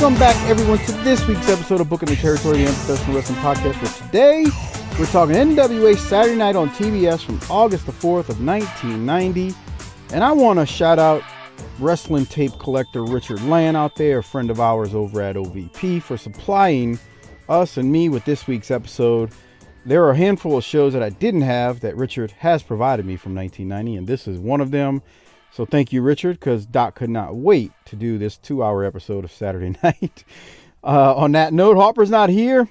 [0.00, 3.74] Welcome back, everyone, to this week's episode of Booking the Territory, the Unprofessional Wrestling Podcast.
[3.84, 4.44] For today,
[4.96, 9.52] we're talking NWA Saturday Night on TBS from August the 4th of 1990.
[10.12, 11.24] And I want to shout out
[11.80, 16.16] wrestling tape collector Richard Land out there, a friend of ours over at OVP, for
[16.16, 17.00] supplying
[17.48, 19.32] us and me with this week's episode.
[19.84, 23.16] There are a handful of shows that I didn't have that Richard has provided me
[23.16, 25.02] from 1990, and this is one of them.
[25.58, 29.24] So thank you, Richard, because Doc could not wait to do this two hour episode
[29.24, 30.22] of Saturday night.
[30.84, 32.68] Uh, on that note, Harper's not here.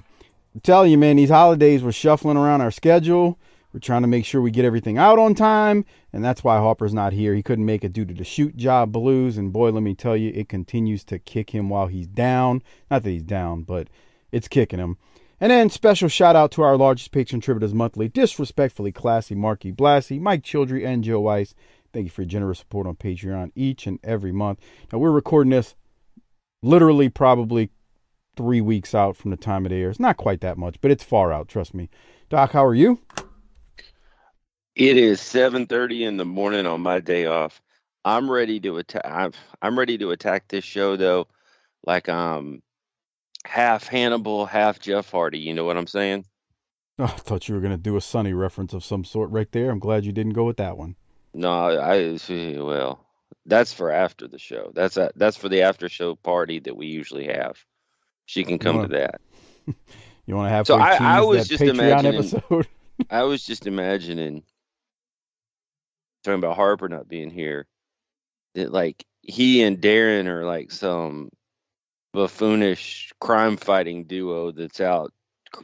[0.66, 3.38] I'm you, man, these holidays were shuffling around our schedule.
[3.74, 6.94] We're trying to make sure we get everything out on time, and that's why Harper's
[6.94, 7.34] not here.
[7.34, 10.16] He couldn't make it due to the shoot job blues, and boy, let me tell
[10.16, 12.62] you, it continues to kick him while he's down.
[12.90, 13.88] Not that he's down, but
[14.32, 14.96] it's kicking him.
[15.40, 20.18] And then special shout out to our largest patron contributors monthly, disrespectfully classy Marky Blassie,
[20.18, 21.54] Mike Childry, and Joe Weiss.
[21.92, 24.60] Thank you for your generous support on Patreon each and every month.
[24.92, 25.74] Now we're recording this
[26.62, 27.70] literally probably
[28.36, 29.98] three weeks out from the time it airs.
[29.98, 31.48] Not quite that much, but it's far out.
[31.48, 31.90] Trust me.
[32.28, 33.00] Doc, how are you?
[34.76, 37.60] It is 7:30 in the morning on my day off.
[38.04, 39.02] I'm ready to attack.
[39.04, 41.26] I'm, I'm ready to attack this show though,
[41.84, 42.62] like um,
[43.44, 45.40] half Hannibal, half Jeff Hardy.
[45.40, 46.24] You know what I'm saying?
[46.98, 49.50] Oh, I thought you were going to do a Sunny reference of some sort right
[49.50, 49.70] there.
[49.70, 50.94] I'm glad you didn't go with that one.
[51.34, 52.18] No, I
[52.58, 53.04] well,
[53.46, 54.72] that's for after the show.
[54.74, 57.56] That's a, that's for the after show party that we usually have.
[58.26, 59.20] She can come wanna- to that.
[60.26, 62.66] You want to have So I- I was just Patreon imagining- episode?
[63.10, 64.42] I was just imagining
[66.22, 67.66] talking about Harper not being here.
[68.54, 71.30] That like he and Darren are like some
[72.12, 75.12] buffoonish crime fighting duo that's out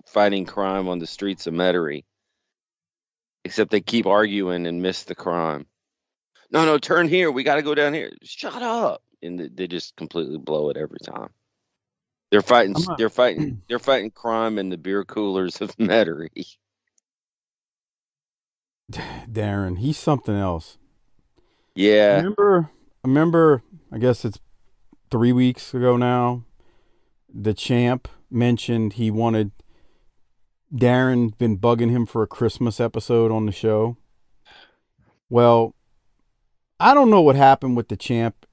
[0.07, 2.05] fighting crime on the streets of Metairie.
[3.45, 5.67] Except they keep arguing and miss the crime.
[6.51, 7.31] No, no, turn here.
[7.31, 8.13] We got to go down here.
[8.23, 9.03] Shut up!
[9.23, 11.31] And they just completely blow it every time.
[12.31, 12.75] They're fighting.
[12.79, 13.61] Not- They're fighting.
[13.69, 16.57] They're fighting crime in the beer coolers of Metairie.
[18.93, 20.79] Darren, he's something else.
[21.75, 22.17] Yeah.
[22.17, 22.71] Remember,
[23.03, 24.39] remember, I guess it's
[25.11, 26.45] three weeks ago now.
[27.33, 29.53] The champ mentioned he wanted
[30.75, 33.97] Darren been bugging him for a Christmas episode on the show.
[35.31, 35.75] Well,
[36.81, 38.47] I don't know what happened with the champ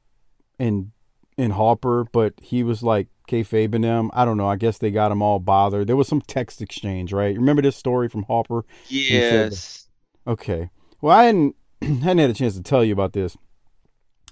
[0.60, 0.92] and
[1.38, 4.12] and Harper, but he was like kayfabe and them.
[4.14, 4.48] I don't know.
[4.48, 5.88] I guess they got him all bothered.
[5.88, 7.36] There was some text exchange, right?
[7.36, 8.66] Remember this story from Harper?
[8.88, 9.88] Yes.
[10.28, 10.70] Okay.
[11.02, 13.36] Well, I hadn't hadn't had a chance to tell you about this.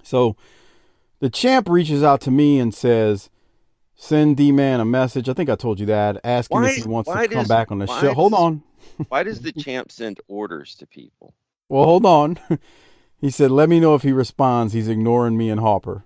[0.04, 0.36] So,
[1.20, 3.30] the champ reaches out to me and says,
[4.02, 6.88] "Send D Man a message." I think I told you that, asking Why- if he
[6.88, 8.14] wants to come does- back on the show.
[8.14, 8.64] Hold on.
[9.10, 11.34] Why does the champ send orders to people?
[11.68, 12.40] Well, hold on.
[13.22, 14.74] he said, "Let me know if he responds.
[14.74, 16.06] He's ignoring me and Harper."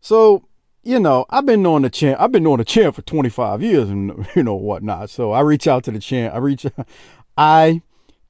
[0.00, 0.44] So,
[0.82, 2.20] you know, I've been knowing the champ.
[2.20, 5.08] I've been knowing the champ for 25 years, and you know whatnot.
[5.10, 6.34] So I reach out to the champ.
[6.34, 6.66] I reach,
[7.36, 7.80] I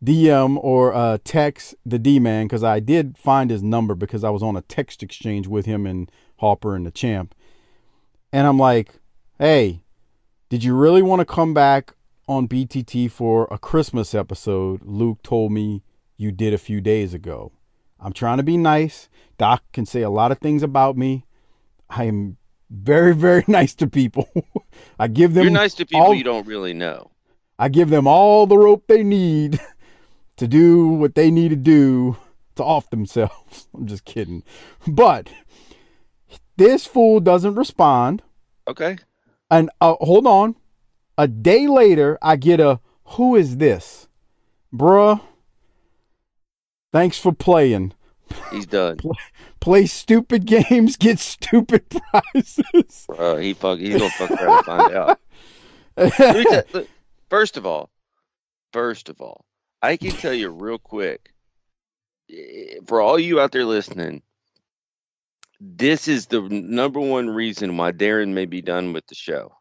[0.05, 4.31] DM or uh, text the D man because I did find his number because I
[4.31, 7.35] was on a text exchange with him and Harper and the champ,
[8.33, 8.95] and I'm like,
[9.39, 9.83] "Hey,
[10.49, 11.95] did you really want to come back
[12.29, 15.83] on BTT for a Christmas episode?" Luke told me
[16.17, 17.53] you did a few days ago.
[17.99, 19.09] I'm trying to be nice.
[19.39, 21.25] Doc can say a lot of things about me.
[21.89, 22.37] I am
[22.71, 24.29] very, very nice to people.
[24.99, 27.11] I give them You're nice to people all- you don't really know.
[27.59, 29.61] I give them all the rope they need
[30.37, 32.17] to do what they need to do
[32.57, 33.69] to off themselves.
[33.75, 34.43] I'm just kidding.
[34.87, 35.29] But
[36.61, 38.23] this fool doesn't respond.
[38.69, 38.99] Okay.
[39.51, 40.55] And uh, hold on.
[41.19, 42.81] A day later, I get a
[43.17, 44.07] who is this?
[44.73, 45.21] Bruh,
[46.93, 47.93] Thanks for playing.
[48.53, 48.99] He's done.
[49.61, 53.07] Play stupid games, get stupid prizes.
[53.07, 53.79] Bro, he fuck.
[53.79, 55.21] He's gonna fuck around and find out.
[56.13, 56.89] Tell- look,
[57.29, 57.91] first of all,
[58.73, 59.45] first of all,
[59.83, 61.33] I can tell you real quick.
[62.33, 64.23] eh, For all you out there listening,
[65.61, 69.53] this is the number one reason why Darren may be done with the show.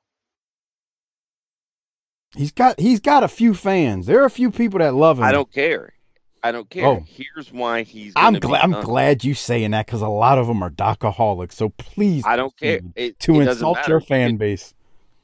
[2.36, 4.06] he's got he's got a few fans.
[4.06, 5.25] There are a few people that love him.
[5.25, 5.94] I don't care.
[6.42, 6.86] I don't care.
[6.86, 7.04] Oh.
[7.06, 8.13] Here's why he's.
[8.16, 8.63] I'm glad.
[8.63, 11.54] I'm glad you saying that because a lot of them are docaholics.
[11.54, 12.80] So please, I don't care.
[12.95, 14.74] It, to it insult your fan base.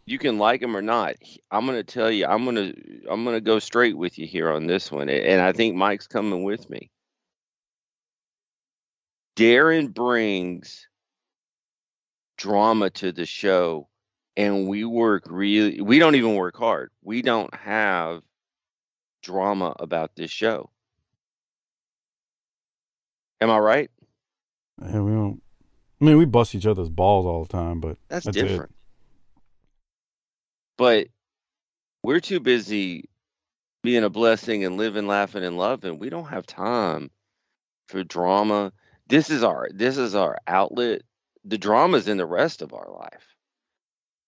[0.06, 1.16] you can like him or not.
[1.52, 2.26] I'm gonna tell you.
[2.26, 2.74] I'm gonna.
[3.10, 6.44] I'm gonna go straight with you here on this one, and I think Mike's coming
[6.44, 6.92] with me.
[9.36, 10.88] Darren brings
[12.38, 13.88] drama to the show,
[14.38, 15.82] and we work really.
[15.82, 16.92] We don't even work hard.
[17.02, 18.22] We don't have
[19.22, 20.70] drama about this show.
[23.42, 23.92] Am I right?
[24.82, 25.42] Yeah, we don't.
[26.02, 28.48] I mean, we bust each other's balls all the time, but That's, That's it.
[28.48, 28.76] different.
[30.78, 31.08] But
[32.04, 33.10] we're too busy
[33.82, 36.00] being a blessing and living, laughing, and loving.
[36.00, 37.10] We don't have time
[37.88, 38.74] for drama.
[39.08, 41.02] This is our this is our outlet.
[41.44, 43.36] The drama's in the rest of our life.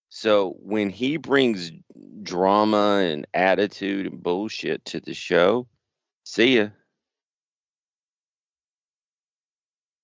[0.09, 1.71] So when he brings
[2.23, 5.67] drama and attitude and bullshit to the show,
[6.23, 6.67] see ya.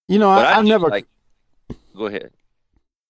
[0.07, 1.07] you know, But I, I do never, like.
[1.95, 2.31] Go ahead.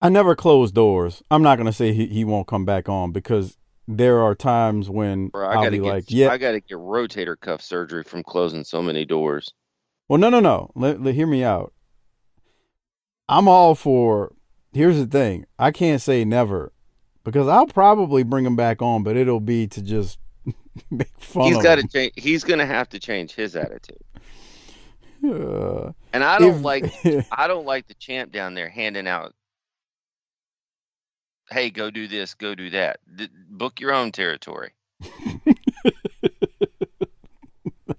[0.01, 1.23] I never close doors.
[1.31, 3.57] I'm not gonna say he, he won't come back on because
[3.87, 6.77] there are times when Bro, I I'll gotta be get like, yeah, I gotta get
[6.77, 9.53] rotator cuff surgery from closing so many doors.
[10.07, 10.69] Well, no, no, no.
[10.75, 11.73] Let, let- hear me out.
[13.29, 14.33] I'm all for.
[14.73, 15.45] Here's the thing.
[15.57, 16.73] I can't say never
[17.23, 20.17] because I'll probably bring him back on, but it'll be to just
[20.91, 22.11] make fun He's got to change.
[22.15, 23.97] He's gonna have to change his attitude.
[25.23, 26.93] Uh, And I don't if- like.
[27.31, 29.33] I don't like the champ down there handing out.
[31.49, 32.33] Hey, go do this.
[32.33, 32.99] Go do that.
[33.15, 34.71] D- book your own territory.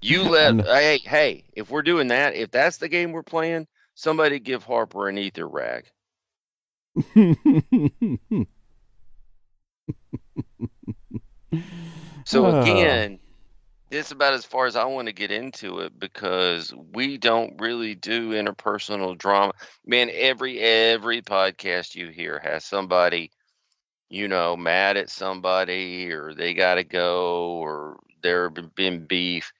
[0.04, 0.60] You let.
[0.60, 1.44] Uh, hey, hey.
[1.54, 5.48] If we're doing that, if that's the game we're playing, somebody give Harper an ether
[5.48, 5.86] rag.
[12.26, 13.20] So again,
[13.90, 17.60] this is about as far as I want to get into it because we don't
[17.60, 19.52] really do interpersonal drama.
[19.86, 23.30] Man, every every podcast you hear has somebody,
[24.08, 29.52] you know, mad at somebody or they got to go or there been beef.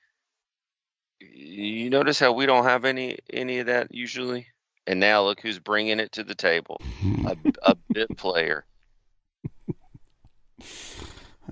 [1.33, 4.47] You notice how we don't have any any of that usually,
[4.87, 6.81] and now look who's bringing it to the table,
[7.27, 8.65] a, a bit player.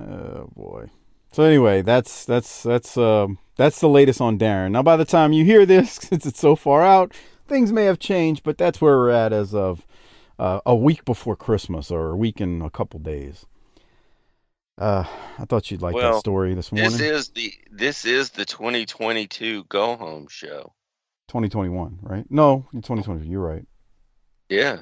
[0.01, 0.91] oh boy.
[1.33, 4.73] So anyway, that's that's that's um that's the latest on Darren.
[4.73, 7.15] Now, by the time you hear this, since it's so far out,
[7.47, 9.87] things may have changed, but that's where we're at as of
[10.39, 13.47] uh, a week before Christmas or a week and a couple days.
[14.83, 15.07] Uh,
[15.39, 16.91] I thought you'd like that story this morning.
[16.91, 20.73] This is the this is the 2022 go home show.
[21.29, 22.25] 2021, right?
[22.29, 23.29] No, 2020.
[23.29, 23.65] You're right.
[24.49, 24.81] Yeah.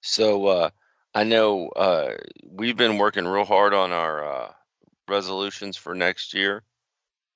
[0.00, 0.70] So uh
[1.14, 2.14] I know uh
[2.44, 4.52] we've been working real hard on our uh
[5.06, 6.64] resolutions for next year.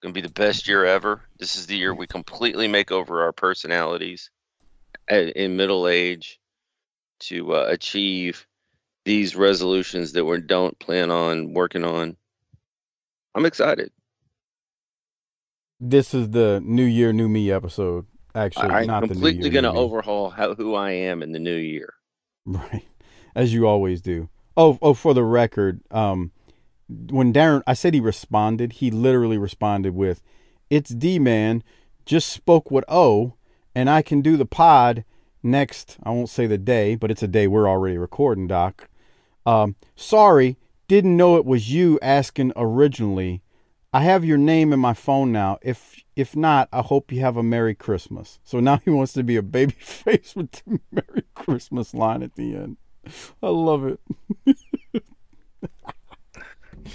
[0.03, 1.23] Going to be the best year ever.
[1.39, 4.31] This is the year we completely make over our personalities
[5.07, 6.41] at, in middle age
[7.21, 8.48] to uh, achieve
[9.05, 12.17] these resolutions that we don't plan on working on.
[13.35, 13.91] I'm excited.
[15.81, 18.07] This is the New Year, New Me episode.
[18.35, 21.95] Actually, I'm not completely going to overhaul how, who I am in the new year.
[22.47, 22.87] Right.
[23.35, 24.31] As you always do.
[24.57, 26.33] Oh, oh, for the record, um,
[26.89, 30.23] when Darren, I said he responded, he literally responded with,
[30.71, 31.63] It's D man,
[32.07, 33.35] just spoke with O,
[33.75, 35.05] and I can do the pod
[35.51, 38.89] next, I won't say the day, but it's a day we're already recording, Doc.
[39.47, 40.57] Um, sorry,
[40.89, 43.43] didn't know it was you asking originally.
[43.93, 45.59] I have your name in my phone now.
[45.63, 48.39] If if not, I hope you have a Merry Christmas.
[48.45, 52.35] So now he wants to be a baby face with the Merry Christmas line at
[52.35, 52.77] the end.
[53.43, 54.01] I love it.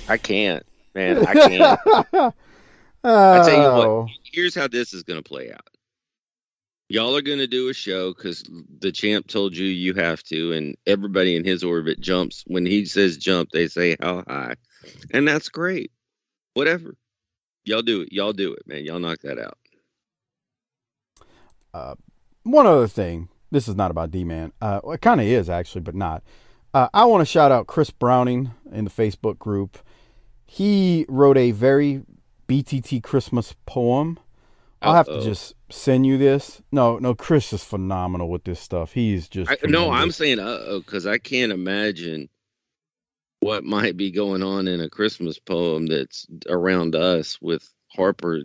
[0.07, 1.25] I can't, man.
[1.25, 1.79] I can't.
[3.03, 4.01] I tell you Oh.
[4.01, 5.67] what, here's how this is going to play out.
[6.93, 8.47] Y'all are going to do a show because
[8.79, 12.43] the champ told you you have to, and everybody in his orbit jumps.
[12.45, 14.53] When he says jump, they say how high.
[15.09, 15.91] And that's great.
[16.53, 16.93] Whatever.
[17.65, 18.13] Y'all do it.
[18.13, 18.85] Y'all do it, man.
[18.85, 19.57] Y'all knock that out.
[22.43, 23.27] one other thing.
[23.50, 24.53] This is not about D Man.
[24.62, 26.21] Uh, well, it kind of is actually, but not.
[26.75, 29.79] Uh, I want to shout out Chris Browning in the Facebook group.
[30.45, 32.03] He wrote a very
[32.47, 34.19] BTT Christmas poem
[34.83, 36.62] I'll have to just send you this.
[36.72, 38.94] No, no, Chris is phenomenal with this stuff.
[38.94, 42.30] He's just I, no, I'm saying uh oh because I can't imagine
[43.39, 48.42] what might be going on in a Christmas poem that's around us with Harper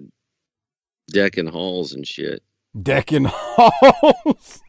[1.09, 2.43] decking halls and shit,
[2.81, 4.61] decking halls.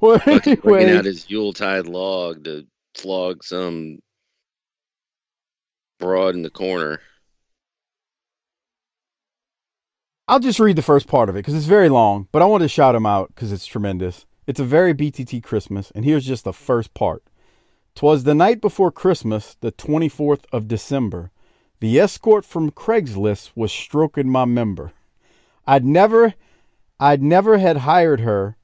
[0.00, 3.98] well, anyway, out his Yuletide log to flog some
[5.98, 7.00] broad in the corner.
[10.26, 12.62] I'll just read the first part of it because it's very long, but I want
[12.62, 14.24] to shout him out because it's tremendous.
[14.46, 17.22] It's a very BTT Christmas, and here's just the first part.
[17.94, 21.30] Twas the night before Christmas, the 24th of December.
[21.80, 24.92] The escort from Craigslist was stroking my member.
[25.66, 26.32] I'd never,
[26.98, 28.56] I'd never had hired her,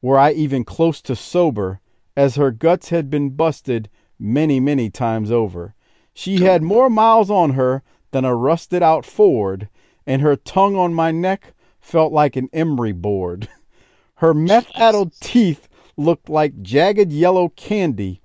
[0.00, 1.80] were I even close to sober,
[2.16, 5.74] as her guts had been busted many, many times over.
[6.14, 9.68] She had more miles on her than a rusted out Ford,
[10.06, 13.48] and her tongue on my neck felt like an emery board.
[14.16, 15.66] Her meth-addled teeth
[15.96, 18.20] looked like jagged yellow candy,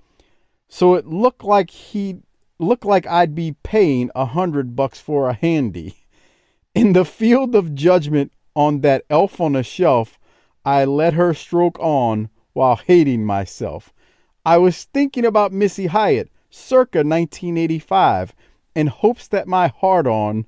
[0.67, 2.17] so it looked like he
[2.59, 5.95] looked like I'd be paying a hundred bucks for a handy.
[6.75, 10.19] In the field of judgment on that elf on a shelf,
[10.65, 13.93] I let her stroke on while hating myself.
[14.45, 18.33] I was thinking about Missy Hyatt circa 1985
[18.75, 20.45] in hopes that my heart on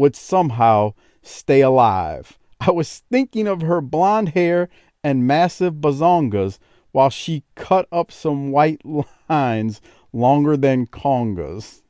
[0.00, 2.38] would somehow stay alive.
[2.58, 4.70] I was thinking of her blonde hair
[5.04, 6.58] and massive bazongas
[6.92, 8.80] while she cut up some white
[9.28, 11.82] lines longer than congas.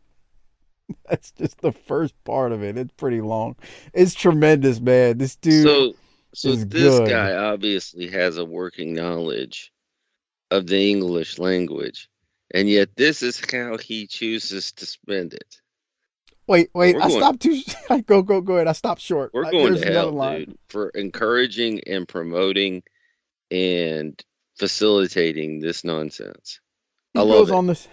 [1.09, 2.77] That's just the first part of it.
[2.77, 3.55] It's pretty long.
[3.95, 5.19] It's tremendous, man.
[5.19, 5.63] This dude.
[5.63, 5.95] so,
[6.35, 7.09] so is this good.
[7.09, 9.73] guy obviously has a working knowledge
[10.51, 12.09] of the English language,
[12.53, 15.60] and yet this is how he chooses to spend it.
[16.51, 16.97] Wait, wait.
[16.97, 17.63] we're I going- stopped too.
[18.07, 18.67] go, go, go ahead.
[18.67, 19.31] I stopped short.
[19.33, 20.45] We're going there's to hell, line.
[20.45, 22.83] dude, for encouraging and promoting
[23.51, 24.23] and
[24.59, 26.61] facilitating this nonsense.
[27.15, 27.55] He I goes love it.
[27.55, 27.89] on this.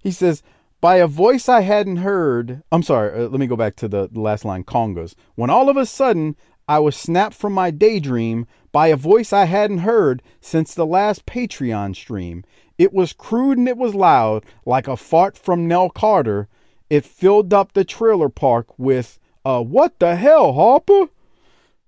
[0.00, 0.42] He says,
[0.80, 3.12] "By a voice I hadn't heard." I'm sorry.
[3.18, 4.64] Uh, let me go back to the, the last line.
[4.64, 5.14] Congas.
[5.36, 6.36] When all of a sudden
[6.66, 11.24] I was snapped from my daydream by a voice I hadn't heard since the last
[11.24, 12.44] Patreon stream.
[12.76, 16.46] It was crude and it was loud, like a fart from Nell Carter.
[16.90, 21.08] It filled up the trailer park with, "Uh, what the hell, Harper?"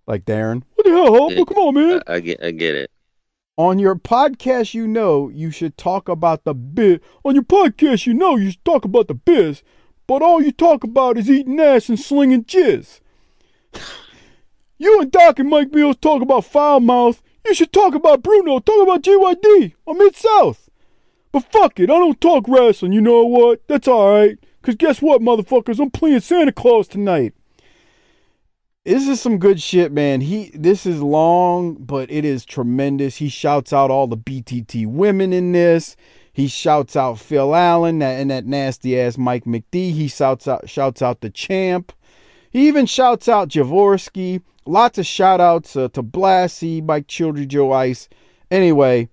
[0.07, 1.45] Like Darren, what the hell, Harper?
[1.45, 2.02] Come on, man.
[2.07, 2.90] I, I get, I get it.
[3.57, 7.00] On your podcast, you know you should talk about the biz.
[7.25, 9.62] On your podcast, you know you should talk about the biz,
[10.07, 13.00] but all you talk about is eating ass and slinging jizz.
[14.78, 17.23] you and Doc and Mike Mills talk about foul mouth.
[17.47, 18.59] You should talk about Bruno.
[18.59, 20.69] Talk about GYD or Mid South.
[21.33, 22.92] But fuck it, I don't talk wrestling.
[22.92, 23.66] You know what?
[23.69, 24.38] That's all right.
[24.62, 25.81] Cause guess what, motherfuckers?
[25.81, 27.33] I'm playing Santa Claus tonight.
[28.85, 30.23] This is some good shit, man.
[30.23, 33.17] He this is long, but it is tremendous.
[33.17, 35.97] He shouts out all the BTT women in this.
[36.33, 39.93] He shouts out Phil Allen that, and that nasty ass Mike McD.
[39.93, 41.93] He shouts out shouts out the champ.
[42.50, 44.43] He even shouts out Jaworski.
[44.64, 48.09] Lots of shout outs uh, to Blassie, Mike Childry, Joe Ice.
[48.50, 49.09] Anyway,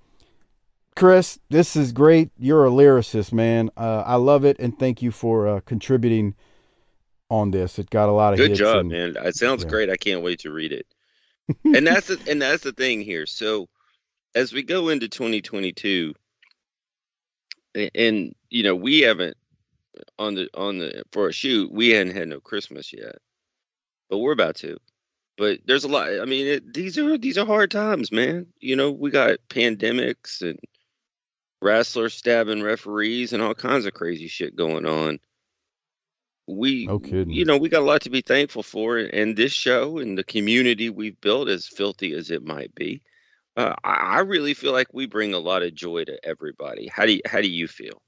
[0.97, 2.31] Chris, this is great.
[2.39, 3.69] You're a lyricist, man.
[3.77, 6.33] Uh, I love it, and thank you for uh, contributing
[7.29, 7.77] on this.
[7.77, 9.15] It got a lot of Good hits job, and- man.
[9.15, 9.69] It sounds yeah.
[9.69, 9.91] great.
[9.91, 10.87] I can't wait to read it.
[11.63, 13.27] and that's the and that's the thing here.
[13.27, 13.69] So
[14.33, 16.15] as we go into 2022,
[17.75, 19.37] a- and you know we haven't
[20.17, 23.17] on the on the for a shoot we hadn't had no Christmas yet,
[24.09, 24.77] but we're about to.
[25.37, 26.09] But there's a lot.
[26.09, 28.47] I mean, it, these are these are hard times, man.
[28.59, 30.57] You know, we got pandemics and
[31.61, 35.19] wrestlers stabbing referees and all kinds of crazy shit going on.
[36.47, 37.31] We, No kidding.
[37.31, 40.23] you know, we got a lot to be thankful for, and this show and the
[40.23, 43.01] community we've built, as filthy as it might be,
[43.57, 46.87] uh, I, I really feel like we bring a lot of joy to everybody.
[46.87, 48.01] How do you, how do you feel?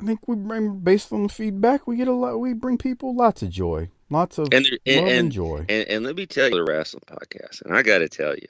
[0.00, 2.38] I think we bring, based on the feedback, we get a lot.
[2.38, 5.66] We bring people lots of joy, lots of And there- and, love and, and joy.
[5.68, 8.46] And, and let me tell you, the wrestling podcast, and I got to tell you,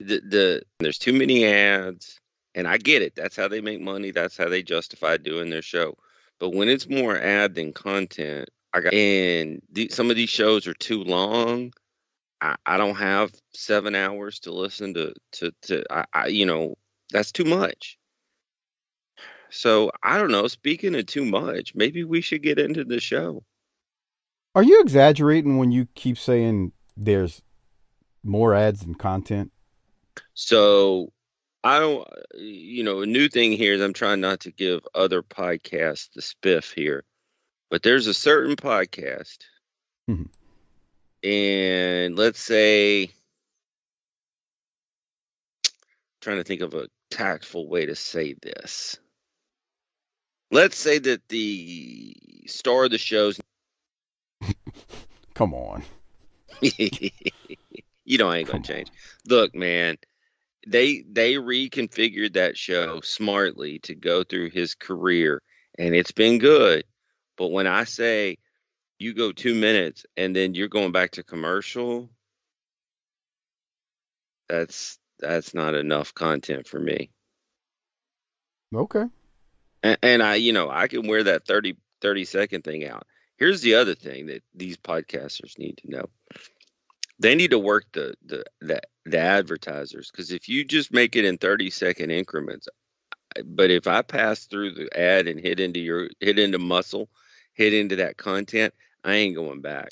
[0.00, 2.20] the the there's too many ads,
[2.58, 3.14] and I get it.
[3.14, 4.10] That's how they make money.
[4.10, 5.96] That's how they justify doing their show.
[6.40, 10.66] But when it's more ad than content, I got and the, some of these shows
[10.66, 11.72] are too long.
[12.40, 15.84] I, I don't have seven hours to listen to to to.
[15.88, 16.74] I, I you know
[17.12, 17.96] that's too much.
[19.50, 20.48] So I don't know.
[20.48, 23.44] Speaking of too much, maybe we should get into the show.
[24.56, 27.40] Are you exaggerating when you keep saying there's
[28.24, 29.52] more ads than content?
[30.34, 31.12] So
[31.64, 35.22] I don't, you know, a new thing here is I'm trying not to give other
[35.22, 37.04] podcasts the spiff here,
[37.70, 39.38] but there's a certain podcast,
[40.08, 40.28] Mhm.
[41.22, 43.10] and let's say
[46.20, 48.98] trying to think of a tactful way to say this.
[50.50, 53.38] Let's say that the star of the show's
[55.34, 55.84] Come on.
[56.62, 58.88] you know I ain't gonna change.
[59.26, 59.96] Look, man,
[60.68, 65.42] they they reconfigured that show smartly to go through his career,
[65.78, 66.84] and it's been good.
[67.36, 68.38] But when I say
[68.98, 72.10] you go two minutes and then you're going back to commercial,
[74.48, 77.10] that's that's not enough content for me.
[78.74, 79.04] Okay.
[79.82, 83.06] And, and I, you know, I can wear that 30, 30 second thing out.
[83.36, 86.08] Here's the other thing that these podcasters need to know.
[87.18, 91.24] They need to work the the the, the advertisers because if you just make it
[91.24, 92.68] in 30 second increments,
[93.44, 97.08] but if I pass through the ad and hit into your hit into muscle,
[97.54, 99.90] hit into that content, I ain't going back.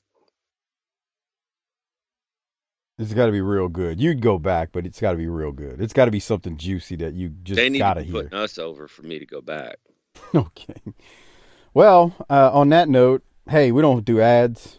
[2.99, 4.00] It's got to be real good.
[4.00, 5.83] You'd go back, but it's got to be real good.
[5.83, 8.12] It's got to be something juicy that you just they need got to to be
[8.12, 8.23] hear.
[8.23, 9.76] putting us over for me to go back.
[10.35, 10.80] okay.
[11.75, 14.78] Well, uh, on that note, hey, we don't do ads.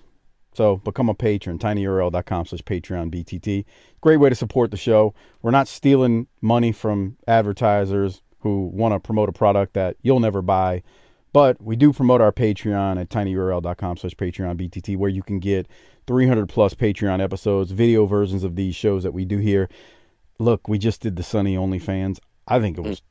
[0.58, 3.64] So become a patron, tinyurl.com slash Patreon BTT.
[4.02, 5.14] Great way to support the show.
[5.44, 10.42] We're not stealing money from advertisers who want to promote a product that you'll never
[10.42, 10.82] buy.
[11.32, 15.68] But we do promote our Patreon at tinyurl.com slash Patreon BTT, where you can get
[16.08, 19.70] 300 plus Patreon episodes, video versions of these shows that we do here.
[20.40, 22.18] Look, we just did the Sunny OnlyFans.
[22.48, 23.04] I think it was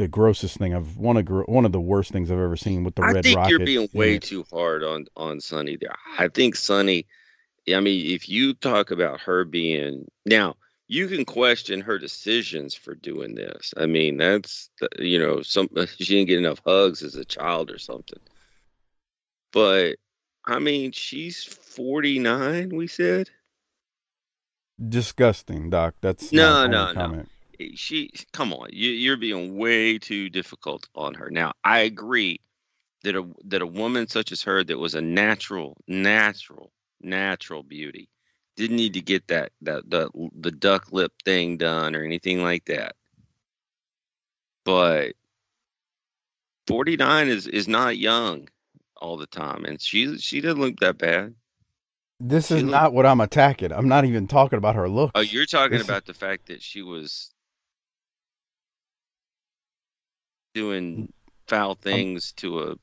[0.00, 2.94] the grossest thing I've one of one of the worst things I've ever seen with
[2.94, 3.50] the I red think rocket.
[3.50, 4.22] you're being way it.
[4.22, 5.94] too hard on on Sunny there.
[6.18, 7.06] I think Sunny.
[7.72, 10.56] I mean, if you talk about her being now,
[10.88, 13.74] you can question her decisions for doing this.
[13.76, 17.78] I mean, that's you know, some she didn't get enough hugs as a child or
[17.78, 18.20] something.
[19.52, 19.96] But
[20.46, 22.70] I mean, she's 49.
[22.70, 23.28] We said
[24.88, 25.96] disgusting, Doc.
[26.00, 27.24] That's No, no, no.
[27.66, 27.78] Comment.
[27.78, 28.10] she.
[28.32, 31.30] Come on, you, you're being way too difficult on her.
[31.30, 32.40] Now, I agree
[33.04, 38.08] that a that a woman such as her that was a natural, natural, natural beauty
[38.56, 42.64] didn't need to get that that the the duck lip thing done or anything like
[42.66, 42.94] that.
[44.64, 45.12] But
[46.66, 48.48] 49 is is not young
[48.96, 51.34] all the time, and she she doesn't look that bad.
[52.22, 53.72] This She is look- not what I'm attacking.
[53.72, 55.12] I'm not even talking about her oh, looks.
[55.14, 57.30] Oh, you're talking This is- about the fact that she was
[60.54, 61.08] doing mm.
[61.46, 62.74] foul things to a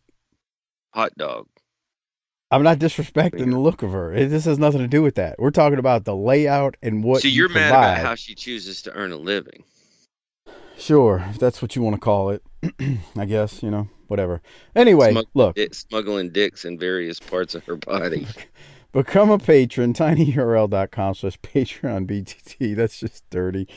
[0.94, 1.48] hot dog.
[2.50, 3.52] I'm not disrespecting Finger.
[3.52, 4.14] the look of her.
[4.14, 5.38] It, this has nothing to do with that.
[5.38, 7.22] We're talking about the layout and what.
[7.22, 7.94] so you you're mad provide.
[7.94, 9.64] about how she chooses to earn a living.
[10.78, 12.44] Sure, if that's what you want to call it.
[13.18, 14.42] I guess you know whatever.
[14.76, 18.28] Anyway, Smug- look, Dick, smuggling dicks in various parts of her body.
[18.92, 22.76] Become a patron, tinyurl.com slash Patreon BTT.
[22.76, 23.68] That's just dirty.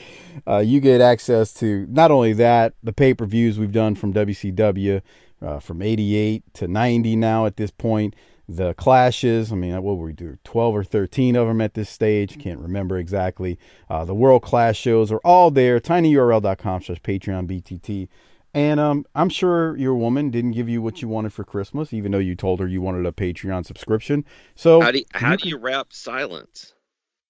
[0.47, 4.13] Uh, you get access to not only that, the pay per views we've done from
[4.13, 5.03] WCW
[5.43, 8.15] uh, from 88 to 90 now at this point.
[8.49, 10.37] The clashes, I mean, what were we do?
[10.43, 12.37] 12 or 13 of them at this stage.
[12.39, 13.61] Can't remember exactly.
[13.89, 15.79] Uh, the World Class shows are all there.
[15.79, 18.09] tinyurl.com slash Patreon BTT.
[18.53, 22.13] And um, I'm sure your woman didn't give you what you wanted for Christmas, even
[22.13, 24.25] though you told her you wanted a Patreon subscription.
[24.55, 26.75] So How do you, how you do you wrap silence?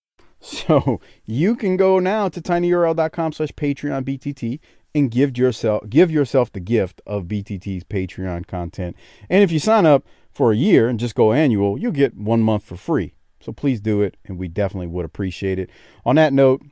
[0.41, 4.61] so you can go now to tinyurl.com slash Patreon BTT
[4.95, 8.97] and give yourself give yourself the gift of BTT's Patreon content.
[9.29, 12.43] And if you sign up for a year and just go annual, you'll get one
[12.43, 13.15] month for free.
[13.41, 15.71] So please do it, and we definitely would appreciate it.
[16.05, 16.63] On that note,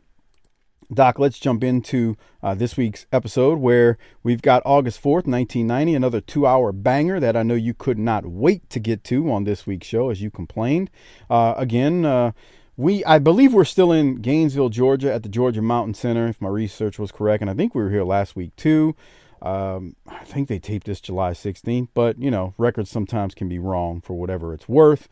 [0.92, 6.20] Doc, let's jump into uh, this week's episode where we've got August 4th, 1990, another
[6.22, 9.66] two hour banger that I know you could not wait to get to on this
[9.66, 10.90] week's show as you complained.
[11.28, 12.32] Uh, again, uh,
[12.78, 16.48] we I believe we're still in Gainesville, Georgia at the Georgia Mountain Center, if my
[16.48, 17.42] research was correct.
[17.42, 18.96] And I think we were here last week too.
[19.42, 23.58] Um, I think they taped this July 16th, but you know, records sometimes can be
[23.58, 25.06] wrong for whatever it's worth.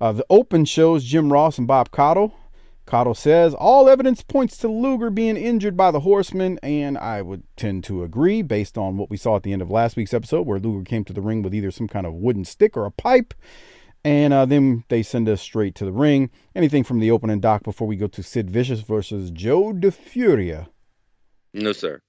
[0.00, 2.34] Uh, the open shows Jim Ross and Bob Caudle.
[2.90, 7.44] Caudle says all evidence points to Luger being injured by the horseman, and I would
[7.56, 10.44] tend to agree based on what we saw at the end of last week's episode,
[10.44, 12.90] where Luger came to the ring with either some kind of wooden stick or a
[12.90, 13.32] pipe.
[14.02, 16.30] And uh, then they send us straight to the ring.
[16.56, 20.66] Anything from the opening doc before we go to Sid Vicious versus Joe DeFuria.
[21.54, 22.00] No, sir.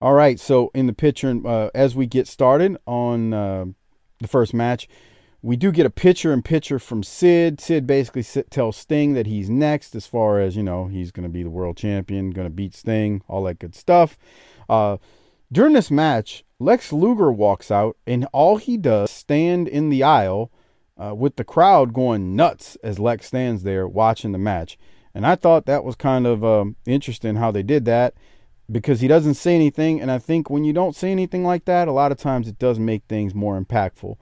[0.00, 3.66] All right, so in the picture, uh, as we get started on uh,
[4.18, 4.88] the first match,
[5.44, 7.60] we do get a picture in picture from Sid.
[7.60, 11.28] Sid basically tells Sting that he's next, as far as you know, he's going to
[11.28, 14.16] be the world champion, going to beat Sting, all that good stuff.
[14.70, 14.96] Uh,
[15.52, 20.50] during this match, Lex Luger walks out, and all he does stand in the aisle
[20.96, 24.78] uh, with the crowd going nuts as Lex stands there watching the match.
[25.14, 28.14] And I thought that was kind of um, interesting how they did that
[28.72, 30.00] because he doesn't say anything.
[30.00, 32.58] And I think when you don't say anything like that, a lot of times it
[32.58, 34.16] does make things more impactful.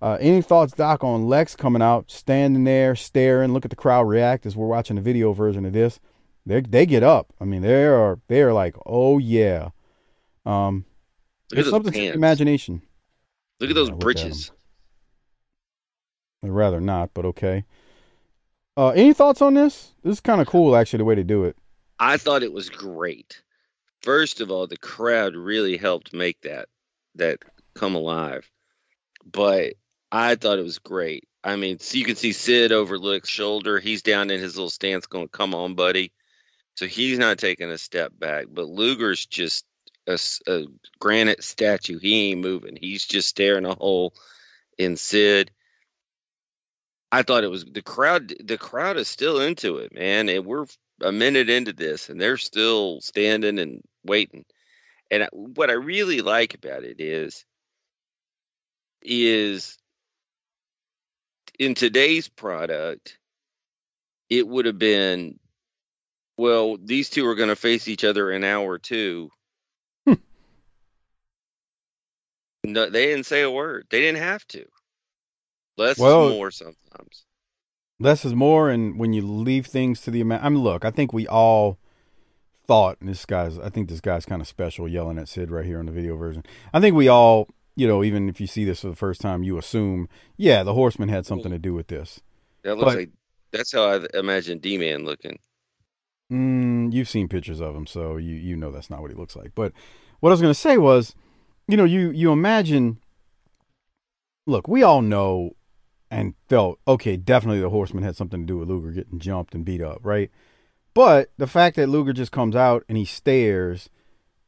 [0.00, 4.02] Uh, any thoughts, Doc, on Lex coming out, standing there, staring, look at the crowd
[4.08, 6.00] react as we're watching the video version of this?
[6.44, 7.32] They they get up.
[7.40, 9.70] I mean, they are they are like, oh yeah.
[10.44, 10.84] Um,
[11.50, 12.14] Look at there's something to pants.
[12.14, 12.82] imagination.
[13.60, 14.50] Look at those Yeah, look at britches.
[16.44, 17.64] I'd rather not, but okay.
[18.76, 19.94] Uh, any thoughts on this?
[20.04, 21.56] This is kind of cool, actually, the way they do it.
[21.98, 23.42] I thought it was great.
[24.02, 26.68] First of all, the crowd really helped make that
[27.14, 27.38] that
[27.74, 28.48] come alive.
[29.24, 29.74] But
[30.10, 31.28] I thought it was great.
[31.42, 33.78] I mean, so you can see Sid over Luke's shoulder.
[33.78, 36.12] He's down in his little stance going, "Come on, buddy."
[36.76, 39.64] So he's not taking a step back, but Luger's just
[40.08, 40.66] a
[41.00, 41.98] granite statue.
[41.98, 42.76] He ain't moving.
[42.76, 44.14] He's just staring a hole
[44.78, 45.50] in Sid.
[47.10, 48.34] I thought it was the crowd.
[48.44, 50.66] The crowd is still into it, man, and we're
[51.00, 54.44] a minute into this, and they're still standing and waiting.
[55.10, 57.44] And what I really like about it is,
[59.02, 59.76] is
[61.58, 63.18] in today's product,
[64.28, 65.38] it would have been,
[66.36, 69.30] well, these two are going to face each other in hour two.
[70.06, 70.14] Hmm.
[72.64, 73.86] no, they didn't say a word.
[73.90, 74.64] They didn't have to.
[75.76, 77.24] Less Well- is more sometimes.
[77.98, 80.90] Less is more, and when you leave things to the amount, I mean, look, I
[80.90, 81.78] think we all
[82.66, 83.58] thought and this guy's.
[83.58, 86.14] I think this guy's kind of special, yelling at Sid right here on the video
[86.14, 86.44] version.
[86.74, 89.42] I think we all, you know, even if you see this for the first time,
[89.42, 92.20] you assume, yeah, the Horseman had something to do with this.
[92.64, 93.10] That looks But- like
[93.52, 95.38] that's how I imagine D Man looking.
[96.32, 99.36] Mm, you've seen pictures of him, so you you know that's not what he looks
[99.36, 99.52] like.
[99.54, 99.72] But
[100.20, 101.14] what I was going to say was,
[101.68, 102.98] you know, you you imagine.
[104.46, 105.52] Look, we all know
[106.10, 107.16] and felt okay.
[107.16, 110.30] Definitely, the Horseman had something to do with Luger getting jumped and beat up, right?
[110.94, 113.90] But the fact that Luger just comes out and he stares,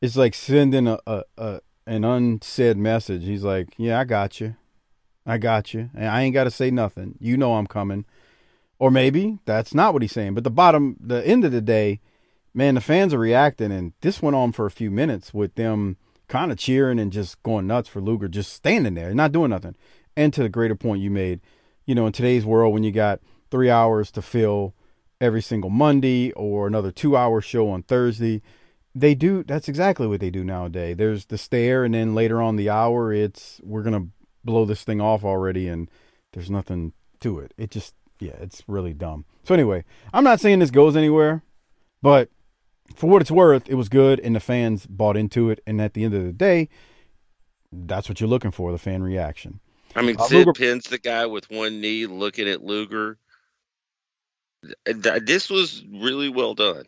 [0.01, 3.25] is like sending a, a, a an unsaid message.
[3.25, 4.57] He's like, "Yeah, I got you,
[5.27, 7.17] I got you, and I ain't got to say nothing.
[7.19, 8.05] You know I'm coming."
[8.79, 10.35] Or maybe that's not what he's saying.
[10.35, 12.01] But the bottom, the end of the day,
[12.55, 15.97] man, the fans are reacting, and this went on for a few minutes with them
[16.29, 19.75] kind of cheering and just going nuts for Luger, just standing there, not doing nothing.
[20.17, 21.41] And to the greater point you made,
[21.87, 23.21] you know, in today's world, when you got
[23.51, 24.75] three hours to fill
[25.21, 28.43] every single Monday or another two hour show on Thursday,
[28.95, 29.43] they do.
[29.45, 30.97] That's exactly what they do nowadays.
[30.97, 34.07] There's the stare, and then later on the hour, it's we're gonna
[34.45, 35.91] blow this thing off already, and
[36.33, 37.53] there's nothing to it.
[37.57, 39.25] It just yeah, it's really dumb.
[39.45, 41.43] So anyway, I'm not saying this goes anywhere,
[42.03, 42.31] but
[42.97, 45.61] for what it's worth, it was good and the fans bought into it.
[45.67, 46.69] And at the end of the day,
[47.71, 49.61] that's what you're looking for, the fan reaction.
[49.95, 53.19] I mean, Uh, Sid Luger- pins the guy with one knee, looking at Luger.
[54.65, 56.85] Th- th- This was really well done.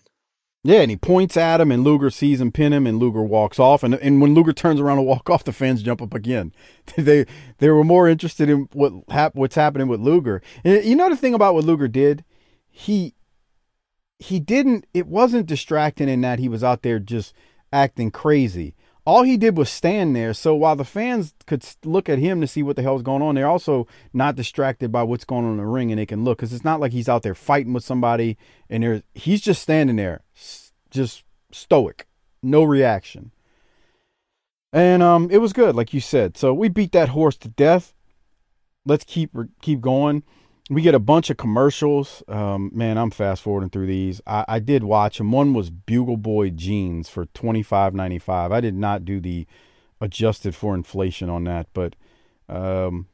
[0.63, 3.59] Yeah, and he points at him and Luger sees him pin him and Luger walks
[3.59, 3.83] off.
[3.83, 6.53] And and when Luger turns around to walk off, the fans jump up again.
[6.97, 7.25] they
[7.59, 10.43] they were more interested in what hap- what's happening with Luger.
[10.63, 12.25] And you know the thing about what Luger did?
[12.69, 13.15] He
[14.19, 17.35] he didn't it wasn't distracting in that he was out there just
[17.73, 18.75] acting crazy.
[19.11, 20.33] All he did was stand there.
[20.33, 23.35] So while the fans could look at him to see what the hell's going on,
[23.35, 26.39] they're also not distracted by what's going on in the ring and they can look
[26.39, 30.23] because it's not like he's out there fighting with somebody and he's just standing there,
[30.93, 32.07] just stoic,
[32.41, 33.33] no reaction.
[34.73, 36.37] And um, it was good, like you said.
[36.37, 37.93] So we beat that horse to death.
[38.87, 40.23] Let's keep keep going.
[40.71, 42.23] We get a bunch of commercials.
[42.29, 44.23] Um, man, I'm fast forwarding through these.
[44.27, 45.33] I, I did watch them.
[45.33, 48.53] One was Bugle Boy jeans for twenty five ninety five.
[48.53, 49.47] I did not do the
[50.01, 51.97] adjusted for inflation on that, but
[52.49, 53.09] um,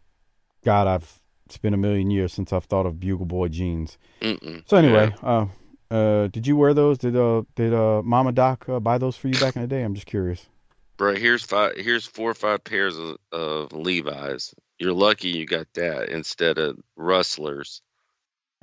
[0.64, 3.98] God, I've it's been a million years since I've thought of Bugle Boy jeans.
[4.20, 4.62] Mm-mm.
[4.68, 5.46] So anyway, uh,
[5.90, 6.98] uh, did you wear those?
[6.98, 9.82] Did uh, did uh, Mama Doc uh, buy those for you back in the day?
[9.82, 10.46] I'm just curious.
[10.96, 11.72] bro, here's five.
[11.76, 14.54] Here's four or five pairs of, of Levi's.
[14.78, 17.80] You're lucky you got that instead of rustlers.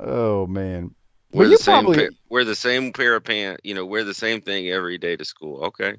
[0.00, 0.94] oh man,
[1.32, 3.60] Wear Well, the same probably- pair, wear the same pair of pants.
[3.64, 5.64] You know, wear the same thing every day to school.
[5.66, 5.96] Okay.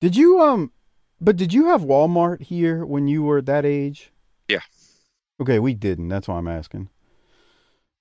[0.00, 0.72] did you um,
[1.20, 4.10] but did you have Walmart here when you were that age?
[4.48, 4.60] Yeah.
[5.40, 6.08] Okay, we didn't.
[6.08, 6.88] That's why I'm asking.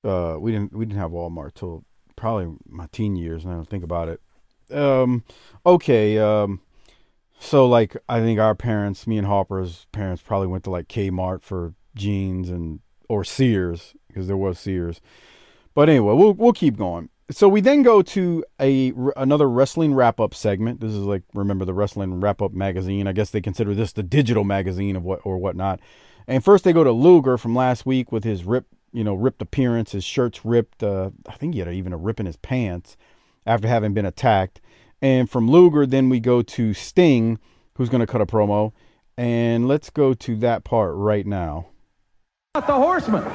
[0.04, 1.84] Uh, we didn't we didn't have Walmart till
[2.16, 3.44] probably my teen years.
[3.44, 4.22] Don't think about it.
[4.76, 5.24] Um,
[5.66, 6.18] okay.
[6.20, 6.62] Um,
[7.44, 11.42] so like I think our parents, me and Hopper's parents, probably went to like Kmart
[11.42, 12.80] for jeans and
[13.10, 15.02] or Sears because there was Sears.
[15.74, 17.10] But anyway, we'll we'll keep going.
[17.32, 20.80] so we then go to a another wrestling wrap up segment.
[20.80, 23.08] This is like remember the wrestling wrap up magazine.
[23.08, 25.80] I guess they consider this the digital magazine of what or whatnot.
[26.28, 29.42] And first they go to Luger from last week with his rip, you know, ripped
[29.42, 29.92] appearance.
[29.92, 30.82] His shirt's ripped.
[30.82, 32.96] Uh, I think he had even a rip in his pants
[33.46, 34.62] after having been attacked.
[35.04, 37.38] And from Luger, then we go to Sting,
[37.76, 38.72] who's going to cut a promo.
[39.18, 41.68] And let's go to that part right now.
[42.54, 43.26] The Horseman.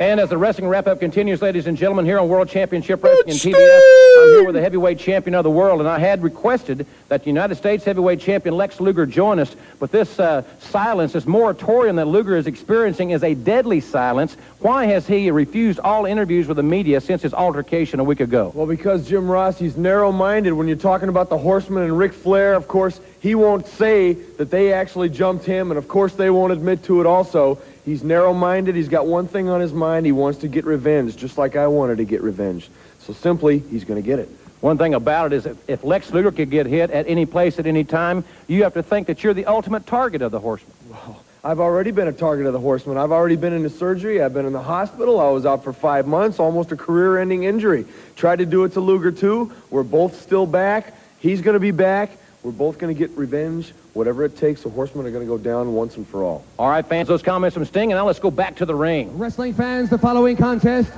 [0.00, 3.38] And as the wrestling wrap-up continues, ladies and gentlemen, here on World Championship Wrestling and
[3.38, 3.80] TBS,
[4.18, 7.28] I'm here with the heavyweight champion of the world, and I had requested that the
[7.28, 12.06] United States heavyweight champion Lex Luger join us, but this uh, silence, this moratorium that
[12.06, 14.36] Luger is experiencing is a deadly silence.
[14.58, 18.50] Why has he refused all interviews with the media since his altercation a week ago?
[18.52, 20.54] Well, because Jim Ross, he's narrow-minded.
[20.54, 24.50] When you're talking about the Horseman and Ric Flair, of course, he won't say that
[24.50, 27.58] they actually jumped him, and of course they won't admit to it also.
[27.86, 28.76] He's narrow-minded.
[28.76, 30.04] He's got one thing on his mind.
[30.04, 32.68] He wants to get revenge, just like I wanted to get revenge.
[32.98, 34.28] So simply, he's going to get it.
[34.60, 37.58] One thing about it is if, if Lex Luger could get hit at any place
[37.58, 40.76] at any time, you have to think that you're the ultimate target of the Horseman.
[40.90, 42.98] Well, I've already been a target of the Horseman.
[42.98, 44.20] I've already been into surgery.
[44.20, 45.18] I've been in the hospital.
[45.18, 47.86] I was out for five months, almost a career-ending injury.
[48.16, 49.50] Tried to do it to Luger, too.
[49.70, 50.92] We're both still back.
[51.20, 52.18] He's going to be back.
[52.44, 53.72] We're both going to get revenge.
[53.94, 56.44] Whatever it takes, the Horsemen are going to go down once and for all.
[56.58, 59.16] All right, fans, those comments from Sting, and now let's go back to the ring.
[59.16, 60.92] Wrestling fans, the following contest.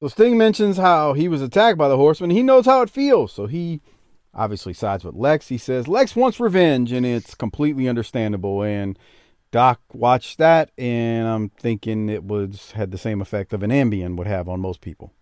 [0.00, 2.30] So Sting mentions how he was attacked by the horsemen.
[2.30, 3.80] He knows how it feels, so he
[4.32, 5.48] obviously sides with Lex.
[5.48, 8.62] He says Lex wants revenge, and it's completely understandable.
[8.62, 8.96] And
[9.50, 14.16] Doc watched that, and I'm thinking it was had the same effect of an Ambien
[14.16, 15.12] would have on most people.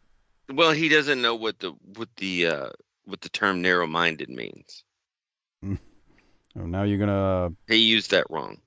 [0.53, 2.71] Well, he doesn't know what the what the uh,
[3.05, 4.85] what the term narrow-minded means.
[5.65, 8.59] Oh, now you're gonna He used that wrong.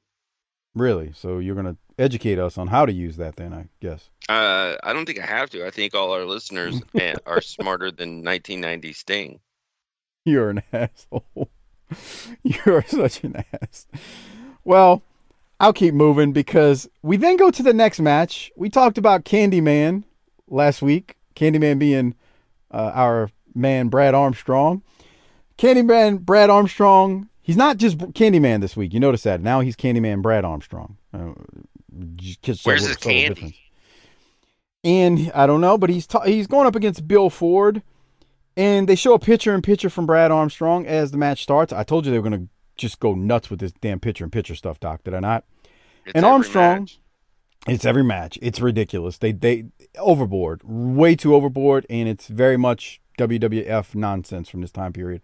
[0.73, 1.11] really.
[1.13, 3.35] So you're gonna educate us on how to use that.
[3.35, 4.09] Then I guess.
[4.27, 5.65] Uh, I don't think I have to.
[5.67, 6.81] I think all our listeners
[7.27, 9.39] are smarter than 1990 Sting.
[10.25, 11.49] You're an asshole.
[12.43, 13.85] You're such an ass.
[14.63, 15.03] Well,
[15.59, 18.51] I'll keep moving because we then go to the next match.
[18.55, 20.05] We talked about Candyman
[20.49, 21.17] last week.
[21.35, 22.15] Candyman being
[22.71, 24.83] uh, our man Brad Armstrong.
[25.57, 27.29] Candyman Brad Armstrong.
[27.41, 28.93] He's not just Candyman this week.
[28.93, 30.97] You notice that now he's Candyman Brad Armstrong.
[31.13, 31.33] Uh,
[32.63, 33.29] Where's his candy?
[33.29, 33.55] difference.
[34.83, 37.81] And I don't know, but he's ta- he's going up against Bill Ford,
[38.55, 41.73] and they show a picture and picture from Brad Armstrong as the match starts.
[41.73, 44.31] I told you they were going to just go nuts with this damn picture and
[44.33, 45.03] picture stuff, Doc.
[45.03, 45.45] Did I not?
[46.05, 46.99] It's And Armstrong- match.
[47.67, 48.37] It's every match.
[48.43, 49.17] It's ridiculous.
[49.17, 49.65] They they
[49.97, 55.21] overboard, way too overboard, and it's very much WWF nonsense from this time period.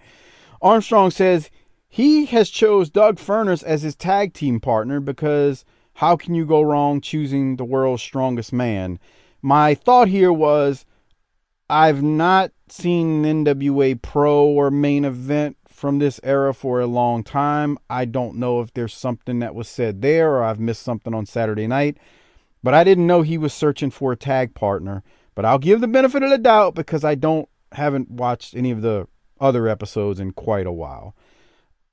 [0.62, 1.50] Armstrong says
[1.88, 6.62] he has chose Doug Furnas as his tag team partner because how can you go
[6.62, 9.00] wrong choosing the world's strongest man?
[9.42, 10.86] My thought here was
[11.70, 17.78] I've not seen NWA Pro or main event from this era for a long time.
[17.90, 21.26] I don't know if there's something that was said there or I've missed something on
[21.26, 21.98] Saturday night.
[22.64, 25.04] But I didn't know he was searching for a tag partner.
[25.34, 28.82] But I'll give the benefit of the doubt because I don't haven't watched any of
[28.82, 29.08] the
[29.40, 31.16] other episodes in quite a while.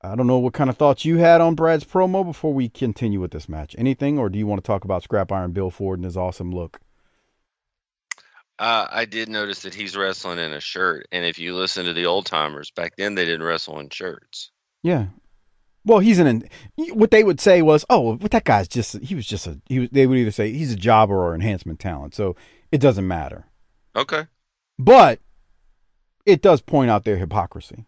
[0.01, 3.19] I don't know what kind of thoughts you had on Brad's promo before we continue
[3.19, 3.75] with this match.
[3.77, 6.51] Anything, or do you want to talk about Scrap Iron Bill Ford and his awesome
[6.51, 6.79] look?
[8.57, 11.93] Uh, I did notice that he's wrestling in a shirt, and if you listen to
[11.93, 14.51] the old timers back then, they didn't wrestle in shirts.
[14.83, 15.07] Yeah.
[15.85, 16.43] Well, he's an.
[16.75, 18.99] What they would say was, "Oh, but that guy's just.
[18.99, 19.59] He was just a.
[19.67, 19.89] He was.
[19.91, 22.35] They would either say he's a jobber or enhancement talent, so
[22.71, 23.47] it doesn't matter.
[23.95, 24.27] Okay.
[24.77, 25.19] But
[26.25, 27.85] it does point out their hypocrisy.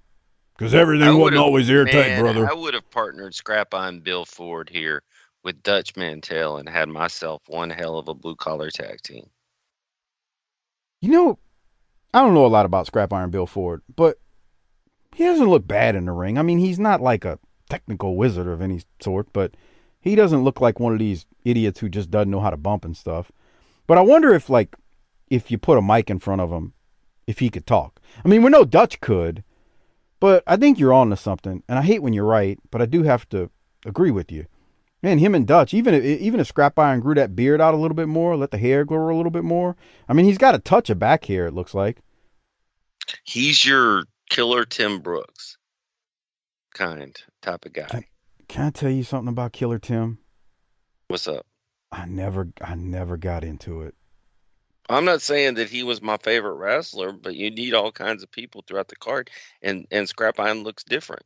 [0.58, 2.50] Because everything wasn't always airtight, man, brother.
[2.50, 5.02] I would have partnered Scrap Iron Bill Ford here
[5.44, 9.28] with Dutch Mantell and had myself one hell of a blue collar tag team.
[11.02, 11.40] You know,
[12.14, 14.20] I don't know a lot about Scrap Iron Bill Ford, but
[15.16, 16.38] he doesn't look bad in the ring.
[16.38, 17.40] I mean, he's not like a
[17.70, 19.56] technical wizard of any sort, but
[20.00, 22.86] he doesn't look like one of these idiots who just doesn't know how to bump
[22.86, 23.32] and stuff.
[23.88, 24.76] But I wonder if, like,
[25.30, 26.74] if you put a mic in front of him,
[27.28, 28.00] if he could talk.
[28.24, 29.44] I mean, we know Dutch could,
[30.20, 31.64] but I think you're on to something.
[31.68, 33.50] And I hate when you're right, but I do have to
[33.86, 34.46] agree with you.
[35.04, 37.78] Man, him and Dutch, even if even if Scrap Iron grew that beard out a
[37.78, 39.76] little bit more, let the hair grow a little bit more.
[40.08, 41.48] I mean, he's got a touch of back hair.
[41.48, 42.02] It looks like.
[43.24, 45.58] He's your killer Tim Brooks
[46.74, 48.06] kind type of guy.
[48.48, 50.20] Can I tell you something about Killer Tim?
[51.08, 51.46] What's up?
[51.92, 53.96] I never, I never got into it.
[54.94, 58.32] I'm not saying that he was my favorite wrestler, but you need all kinds of
[58.32, 59.30] people throughout the card,
[59.62, 61.24] and and Scrap Iron looks different.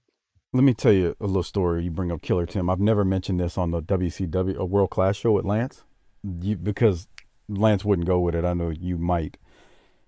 [0.53, 1.83] Let me tell you a little story.
[1.83, 2.69] You bring up Killer Tim.
[2.69, 5.83] I've never mentioned this on the WCW a World Class show with Lance,
[6.23, 7.07] you, because
[7.49, 8.45] Lance wouldn't go with it.
[8.45, 9.37] I know you might.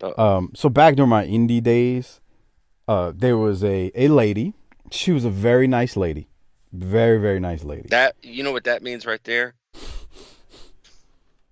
[0.02, 0.24] Uh-oh.
[0.24, 2.22] Um, so back during my indie days,
[2.88, 4.54] uh, there was a a lady.
[4.92, 6.30] She was a very nice lady,
[6.72, 7.88] very very nice lady.
[7.90, 9.56] That you know what that means right there.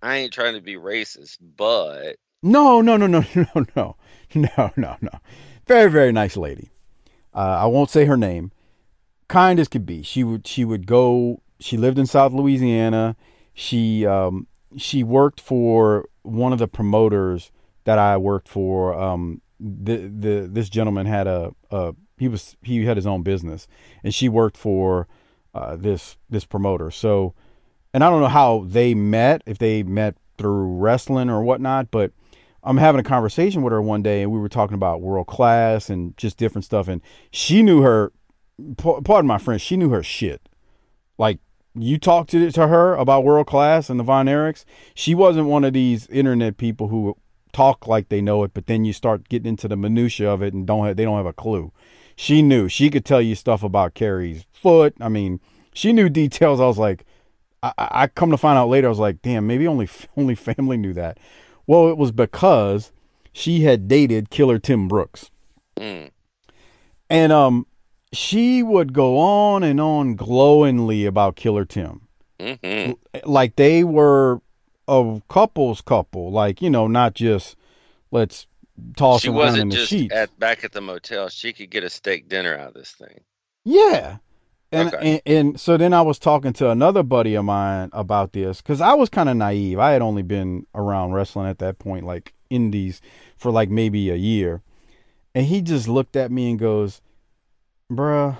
[0.06, 3.96] I ain't trying to be racist, but No, no, no, no, no, no,
[4.36, 5.20] no, no, no.
[5.66, 6.70] Very, very nice lady.
[7.34, 8.52] Uh, I won't say her name.
[9.28, 10.04] Kind as could be.
[10.04, 10.46] She would.
[10.46, 11.42] She would go.
[11.60, 13.16] She lived in South Louisiana.
[13.54, 14.46] She um,
[14.78, 17.52] she worked for one of the promoters
[17.86, 18.94] that I worked for.
[18.94, 23.68] Um, the the this gentleman had a, a he was he had his own business,
[24.04, 25.08] and she worked for
[25.56, 26.92] uh, this this promoter.
[26.92, 27.34] So,
[27.96, 32.12] and I don't know how they met, if they met through wrestling or whatnot, but
[32.62, 35.90] I'm having a conversation with her one day, and we were talking about world class
[35.90, 38.12] and just different stuff, and she knew her.
[38.78, 39.62] Pardon my French.
[39.62, 40.50] She knew her shit.
[41.18, 41.40] Like
[41.74, 45.64] you talked to to her about world class and the Von Erichs, she wasn't one
[45.64, 47.16] of these internet people who
[47.54, 50.54] talk like they know it, but then you start getting into the minutia of it
[50.54, 51.72] and don't have, they don't have a clue.
[52.18, 52.68] She knew.
[52.68, 54.96] She could tell you stuff about Kerry's foot.
[55.00, 55.40] I mean,
[55.74, 56.60] she knew details.
[56.60, 57.06] I was like,
[57.78, 60.78] I, I come to find out later, I was like, damn, maybe only only family
[60.78, 61.18] knew that.
[61.68, 62.92] Well, it was because
[63.34, 65.32] she had dated Killer Tim Brooks.
[65.80, 66.12] mm,
[67.10, 67.68] And um
[68.14, 72.08] she would go on and on glowingly about Killer Tim.
[72.40, 72.92] hmm
[73.26, 74.42] Like they were
[74.88, 77.56] a couple's couple, like, you know, not just
[78.12, 78.48] let's
[78.96, 80.14] toss she around wasn't in the just sheets.
[80.14, 81.28] at back at the motel.
[81.30, 83.22] She could get a steak dinner out of this thing.
[83.64, 84.18] Yeah.
[84.76, 85.22] And, Okay.
[85.26, 88.82] and and so then I was talking to another buddy of mine about this because
[88.82, 89.80] I was kind of naive.
[89.80, 93.02] I had only been around wrestling at that point, like indies,
[93.38, 94.62] for like maybe a year.
[95.34, 97.02] And he just looked at me and goes,
[97.92, 98.38] Bruh,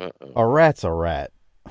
[0.00, 0.32] Uh-oh.
[0.36, 1.32] a rat's a rat.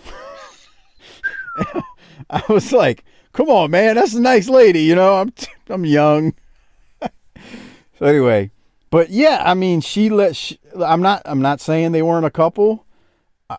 [2.30, 5.16] I was like, "Come on, man, that's a nice lady, you know.
[5.16, 5.34] I'm
[5.70, 6.34] I'm young."
[7.02, 8.52] so anyway,
[8.90, 10.36] but yeah, I mean, she let.
[10.36, 11.22] She, I'm not.
[11.26, 12.86] I'm not saying they weren't a couple.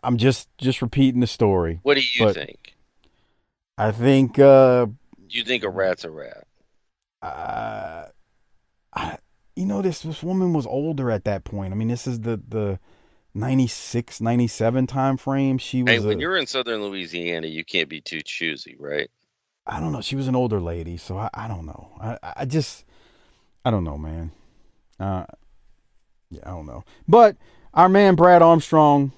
[0.03, 1.81] I'm just just repeating the story.
[1.83, 2.74] What do you think?
[3.76, 4.38] I think.
[4.38, 4.87] uh
[5.29, 6.46] You think a rat's a rat?
[7.22, 8.07] uh,
[8.94, 9.18] I,
[9.57, 11.72] you know, this this woman was older at that point.
[11.72, 12.79] I mean, this is the the
[13.35, 15.59] 96, 97 time frame.
[15.59, 15.92] She was.
[15.92, 19.11] Hey, when a- you're in southern Louisiana, you can't be too choosy, right?
[19.66, 20.00] I don't know.
[20.00, 21.90] She was an older lady, so I, I don't know.
[22.00, 22.85] I, I just
[23.64, 24.33] I don't know, man.
[24.98, 25.26] Uh,
[26.31, 26.85] yeah, I don't know.
[27.07, 27.37] But
[27.74, 29.12] our man Brad Armstrong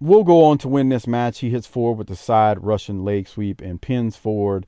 [0.00, 1.40] will go on to win this match.
[1.40, 4.66] He hits forward with the side Russian leg sweep and pins forward.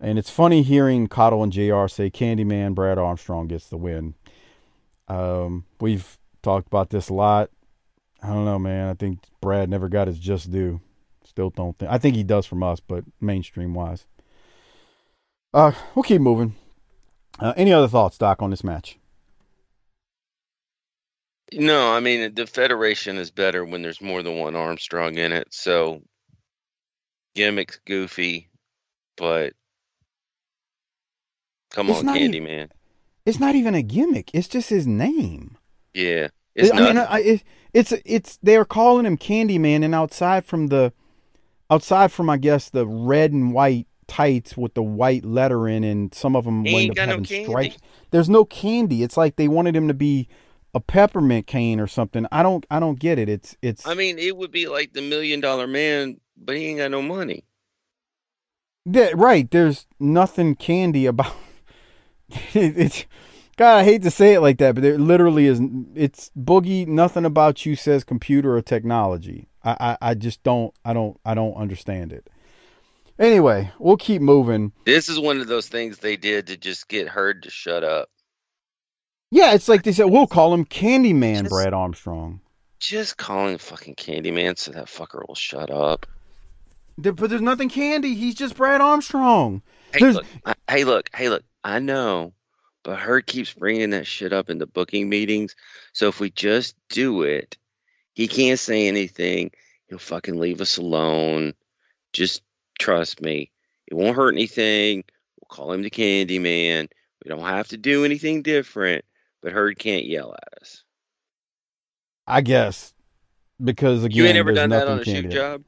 [0.00, 4.14] And it's funny hearing Caudle and JR say Candyman Brad Armstrong gets the win.
[5.08, 7.50] Um, we've talked about this a lot.
[8.22, 8.88] I don't know, man.
[8.88, 10.80] I think Brad never got his just due.
[11.24, 11.90] Still don't think.
[11.90, 14.06] I think he does from us, but mainstream wise.
[15.54, 16.54] Uh, we'll keep moving.
[17.38, 18.98] Uh, any other thoughts, Doc, on this match?
[21.54, 25.48] No, I mean the Federation is better when there's more than one Armstrong in it.
[25.50, 26.02] So
[27.34, 28.50] gimmicks goofy,
[29.16, 29.52] but
[31.70, 32.70] come It's on, Candyman.
[33.24, 34.30] It's not even a gimmick.
[34.34, 35.56] It's just his name.
[35.94, 36.98] Yeah, it's I mean.
[36.98, 40.92] I, it, it's it's they're calling him Candyman, and outside from the,
[41.70, 46.36] outside from I guess the red and white tights with the white lettering, and some
[46.36, 47.78] of them He wind up got no having stripes.
[48.10, 49.02] There's no candy.
[49.02, 50.28] It's like they wanted him to be
[50.74, 52.26] a peppermint cane or something.
[52.32, 53.28] I don't I don't get it.
[53.28, 56.78] It's it's I mean, it would be like the Million Dollar Man, but he ain't
[56.78, 57.44] got no money.
[58.84, 59.48] Yeah, right.
[59.50, 61.34] There's nothing candy about
[62.54, 63.06] it, it's.
[63.58, 65.60] God, I hate to say it like that, but there literally is.
[65.94, 66.86] It's boogie.
[66.86, 69.48] Nothing about you says computer or technology.
[69.62, 70.74] I, I, I just don't.
[70.84, 71.20] I don't.
[71.24, 72.28] I don't understand it.
[73.18, 74.72] Anyway, we'll keep moving.
[74.86, 78.08] This is one of those things they did to just get Herd to shut up.
[79.34, 80.04] Yeah, it's like they said.
[80.04, 82.40] We'll call him Candyman Just- Brad Armstrong.
[82.78, 86.06] Just calling him fucking Candyman so that fucker will shut up.
[86.98, 88.14] There- but there's nothing candy.
[88.14, 89.62] He's just Brad Armstrong.
[89.92, 91.44] Hey, There's- look, I, hey, look, hey, look.
[91.64, 92.34] I know,
[92.82, 95.56] but Herd keeps bringing that shit up in the booking meetings.
[95.94, 97.56] So if we just do it,
[98.12, 99.50] he can't say anything.
[99.88, 101.54] He'll fucking leave us alone.
[102.12, 102.42] Just
[102.78, 103.50] trust me.
[103.86, 105.04] It won't hurt anything.
[105.40, 106.88] We'll call him the Candyman.
[107.24, 109.04] We don't have to do anything different.
[109.42, 110.84] But Herd can't yell at us.
[112.26, 112.94] I guess
[113.62, 115.64] because again, you ain't ever done that on a shoot job?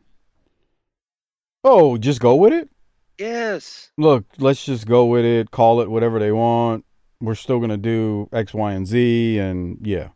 [1.62, 2.68] Oh, just go with it.
[3.18, 3.90] Yes.
[3.96, 6.84] look, let's just go with it, call it whatever they want.
[7.20, 10.08] We're still gonna do X, Y, and Z, and yeah.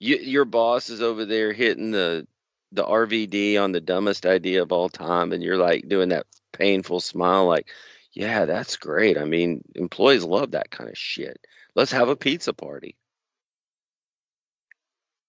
[0.00, 2.26] You, your boss is over there hitting the
[2.72, 7.00] the RVD on the dumbest idea of all time, and you're like doing that painful
[7.00, 7.68] smile, like,
[8.12, 11.38] "Yeah, that's great." I mean, employees love that kind of shit.
[11.74, 12.96] Let's have a pizza party.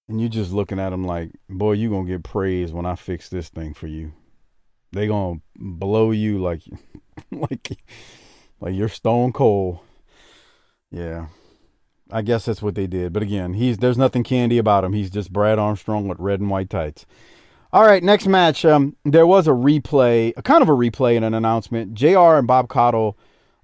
[0.08, 3.30] And you're just looking at him like, boy, you gonna get praise when I fix
[3.30, 4.14] this thing for you.
[4.92, 6.62] They gonna blow you like,
[7.32, 7.80] like,
[8.60, 9.80] like you're stone cold.
[10.92, 11.28] Yeah,
[12.12, 13.14] I guess that's what they did.
[13.14, 14.94] But again, he's there's nothing candy about him.
[14.94, 17.08] He's just Brad Armstrong with red and white tights.
[17.74, 18.64] All right, next match.
[18.64, 21.94] Um, there was a replay, a kind of a replay and an announcement.
[21.94, 22.36] Jr.
[22.38, 23.18] and Bob Caudle.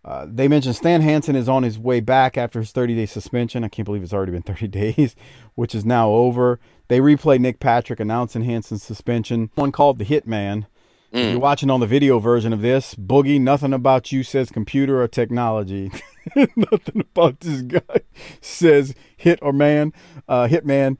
[0.03, 3.63] Uh, they mentioned Stan Hansen is on his way back after his 30 day suspension.
[3.63, 5.15] I can't believe it's already been 30 days,
[5.55, 6.59] which is now over.
[6.87, 9.51] They replay Nick Patrick announcing Hansen's suspension.
[9.55, 10.65] One called the Hitman.
[11.13, 15.01] If you're watching on the video version of this, Boogie, nothing about you says computer
[15.01, 15.91] or technology.
[16.35, 17.99] nothing about this guy
[18.41, 19.91] says hit or man,
[20.29, 20.97] uh, hitman.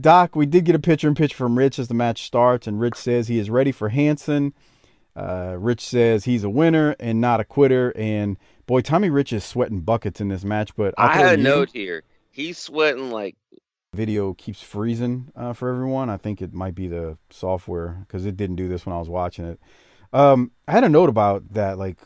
[0.00, 2.78] Doc, we did get a picture in pitch from Rich as the match starts, and
[2.78, 4.52] Rich says he is ready for Hansen.
[5.18, 7.92] Uh, Rich says he's a winner and not a quitter.
[7.96, 10.76] And boy, Tommy Rich is sweating buckets in this match.
[10.76, 12.04] But I'll I had a note here.
[12.30, 13.36] He's sweating like
[13.94, 16.08] video keeps freezing uh, for everyone.
[16.08, 19.08] I think it might be the software because it didn't do this when I was
[19.08, 19.60] watching it.
[20.12, 21.78] Um, I had a note about that.
[21.78, 21.98] Like,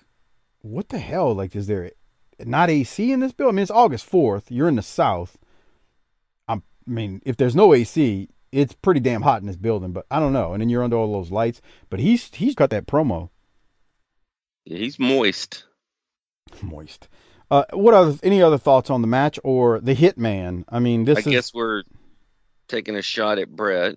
[0.63, 1.35] what the hell?
[1.35, 1.91] Like, is there
[2.39, 3.49] not AC in this bill?
[3.49, 4.51] I mean, it's August fourth.
[4.51, 5.37] You're in the South.
[6.49, 9.93] I'm, I mean, if there's no AC, it's pretty damn hot in this building.
[9.93, 10.53] But I don't know.
[10.53, 11.61] And then you're under all those lights.
[11.91, 13.31] But he's he's got that promo.
[14.65, 15.65] he's moist.
[16.63, 17.09] Moist.
[17.51, 20.65] Uh, what other any other thoughts on the match or the Hitman?
[20.69, 21.83] I mean, this I is guess we're
[22.69, 23.97] taking a shot at Brett.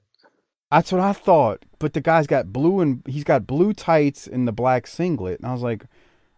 [0.72, 1.64] That's what I thought.
[1.80, 5.40] But the guy's got blue and he's got blue tights and the black singlet.
[5.40, 5.86] And I was like,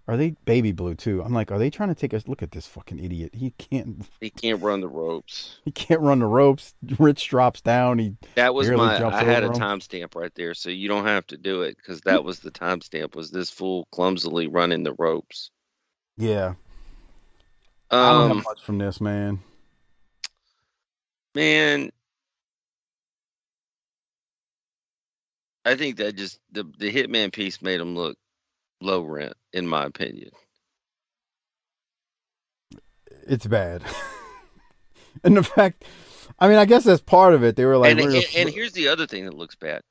[0.08, 1.22] are they baby blue too?
[1.22, 3.36] I'm like, are they trying to take us look at this fucking idiot?
[3.36, 5.60] He can't He can't run the ropes.
[5.66, 6.74] he can't run the ropes.
[6.98, 8.00] Rich drops down.
[8.00, 9.04] He That was my.
[9.06, 12.24] I had a timestamp right there, so you don't have to do it because that
[12.24, 13.16] was the timestamp.
[13.16, 15.52] Was this fool clumsily running the ropes?
[16.18, 16.54] Yeah.
[17.92, 19.40] I don't Um, have much from this, man.
[21.36, 21.92] man,
[25.66, 28.18] I think that just the the hitman piece made him look
[28.82, 30.32] low rent, in my opinion.
[33.28, 33.84] It's bad.
[35.24, 35.84] and the fact
[36.40, 37.56] I mean, I guess that's part of it.
[37.56, 39.82] They were like and, and, and here's the other thing that looks bad.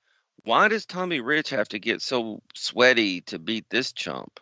[0.45, 4.39] Why does Tommy Rich have to get so sweaty to beat this chump?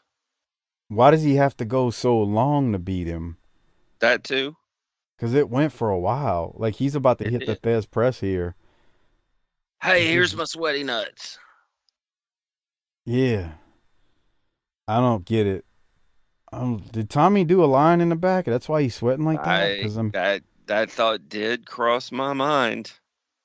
[0.88, 3.36] why does he have to go so long to beat him?
[4.00, 4.56] That too.
[5.16, 6.54] Because it went for a while.
[6.56, 7.56] Like he's about to It hit the.
[7.56, 8.54] Thesz press here.
[9.82, 11.38] Hey, here's my sweaty nuts.
[13.04, 13.52] Yeah.
[14.86, 15.64] I don't get it.
[16.52, 18.44] Um, did Tommy do a line in the back?
[18.44, 19.48] That's why he's sweating like that.
[19.48, 22.92] I Because I'm, that that thought did cross my mind.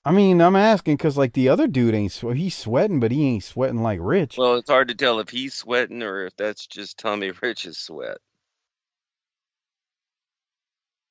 [0.06, 3.28] I mean, I'm asking because like the other dude ain't swe- he's sweating, but he
[3.28, 4.38] ain't sweating like Rich.
[4.38, 8.18] Well, it's hard to tell if he's sweating or if that's just Tommy Rich's sweat.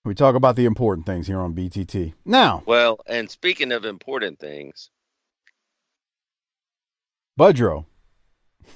[0.05, 2.15] we talk about the important things here on BTT.
[2.25, 4.91] Now, Well, and speaking of important things,
[7.39, 7.85] Budrow.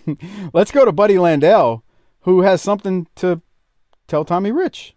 [0.53, 1.82] Let's go to Buddy Landell,
[2.20, 3.40] who has something to
[4.09, 4.95] tell Tommy Rich.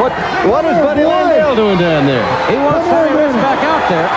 [0.00, 0.12] What
[0.48, 2.24] what is Buddy Landell doing down there?
[2.50, 4.08] He wants Tommy Rich back out there.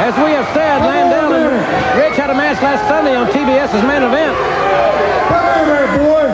[0.00, 4.02] As we have said, Landell and Rich had a match last Sunday on TBS's main
[4.02, 4.34] event.
[5.28, 6.24] Come here, boy.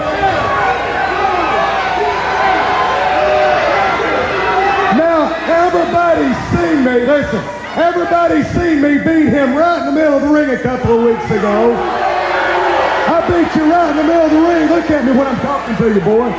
[4.97, 7.05] Now, everybody's seen me.
[7.11, 7.43] Listen,
[7.77, 11.05] everybody's seen me beat him right in the middle of the ring a couple of
[11.05, 11.77] weeks ago.
[11.77, 14.69] I beat you right in the middle of the ring.
[14.69, 16.33] Look at me when I'm talking to you, boy.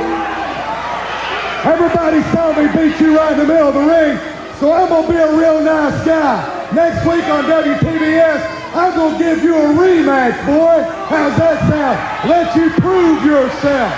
[1.64, 4.18] Everybody saw me beat you right in the middle of the ring,
[4.58, 6.42] so I'm gonna be a real nice guy.
[6.74, 8.42] Next week on WTBS,
[8.74, 10.82] I'm gonna give you a rematch, boy.
[11.08, 12.28] How's that sound?
[12.28, 13.94] Let you prove yourself.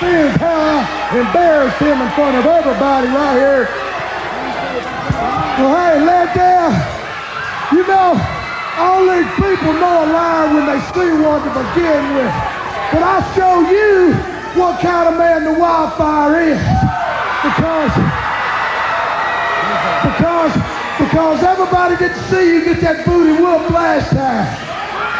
[0.00, 3.87] Seeing how I embarrassed him in front of everybody right here.
[5.58, 6.70] Well, hey, Landell,
[7.74, 8.14] you know,
[8.78, 12.30] only people know a lie when they see one to begin with.
[12.94, 14.14] But I'll show you
[14.54, 16.62] what kind of man the wildfire is.
[17.42, 17.90] Because,
[20.06, 20.54] because,
[21.02, 24.46] because everybody to see you get that booty whoop last time.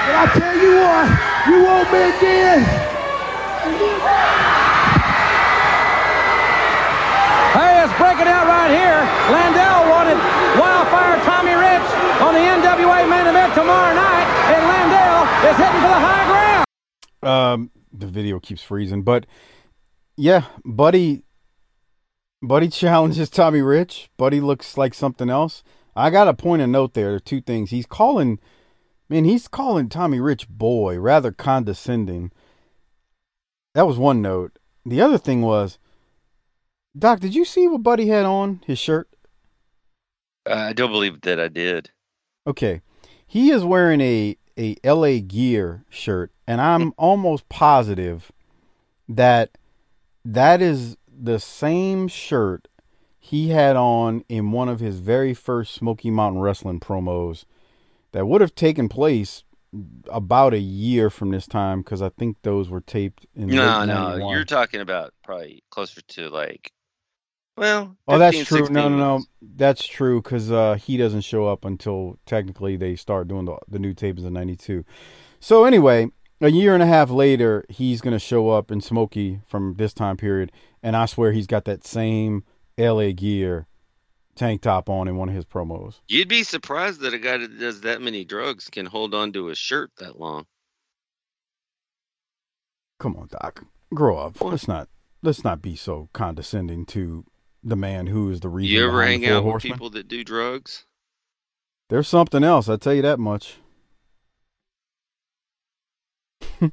[0.07, 1.07] But I tell you what,
[1.51, 2.89] you want me again?
[7.89, 9.01] Hey, let's break it out right here.
[9.33, 10.19] Landell wanted
[10.61, 11.89] Wildfire Tommy Rich
[12.21, 16.65] on the NWA main event tomorrow night, and Landell is heading for the high
[17.23, 17.63] ground.
[17.63, 19.25] Um, the video keeps freezing, but
[20.17, 21.23] yeah, Buddy,
[22.43, 24.11] Buddy challenges Tommy Rich.
[24.19, 25.63] Buddy looks like something else.
[25.97, 26.95] I got a point of note.
[26.95, 27.71] There two things.
[27.71, 28.39] He's calling,
[29.09, 32.33] man, he's calling Tommy Rich boy, rather condescending.
[33.75, 34.59] that was one note.
[34.85, 35.79] The other thing was,
[36.99, 39.09] Doc, did you see what Buddy had on his shirt?
[40.47, 41.91] I don't believe that I did.
[42.47, 42.81] Okay,
[43.27, 46.89] he is wearing a a LA Gear shirt, and I'm hmm.
[46.97, 48.33] almost positive
[49.09, 49.57] that
[50.25, 52.69] that is the same shirt
[53.19, 57.45] he had on in one of his very first Smoky Mountain Wrestling promos
[58.13, 59.45] that would have taken place
[60.11, 64.11] about a year from this time because I think those were taped in No, no,
[64.11, 64.35] 91.
[64.35, 66.73] you're talking about probably closer to like,
[67.59, 68.69] well, Oh, that's true.
[68.71, 69.25] No, no, no.
[69.43, 73.79] That's true because uh, he doesn't show up until technically they start doing the, the
[73.79, 74.85] new tapes in '92.
[75.41, 76.09] So anyway,
[76.41, 80.17] a year and a half later, he's gonna show up in Smoky from this time
[80.17, 80.53] period,
[80.83, 82.45] and I swear he's got that same
[82.79, 83.67] LA gear
[84.37, 85.99] tank top on in one of his promos.
[86.07, 89.49] You'd be surprised that a guy that does that many drugs can hold on to
[89.49, 90.47] a shirt that long.
[93.01, 94.41] Come on, Doc, grow up.
[94.41, 94.89] Let's not
[95.23, 97.25] let's not be so condescending to
[97.69, 98.75] the man who is the reason.
[98.75, 100.85] You ever hang out with people that do drugs?
[101.89, 102.69] There's something else.
[102.69, 103.57] I tell you that much.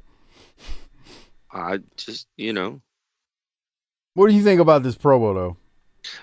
[1.51, 2.81] I just, you know,
[4.13, 5.57] What do you think about this promo though?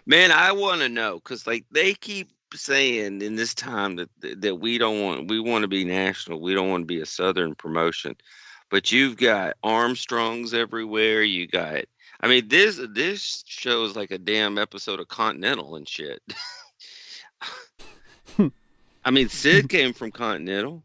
[0.06, 4.10] man, I want to know because like they keep saying in this time that
[4.42, 7.06] that we don't want, we want to be national, we don't want to be a
[7.06, 8.14] southern promotion,
[8.70, 11.22] but you've got Armstrongs everywhere.
[11.22, 11.84] You got,
[12.22, 16.22] I mean, this this shows like a damn episode of Continental and shit.
[18.36, 18.48] Hmm.
[19.04, 20.84] I mean, Sid came from Continental.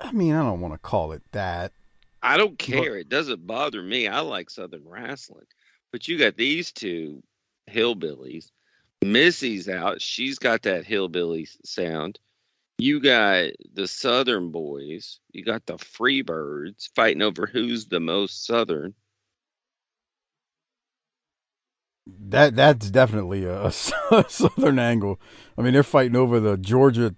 [0.00, 1.72] I mean, I don't want to call it that.
[2.22, 2.96] I don't care.
[2.96, 4.08] It doesn't bother me.
[4.08, 5.46] I like Southern wrestling.
[5.92, 7.22] But you got these two
[7.70, 8.50] hillbillies.
[9.04, 10.00] Missy's out.
[10.00, 12.18] She's got that hillbilly sound.
[12.82, 15.20] You got the Southern boys.
[15.30, 18.94] You got the Freebirds fighting over who's the most Southern.
[22.08, 23.72] That that's definitely a, a
[24.28, 25.20] southern angle.
[25.56, 27.14] I mean, they're fighting over the Georgia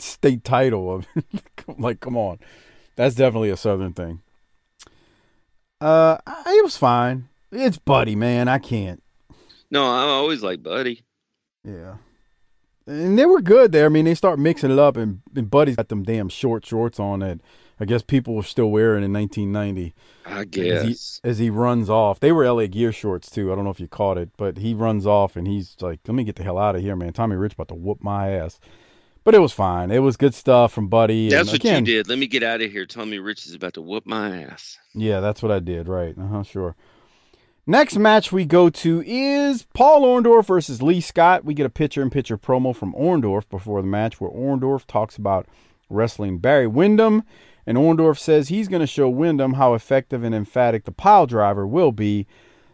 [0.00, 1.04] state title.
[1.78, 2.40] like, come on,
[2.96, 4.20] that's definitely a southern thing.
[5.80, 7.28] Uh, it was fine.
[7.52, 8.48] It's Buddy, man.
[8.48, 9.00] I can't.
[9.70, 11.04] No, I always like Buddy.
[11.62, 11.98] Yeah.
[12.86, 13.86] And they were good there.
[13.86, 17.00] I mean, they start mixing it up, and, and Buddy's got them damn short shorts
[17.00, 17.40] on that
[17.80, 19.94] I guess people were still wearing in 1990.
[20.26, 21.20] I As guess.
[21.22, 23.52] he, as he runs off, they were LA Gear shorts too.
[23.52, 26.14] I don't know if you caught it, but he runs off and he's like, "Let
[26.14, 28.60] me get the hell out of here, man." Tommy Rich about to whoop my ass,
[29.24, 29.90] but it was fine.
[29.90, 31.28] It was good stuff from Buddy.
[31.28, 32.08] That's and what again, you did.
[32.08, 32.86] Let me get out of here.
[32.86, 34.78] Tommy Rich is about to whoop my ass.
[34.94, 35.88] Yeah, that's what I did.
[35.88, 36.16] Right.
[36.16, 36.42] Uh huh.
[36.44, 36.76] Sure.
[37.66, 41.46] Next match we go to is Paul Orndorff versus Lee Scott.
[41.46, 45.16] We get a picture in picture promo from Orndorff before the match where Orndorff talks
[45.16, 45.46] about
[45.88, 47.22] wrestling Barry Windham.
[47.66, 51.66] And Orndorff says he's going to show Windham how effective and emphatic the pile driver
[51.66, 52.26] will be.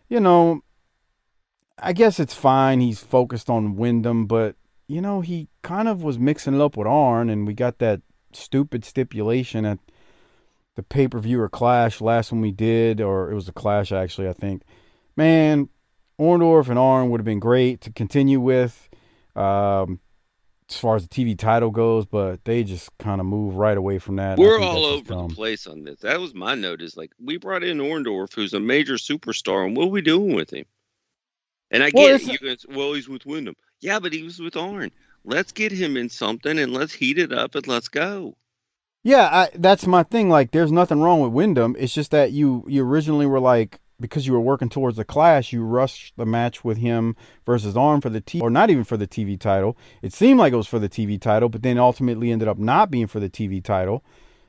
[0.08, 0.62] You know,
[1.78, 2.80] I guess it's fine.
[2.80, 4.56] He's focused on Windham, but,
[4.88, 8.02] you know, he kind of was mixing it up with Arn, and we got that
[8.32, 9.78] stupid stipulation at
[10.74, 13.92] the pay per view or clash last one we did, or it was a clash
[13.92, 14.62] actually, I think.
[15.16, 15.68] Man,
[16.18, 18.88] Orndorff and Arn would have been great to continue with
[19.36, 20.00] um,
[20.68, 23.98] as far as the TV title goes, but they just kind of move right away
[23.98, 24.38] from that.
[24.38, 25.28] We're all over dumb.
[25.28, 26.00] the place on this.
[26.00, 26.82] That was my note.
[26.82, 30.34] Is like we brought in Orndorff, who's a major superstar, and what are we doing
[30.34, 30.64] with him?
[31.70, 32.26] And I Well, get.
[32.26, 33.56] You guys, well, he's with Windham.
[33.80, 34.90] Yeah, but he was with Arn.
[35.24, 38.36] Let's get him in something and let's heat it up and let's go.
[39.02, 40.28] Yeah, I, that's my thing.
[40.28, 41.74] Like, there's nothing wrong with Windham.
[41.78, 45.52] It's just that you you originally were like because you were working towards the clash,
[45.52, 48.96] you rushed the match with him versus Arn for the T or not even for
[48.96, 49.76] the TV title.
[50.02, 52.90] It seemed like it was for the TV title, but then ultimately ended up not
[52.90, 54.04] being for the TV title,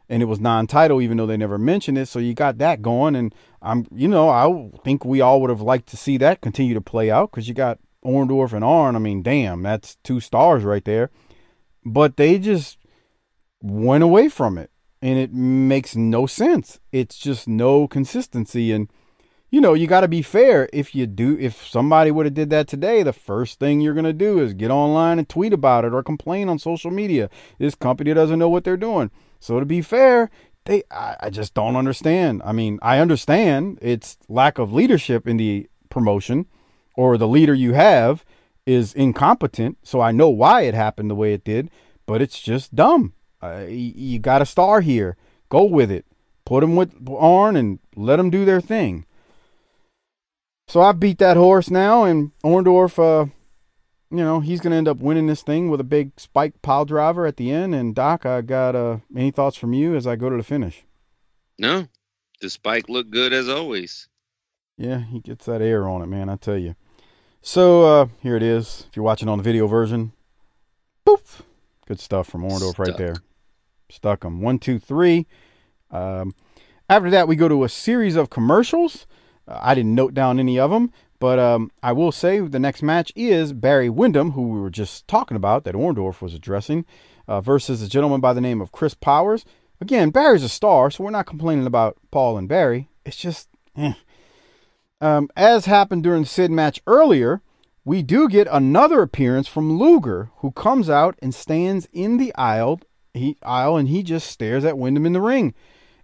[0.10, 2.08] and it was non-title even though they never mentioned it.
[2.08, 5.62] So you got that going, and I'm you know I think we all would have
[5.62, 8.95] liked to see that continue to play out because you got Orndorff and Arn.
[8.95, 11.10] I mean, damn, that's two stars right there.
[11.84, 12.78] But they just
[13.62, 14.72] went away from it
[15.02, 18.89] and it makes no sense it's just no consistency and
[19.52, 22.49] you know you got to be fair if you do if somebody would have did
[22.49, 25.86] that today the first thing you're going to do is get online and tweet about
[25.86, 27.30] it or complain on social media
[27.60, 30.30] this company doesn't know what they're doing so to be fair
[30.66, 35.38] they I, I just don't understand i mean i understand it's lack of leadership in
[35.38, 36.47] the promotion
[36.95, 38.26] or the leader you have
[38.66, 41.70] is incompetent so i know why it happened the way it did
[42.06, 45.18] but it's just dumb uh, you, you got a star here.
[45.49, 46.06] Go with it.
[46.45, 49.06] Put them with Arn and let them do their thing.
[50.72, 53.26] So I beat that horse now, and Orndorff, uh,
[54.09, 56.86] you know, he's going to end up winning this thing with a big spike pile
[56.86, 57.76] driver at the end.
[57.76, 60.86] And Doc, I got uh, any thoughts from you as I go to the finish?
[61.59, 61.89] No,
[62.39, 64.07] The spike looked good as always.
[64.78, 66.30] Yeah, he gets that air on it, man.
[66.30, 66.78] I tell you.
[67.41, 68.86] So uh, here it is.
[68.88, 70.13] If you're watching on the video version,
[71.03, 71.41] poof,
[71.86, 73.17] good stuff from Orndorff right there.
[73.89, 74.39] Stuck him.
[74.39, 75.28] One, two, three.
[75.89, 76.34] Um,
[76.89, 79.05] after that, we go to a series of commercials.
[79.60, 83.12] I didn't note down any of them, but um, I will say the next match
[83.16, 86.86] is Barry Windham, who we were just talking about, that Orndorff was addressing,
[87.28, 89.45] uh, versus a gentleman by the name of Chris Powers.
[89.80, 92.89] Again, Barry's a star, so we're not complaining about Paul and Barry.
[93.06, 93.93] It's just, eh.
[94.99, 97.41] Um, as happened during the Sid match earlier,
[97.84, 102.80] we do get another appearance from Luger, who comes out and stands in the aisle,
[103.14, 105.56] he, aisle and he just stares at Windham in the ring.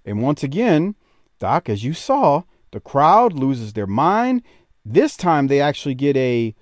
[0.03, 0.95] And once again,
[1.39, 4.43] Doc, as you saw, the crowd loses their mind.
[4.85, 6.55] This time they actually get a,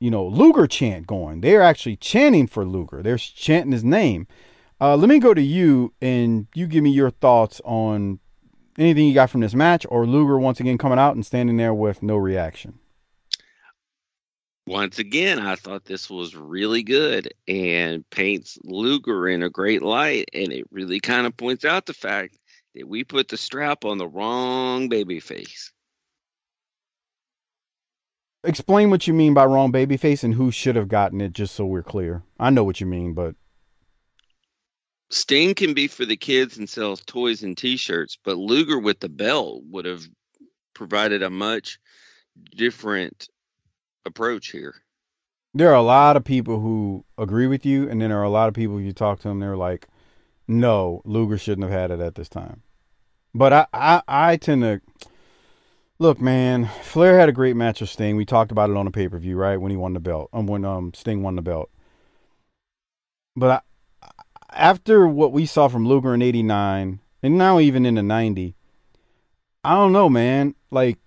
[0.00, 1.40] you know, Luger chant going.
[1.40, 3.02] They're actually chanting for Luger.
[3.02, 4.26] They're chanting his name.
[4.80, 8.18] Uh, let me go to you and you give me your thoughts on
[8.78, 11.74] anything you got from this match or Luger once again coming out and standing there
[11.74, 12.78] with no reaction.
[14.66, 20.28] Once again, I thought this was really good and paints Luger in a great light.
[20.32, 22.38] And it really kind of points out the fact
[22.74, 25.72] that we put the strap on the wrong baby face.
[28.44, 31.64] Explain what you mean by wrong babyface and who should have gotten it, just so
[31.64, 32.22] we're clear.
[32.40, 33.36] I know what you mean, but
[35.10, 39.08] Sting can be for the kids and sells toys and T-shirts, but Luger with the
[39.10, 40.02] belt would have
[40.74, 41.78] provided a much
[42.56, 43.28] different
[44.06, 44.74] approach here.
[45.54, 48.30] there are a lot of people who agree with you, and then there are a
[48.30, 49.86] lot of people you talk to them, they're like,
[50.52, 52.62] "No, Luger shouldn't have had it at this time."
[53.34, 54.80] But I, I, I tend to
[55.98, 56.68] look, man.
[56.82, 58.16] Flair had a great match with Sting.
[58.16, 59.56] We talked about it on a pay per view, right?
[59.56, 61.70] When he won the belt, um, when um Sting won the belt.
[63.34, 63.64] But
[64.02, 64.10] I,
[64.50, 68.54] after what we saw from Luger in '89, and now even in the '90,
[69.64, 70.54] I don't know, man.
[70.70, 70.98] Like,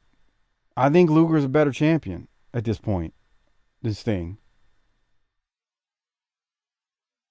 [0.76, 3.14] I think Luger's a better champion at this point.
[3.82, 4.38] This thing.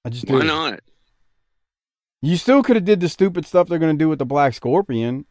[0.05, 0.47] I just Why do.
[0.47, 0.81] not?
[2.25, 5.27] You still could have did the stupid stuff they're gonna do with the Black Scorpion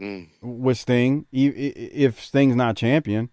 [0.00, 0.28] Mm.
[0.42, 3.30] with Sting, i- i- if Sting's not champion.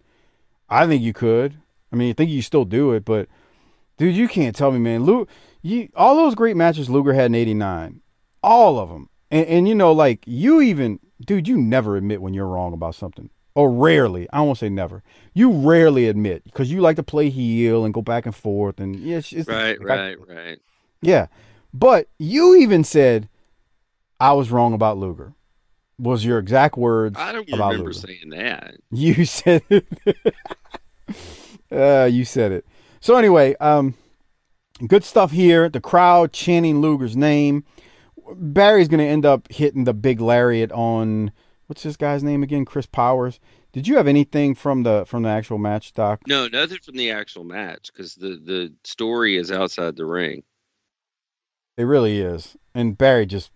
[0.68, 1.58] I think you could.
[1.92, 3.28] I mean, I think you still do it, but
[3.96, 5.04] dude, you can't tell me, man.
[5.04, 5.26] Lu,
[5.62, 8.00] you all those great matches Luger had in '89,
[8.42, 12.34] all of them, and, and you know, like you even, dude, you never admit when
[12.34, 14.28] you're wrong about something, or rarely.
[14.32, 15.02] I won't say never.
[15.34, 18.96] You rarely admit because you like to play heel and go back and forth, and
[18.96, 20.58] yeah, it's, it's Right, like, I- right, right.
[21.02, 21.26] yeah.
[21.72, 23.28] But you even said
[24.20, 25.34] I was wrong about Luger.
[25.98, 27.92] Was your exact words I don't remember Luger.
[27.92, 28.76] saying that.
[28.90, 29.86] You said it.
[31.72, 32.66] uh, you said it.
[33.00, 33.94] So anyway, um,
[34.86, 35.68] good stuff here.
[35.68, 37.64] The crowd chanting Luger's name.
[38.34, 41.32] Barry's going to end up hitting the big lariat on
[41.66, 42.64] what's this guy's name again?
[42.64, 43.40] Chris Powers.
[43.72, 46.20] Did you have anything from the from the actual match, Doc?
[46.26, 50.42] No, nothing from the actual match because the the story is outside the ring.
[51.78, 52.58] It really is.
[52.74, 53.50] And Barry just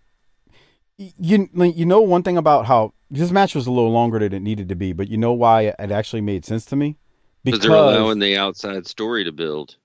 [0.96, 4.40] you you know one thing about how this match was a little longer than it
[4.40, 6.96] needed to be, but you know why it actually made sense to me?
[7.44, 9.76] Because they're allowing the outside story to build.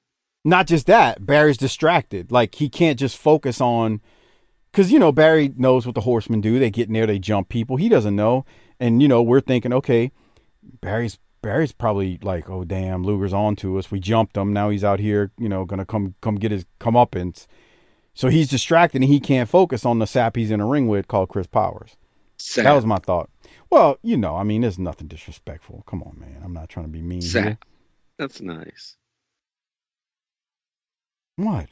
[0.45, 2.31] not just that, Barry's distracted.
[2.31, 3.99] Like he can't just focus on
[4.71, 6.59] because you know Barry knows what the horsemen do.
[6.59, 7.77] They get in there, they jump people.
[7.77, 8.45] He doesn't know,
[8.79, 10.11] and you know we're thinking, okay,
[10.81, 13.91] Barry's Barry's probably like, oh damn, Luger's on to us.
[13.91, 14.53] We jumped him.
[14.53, 17.35] Now he's out here, you know, gonna come come get his come up and
[18.17, 21.07] so he's distracted and he can't focus on the sap he's in a ring with
[21.07, 21.95] called Chris Powers.
[22.37, 22.63] Sap.
[22.63, 23.29] That was my thought.
[23.69, 25.83] Well, you know, I mean, there's nothing disrespectful.
[25.85, 26.41] Come on, man.
[26.43, 27.21] I'm not trying to be mean.
[27.21, 27.29] here.
[27.29, 27.65] Sap.
[28.17, 28.97] That's nice.
[31.35, 31.67] What?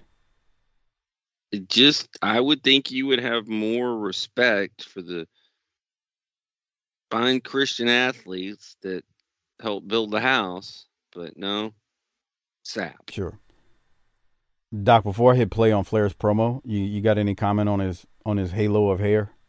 [1.68, 5.28] Just I would think you would have more respect for the
[7.10, 9.04] fine Christian athletes that
[9.60, 11.74] help build the house, but no.
[12.62, 13.10] Sap.
[13.10, 13.40] Sure.
[14.84, 18.06] Doc, before I hit play on Flair's promo, you, you got any comment on his
[18.26, 19.32] on his halo of hair?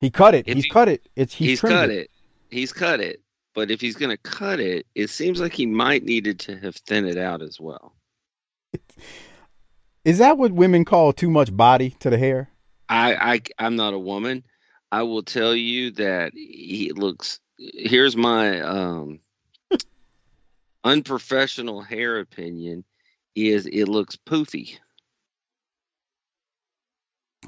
[0.00, 0.46] He cut it.
[0.46, 1.08] If he's he- cut it.
[1.16, 2.08] It's he's, He's, cut it.
[2.50, 3.20] He's cut it.
[3.52, 7.08] But if he's gonna cut it, it seems like he might needed to have thinned
[7.08, 7.96] it out as well.
[10.04, 12.48] Is that what women call too much body to the hair?
[12.88, 14.44] I, I I'm not a woman.
[14.92, 17.40] I will tell you that he looks.
[17.58, 19.18] Here's my um
[20.84, 22.84] unprofessional hair opinion:
[23.38, 24.78] is it looks poofy.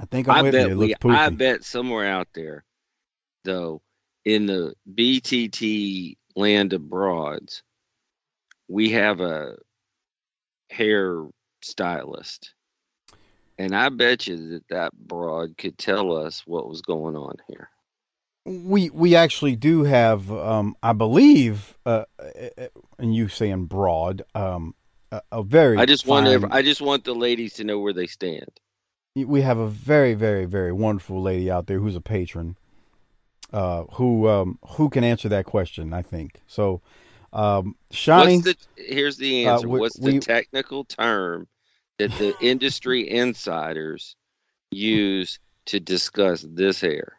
[0.00, 1.16] I think I'm I bet we, poofy.
[1.16, 2.64] I bet somewhere out there,
[3.44, 3.82] though,
[4.24, 7.62] in the BTT land of broads,
[8.68, 9.56] we have a
[10.70, 11.24] hair
[11.62, 12.54] stylist,
[13.58, 17.68] And I bet you that that broad could tell us what was going on here.
[18.46, 22.68] We we actually do have, um, I believe, uh, uh,
[22.98, 24.74] and you saying broad, um,
[25.12, 25.78] a, a very.
[25.78, 28.48] I just want fine- ev- I just want the ladies to know where they stand.
[29.16, 32.56] we have a very very very wonderful lady out there who's a patron
[33.52, 36.80] uh who um who can answer that question i think so
[37.32, 38.44] um Shawnee, What's
[38.76, 39.68] the here's the Uh, answer.
[39.68, 41.48] we- What's the we- technical term
[41.98, 44.14] that the industry insiders
[44.70, 47.18] use to discuss this hair?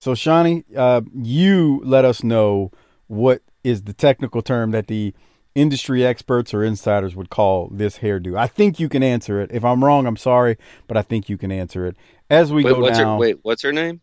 [0.00, 2.70] so Shawnee, uh you let us know
[3.08, 5.12] what is the technical term that the
[5.54, 9.64] industry experts or insiders would call this hairdo i think you can answer it if
[9.64, 10.56] i'm wrong i'm sorry
[10.88, 11.96] but i think you can answer it
[12.28, 14.00] as we wait, go what's down her wait, what's her name?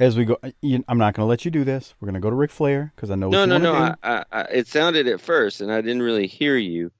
[0.00, 2.20] as we go you, i'm not going to let you do this we're going to
[2.20, 3.72] go to Ric flair because i know No, what no, no.
[3.74, 6.90] I, I, I, it sounded at first, and I didn't really hear you.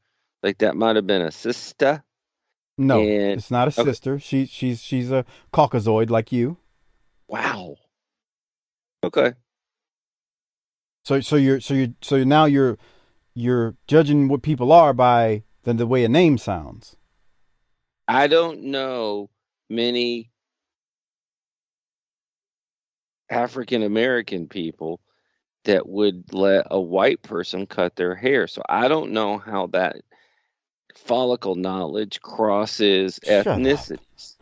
[0.43, 2.05] Like that might have been a sister.
[2.78, 3.91] no and- it's not a okay.
[3.91, 6.57] sister she she's she's a caucasoid like you
[7.26, 7.76] Wow.
[9.03, 9.32] Okay.
[11.05, 12.78] So so you're so you so now you're
[13.35, 16.97] you're judging what people are by the, the way a name sounds.
[18.07, 19.30] I don't know
[19.70, 20.30] many
[23.30, 25.01] African American people
[25.64, 28.47] that would let a white person cut their hair.
[28.47, 29.97] So I don't know how that
[30.95, 33.59] follicle knowledge crosses Shut up.
[33.59, 34.37] ethnicities.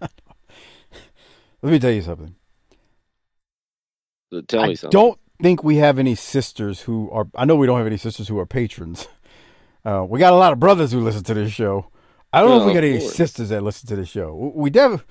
[0.00, 2.34] Let me tell you something.
[4.32, 4.90] So tell me I something.
[4.90, 7.26] don't think we have any sisters who are.
[7.34, 9.08] I know we don't have any sisters who are patrons.
[9.84, 11.86] Uh, we got a lot of brothers who listen to this show.
[12.32, 13.14] I don't know if we got of any course.
[13.14, 14.34] sisters that listen to the show.
[14.34, 15.06] We- We definitely.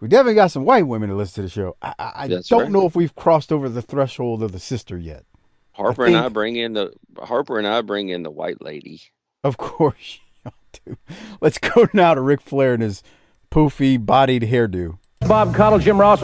[0.00, 1.76] We definitely got some white women to listen to the show.
[1.82, 2.70] I, I, I don't right.
[2.70, 5.24] know if we've crossed over the threshold of the sister yet.
[5.72, 9.02] Harper and I bring in the Harper and I bring in the white lady.
[9.42, 10.18] Of course,
[10.86, 10.96] y'all.
[11.42, 13.02] Let's go now to Ric Flair and his
[13.50, 14.96] poofy bodied hairdo.
[15.28, 16.22] Bob Caudle, Jim Ross,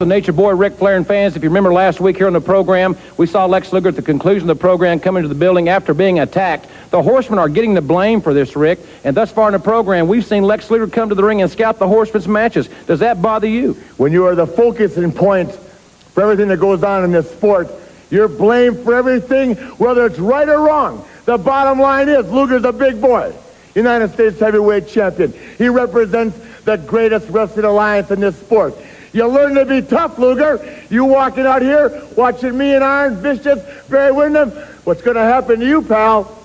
[0.00, 1.34] the Nature Boy, Ric Flair, and fans.
[1.34, 4.02] If you remember last week here on the program, we saw Lex Luger at the
[4.02, 6.68] conclusion of the program come into the building after being attacked.
[6.90, 8.78] The Horsemen are getting the blame for this, Ric.
[9.02, 11.50] And thus far in the program, we've seen Lex Luger come to the ring and
[11.50, 12.68] scout the Horsemen's matches.
[12.86, 13.72] Does that bother you?
[13.96, 17.68] when you are the focus and point for everything that goes on in this sport,
[18.08, 21.04] you're blamed for everything, whether it's right or wrong.
[21.24, 23.34] The bottom line is Luger's a big boy,
[23.74, 25.34] United States heavyweight champion.
[25.58, 28.76] He represents the greatest wrestling alliance in this sport.
[29.12, 30.84] You learn to be tough, Luger.
[30.90, 34.50] You walking out here watching me and Arn Vicious, Barry Windham.
[34.84, 36.36] What's going to happen to you, pal,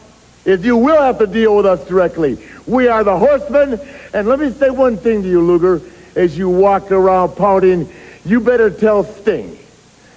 [0.45, 2.37] is you will have to deal with us directly.
[2.67, 3.79] We are the horsemen.
[4.13, 5.81] And let me say one thing to you, Luger.
[6.15, 7.89] As you walk around pouting,
[8.25, 9.57] you better tell Sting.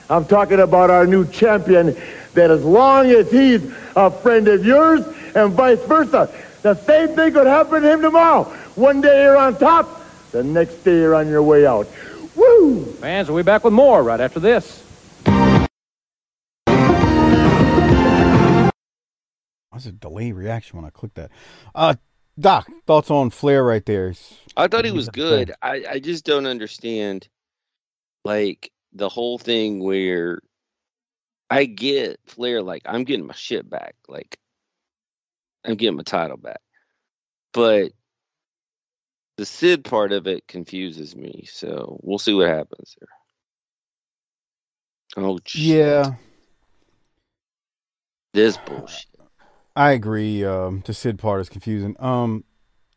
[0.08, 1.96] I'm talking about our new champion
[2.34, 3.64] that as long as he's
[3.96, 6.30] a friend of yours and vice versa,
[6.62, 8.44] the same thing could happen to him tomorrow.
[8.74, 11.88] One day you're on top, the next day you're on your way out.
[12.36, 12.84] Woo!
[12.84, 14.82] Fans, we'll be back with more right after this.
[19.72, 21.30] That's a delay reaction when I click that.
[21.74, 21.94] Uh,
[22.38, 24.14] Doc, thoughts on Flair right there?
[24.56, 25.54] I thought he was do you have to good.
[25.62, 27.28] I, I just don't understand
[28.24, 30.40] like the whole thing where
[31.48, 33.94] I get Flair like I'm getting my shit back.
[34.08, 34.38] Like
[35.64, 36.60] I'm getting my title back.
[37.52, 37.92] But
[39.36, 41.46] the Sid part of it confuses me.
[41.50, 43.08] So we'll see what happens there.
[45.24, 45.62] Oh shit.
[45.62, 46.14] Yeah,
[48.34, 49.06] This bullshit.
[49.74, 50.44] I agree.
[50.44, 51.96] Um, the Sid part is confusing.
[51.98, 52.44] Um,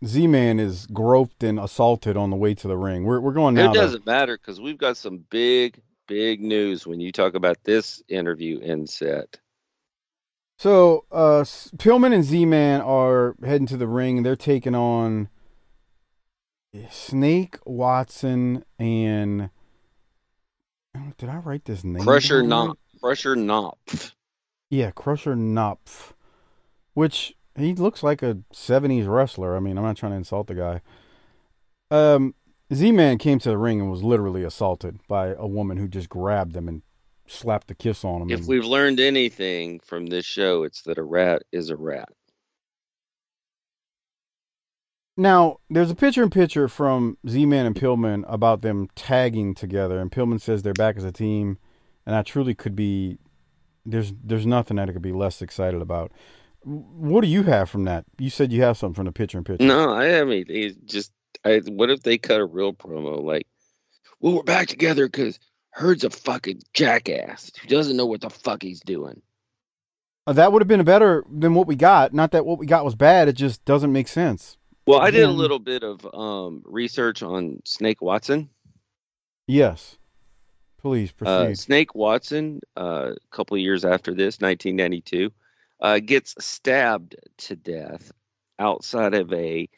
[0.06, 3.04] Z Man is groped and assaulted on the way to the ring.
[3.04, 3.72] We're we're going now.
[3.72, 8.02] It doesn't matter because we've got some big, big news when you talk about this
[8.08, 9.40] interview in set.
[10.58, 11.44] So, uh,
[11.78, 14.24] Pillman and Z Man are heading to the ring.
[14.24, 15.30] They're taking on
[16.90, 19.50] Snake Watson and.
[21.18, 22.04] Did I write this name?
[22.04, 22.42] Crusher?
[22.44, 22.78] Knopf.
[23.02, 24.14] Crusher Knopf.
[24.70, 26.14] Yeah, Crusher Knopf,
[26.94, 29.56] which he looks like a '70s wrestler.
[29.56, 30.82] I mean, I'm not trying to insult the guy.
[31.92, 32.36] Um,
[32.74, 36.56] Z-Man came to the ring and was literally assaulted by a woman who just grabbed
[36.56, 36.84] him and
[37.26, 38.30] slapped a kiss on him.
[38.30, 42.10] If and- we've learned anything from this show, it's that a rat is a rat.
[45.20, 50.10] Now, there's a picture in picture from Z-Man and Pillman about them tagging together, and
[50.10, 51.58] Pillman says they're back as a team,
[52.06, 53.18] and I truly could be.
[53.86, 56.14] There's there's nothing that I could be less excited about.
[56.64, 58.06] What do you have from that?
[58.18, 59.66] You said you have something from the picture in picture.
[59.66, 61.12] No, I, mean, it's just,
[61.44, 63.46] I, what if they cut a real promo like,
[64.22, 65.38] well, we're back together because
[65.72, 69.22] Herd's a fucking jackass who doesn't know what the fuck he's doing.
[70.26, 72.14] Uh, that would have been better than what we got.
[72.14, 74.58] Not that what we got was bad; it just doesn't make sense.
[74.90, 78.50] Well, I did a little bit of um, research on Snake Watson.
[79.46, 79.98] Yes.
[80.82, 81.60] Please Uh, proceed.
[81.60, 85.32] Snake Watson, uh, a couple of years after this, 1992,
[85.80, 88.12] uh, gets stabbed to death
[88.58, 89.70] outside of a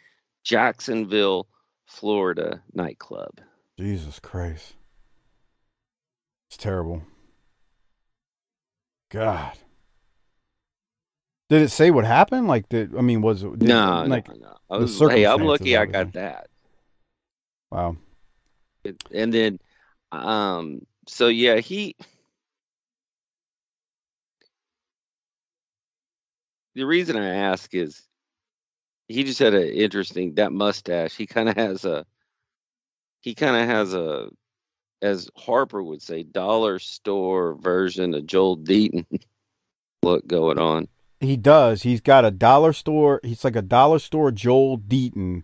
[0.46, 1.48] Jacksonville,
[1.88, 3.42] Florida nightclub.
[3.78, 4.76] Jesus Christ.
[6.48, 7.04] It's terrible.
[9.10, 9.58] God.
[11.52, 12.48] Did it say what happened?
[12.48, 13.60] Like, did I mean, was it?
[13.60, 14.56] Did, no, like, no, no.
[14.70, 16.48] I the was, hey, I'm lucky I got that.
[17.70, 17.98] Wow.
[18.86, 19.60] It- and then
[20.14, 21.96] um so yeah he
[26.76, 28.02] the reason i ask is
[29.08, 32.06] he just had an interesting that mustache he kind of has a
[33.22, 34.30] he kind of has a
[35.02, 39.06] as harper would say dollar store version of joel deaton
[40.04, 40.88] look going on
[41.22, 41.84] He does.
[41.84, 43.22] He's got a dollar store.
[43.24, 45.44] He's like a dollar store Joel Deaton,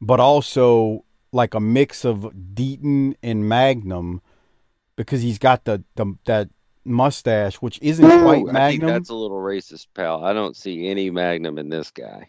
[0.00, 4.20] but also like a mix of Deaton and Magnum
[4.96, 6.48] because he's got the, the that
[6.84, 8.88] mustache, which isn't quite i think Magnum.
[8.88, 12.28] that's a little racist pal i don't see any magnum in this guy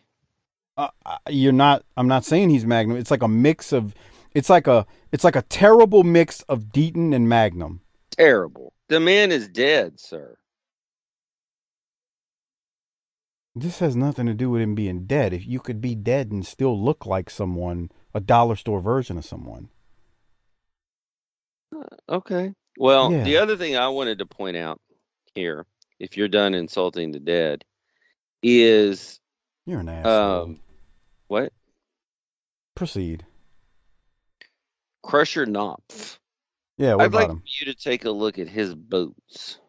[0.78, 3.94] uh, uh, you're not i'm not saying he's magnum it's like a mix of
[4.34, 7.82] it's like a it's like a terrible mix of deaton and magnum
[8.12, 10.38] terrible the man is dead sir
[13.56, 16.46] this has nothing to do with him being dead if you could be dead and
[16.46, 19.70] still look like someone a dollar store version of someone
[22.08, 22.54] Okay.
[22.78, 23.24] Well, Yeah.
[23.24, 24.80] the other thing I wanted to point out
[25.34, 25.66] here,
[26.00, 27.66] if you're done insulting the dead,
[28.44, 29.20] is
[29.66, 30.60] you're an asshole um,
[31.28, 31.52] what?
[32.76, 33.26] proceed
[35.04, 36.20] Crusher Knopf.
[36.78, 39.60] yeah what I'd about like him you to take a look at his boots.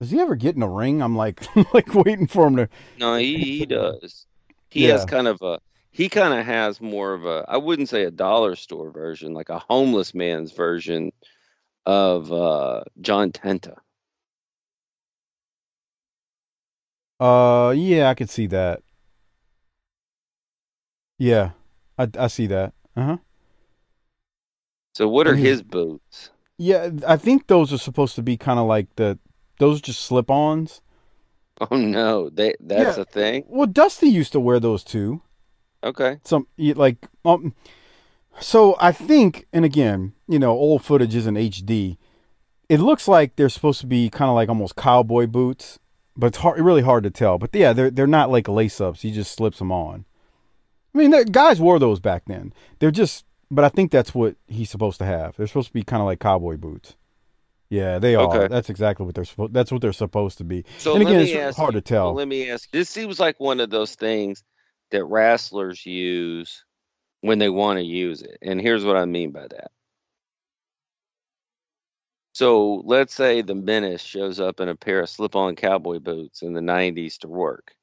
[0.00, 1.44] Does he ever get in a ring i'm like
[1.74, 4.26] like waiting for him to No, he, he does.
[4.70, 5.60] He has kind of a
[5.92, 9.48] he kind of has more of a I wouldn't say a dollar store version, like
[9.48, 11.12] a homeless man's version
[11.86, 13.76] of uh John Tenta.
[17.20, 18.82] uh yeah i could see that
[21.18, 21.50] yeah
[21.98, 23.18] i, I see that uh-huh
[24.94, 26.30] So what are his boots?
[26.58, 29.18] Yeah, I think those are supposed to be kind of like the
[29.58, 30.80] those just slip-ons.
[31.70, 33.02] Oh no, they that's Yeah.
[33.02, 33.44] a thing.
[33.48, 35.22] Well, Dusty used to wear those too.
[35.82, 36.18] Okay.
[36.22, 37.54] Some like um
[38.38, 41.96] so I think and again, you know, old footage isn't HD.
[42.68, 45.78] It looks like they're supposed to be kind of like almost cowboy boots,
[46.14, 47.38] but it's hard, really hard to tell.
[47.38, 49.00] But yeah, they're they're not like lace-ups.
[49.00, 50.04] He just slips them on.
[50.94, 52.52] I mean, the guys wore those back then.
[52.80, 55.36] They're just but I think that's what he's supposed to have.
[55.36, 56.96] They're supposed to be kind of like cowboy boots.
[57.68, 58.42] Yeah, they are.
[58.42, 58.48] Okay.
[58.48, 59.52] That's exactly what they're supposed.
[59.52, 60.64] That's what they're supposed to be.
[60.78, 62.14] So and again, it's hard you- to tell.
[62.14, 62.70] let me ask.
[62.70, 64.44] This seems like one of those things
[64.90, 66.64] that wrestlers use
[67.22, 69.70] when they want to use it, and here's what I mean by that.
[72.34, 76.52] So let's say the menace shows up in a pair of slip-on cowboy boots in
[76.52, 77.74] the '90s to work.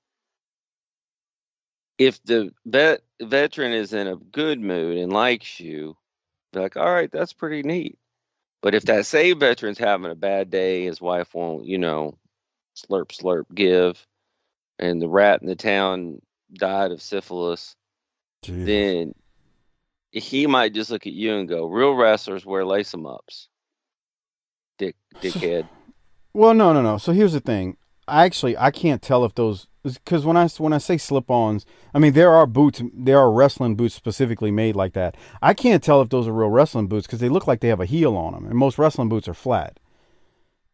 [1.98, 5.98] If the vet veteran is in a good mood and likes you,
[6.52, 7.98] they're like, "All right, that's pretty neat."
[8.64, 12.18] But if that same veteran's having a bad day, his wife won't, you know,
[12.78, 14.08] slurp slurp give,
[14.80, 16.22] and the rat in the town
[16.54, 17.76] died of syphilis,
[18.42, 18.66] Jesus.
[18.66, 19.14] then
[20.12, 23.50] he might just look at you and go, "Real wrestlers wear lace 'em ups."
[24.80, 25.68] Dick, dickhead.
[26.36, 26.98] Well, no, no, no.
[26.98, 27.78] So here's the thing.
[28.08, 32.00] I actually I can't tell if those because when I when I say slip-ons, I
[32.00, 35.16] mean there are boots, there are wrestling boots specifically made like that.
[35.42, 37.82] I can't tell if those are real wrestling boots because they look like they have
[37.82, 39.80] a heel on them, and most wrestling boots are flat.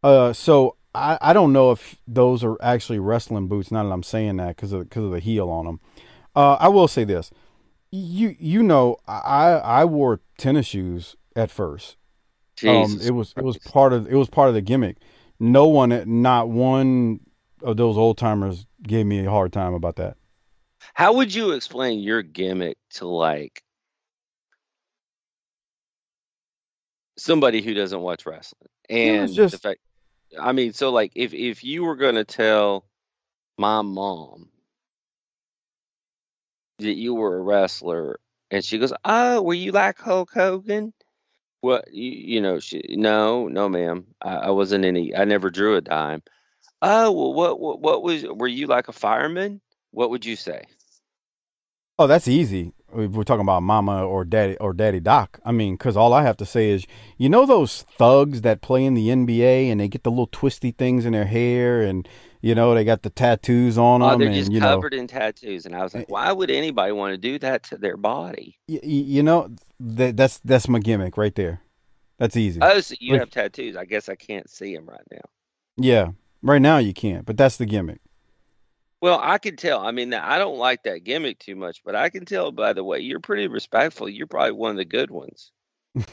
[0.03, 3.71] Uh, so I I don't know if those are actually wrestling boots.
[3.71, 5.80] Now that I'm saying that because of because of the heel on them.
[6.36, 7.32] Uh, I will say this.
[7.91, 11.97] You you know I I wore tennis shoes at first.
[12.67, 14.97] Um, it was it was part of it was part of the gimmick.
[15.39, 17.21] No one, not one
[17.61, 20.17] of those old timers gave me a hard time about that.
[20.93, 23.61] How would you explain your gimmick to like
[27.17, 28.69] somebody who doesn't watch wrestling?
[28.89, 29.81] And just- the fact,
[30.39, 32.85] I mean, so like if if you were gonna tell
[33.57, 34.49] my mom
[36.79, 38.19] that you were a wrestler,
[38.51, 40.93] and she goes, "Oh, were you like Hulk Hogan?"
[41.62, 42.60] What you, you know?
[42.60, 44.05] She no, no, ma'am.
[44.22, 45.16] I, I wasn't any.
[45.16, 46.24] I never drew a dime.
[46.82, 48.24] Oh well, what what what was?
[48.24, 49.62] Were you like a fireman?
[49.91, 50.64] What would you say?
[51.97, 52.72] Oh, that's easy.
[52.91, 56.38] We're talking about Mama or Daddy or Daddy Doc, I mean, because all I have
[56.38, 56.88] to say is,
[57.18, 60.72] you know, those thugs that play in the NBA and they get the little twisty
[60.72, 62.07] things in their hair and
[62.41, 64.93] You know, they got the tattoos on Oh, them, they're and just you know, covered
[64.93, 67.77] in tattoos, and I was like, eh, why would anybody want to do that to
[67.77, 68.57] their body?
[68.69, 69.49] y- y- you know,
[69.81, 71.61] that that's that's my gimmick right there.
[72.17, 72.59] That's easy.
[72.61, 73.75] Oh, so you Like- have tattoos?
[73.75, 75.21] I guess I can't see them right now.
[75.77, 76.11] yeah,
[76.41, 77.99] right now you can't, but that's the gimmick.
[79.01, 79.79] Well, I can tell.
[79.79, 82.83] I mean, I don't like that gimmick too much, but I can tell by the
[82.83, 84.07] way you're pretty respectful.
[84.09, 85.51] You're probably one of the good ones.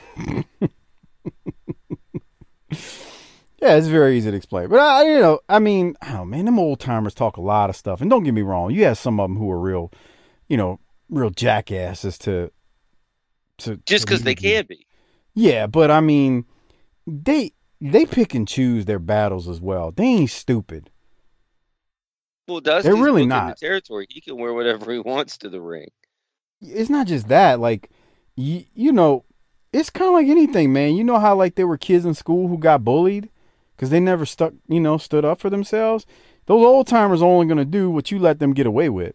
[3.60, 4.68] Yeah, it's very easy to explain.
[4.68, 7.76] But I, you know, I mean, oh man, them old timers talk a lot of
[7.76, 8.00] stuff.
[8.00, 9.90] And don't get me wrong, you have some of them who are real,
[10.48, 10.78] you know,
[11.08, 12.50] real jackasses to,
[13.58, 14.86] to Just because they can be.
[15.34, 16.44] Yeah, but I mean,
[17.06, 19.90] they they pick and choose their battles as well.
[19.90, 20.90] They ain't stupid.
[22.48, 23.58] Well, Dusty's really not.
[23.58, 24.06] the territory.
[24.08, 25.88] He can wear whatever he wants to the ring.
[26.60, 27.58] It's not just that.
[27.58, 27.90] Like,
[28.36, 29.24] you, you know,
[29.72, 30.94] it's kind of like anything, man.
[30.94, 33.30] You know how like there were kids in school who got bullied
[33.76, 36.06] because they never stuck, you know, stood up for themselves.
[36.46, 39.14] Those old timers are only gonna do what you let them get away with.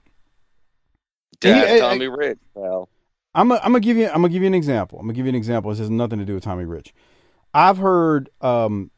[1.39, 2.89] Dad, Yeah, I- Tommy Rich, pal.
[3.33, 4.99] I'm gonna I'm gonna give you I'm gonna give you an example.
[4.99, 5.71] I'm gonna give you an example.
[5.71, 6.93] This has nothing to do with Tommy Rich.
[7.53, 8.91] I've heard um,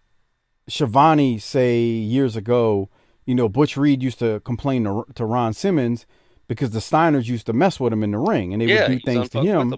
[0.69, 2.89] Shivani say years ago,
[3.25, 6.05] you know, Butch Reed used to complain to, to Ron Simmons
[6.47, 8.99] because the Steiners used to mess with him in the ring and they yeah, would
[8.99, 9.73] do things to him.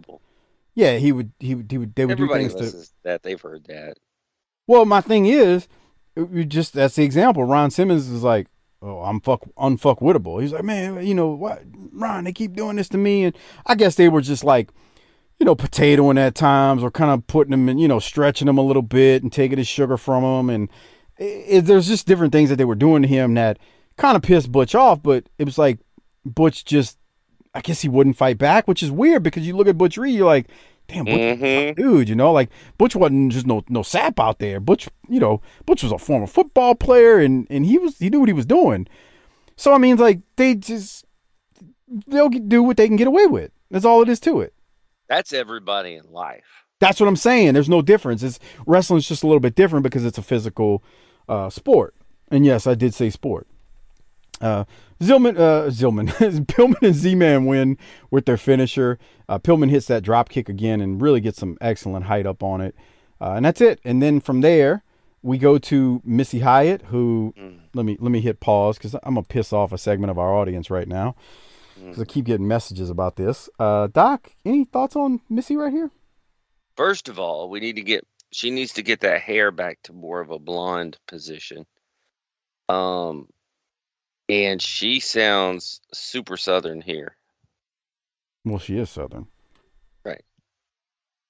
[0.74, 3.24] Yeah, he would he would he would they would Everybody do things to that.
[3.24, 3.98] They've heard that.
[4.68, 5.68] Well, my thing is,
[6.16, 7.44] it- it just that's the example.
[7.44, 8.48] Ron Simmons is like,
[8.82, 10.42] oh, I'm fuck unfuckwittable.
[10.42, 12.24] He's like, man, you know what, Ron?
[12.24, 14.70] They keep doing this to me, and I guess they were just like,
[15.40, 18.58] you know, potatoing at times, or kind of putting him in, you know, stretching him
[18.58, 20.70] a little bit and taking his sugar from him, and
[21.18, 23.58] it, there's just different things that they were doing to him that
[23.98, 25.02] kind of pissed Butch off.
[25.04, 25.80] But it was like
[26.26, 26.98] Butch just,
[27.54, 30.16] I guess he wouldn't fight back, which is weird because you look at Butch Reed,
[30.16, 30.48] you're like.
[30.88, 34.60] Damn, Butch, tough dude, you know, like Butch wasn't just no no sap out there.
[34.60, 38.20] Butch, you know, Butch was a former football player, and and he was he knew
[38.20, 38.88] what he was doing.
[39.56, 41.06] So I mean, like they just
[42.08, 43.52] they'll do what they can get away with.
[43.72, 44.54] That's all it is to it.
[45.10, 46.66] That's everybody in life.
[46.80, 47.54] That's what I'm saying.
[47.54, 48.22] There's no difference.
[48.22, 50.84] It's wrestling's just a little bit different because it's a physical
[51.30, 51.96] uh, sport.
[52.30, 53.48] And yes, I did say sport.
[54.42, 54.66] Uh,
[55.02, 56.10] Zillman, uh, Zillman,
[56.46, 57.78] Pillman and Z-Man win
[58.12, 59.00] with their finisher.
[59.28, 62.62] Uh, Pillman hits that drop kick again and really gets some excellent height up on
[62.62, 62.76] it.
[63.20, 63.80] Uh, and that's it.
[63.84, 64.84] And then from there,
[65.22, 67.34] we go to Missy Hyatt, who
[67.74, 70.34] let me let me hit pause because I'm gonna piss off a segment of our
[70.36, 71.16] audience right now
[71.76, 73.50] because I keep getting messages about this.
[73.58, 75.90] Uh, Doc, any thoughts on Missy right here?
[76.78, 79.94] First of all, we need to get she needs to get that hair back to
[79.94, 81.66] more of a blonde position.
[82.70, 83.28] Um
[84.30, 87.16] and she sounds super southern here.
[88.44, 89.28] Well, she is Southern.
[90.04, 90.24] Right.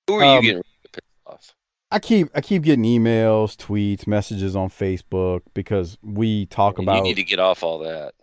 [0.07, 1.55] Who are you Um, getting pissed off?
[1.91, 6.97] I keep I keep getting emails, tweets, messages on Facebook because we talk You about.
[6.97, 8.13] You need to get off all that.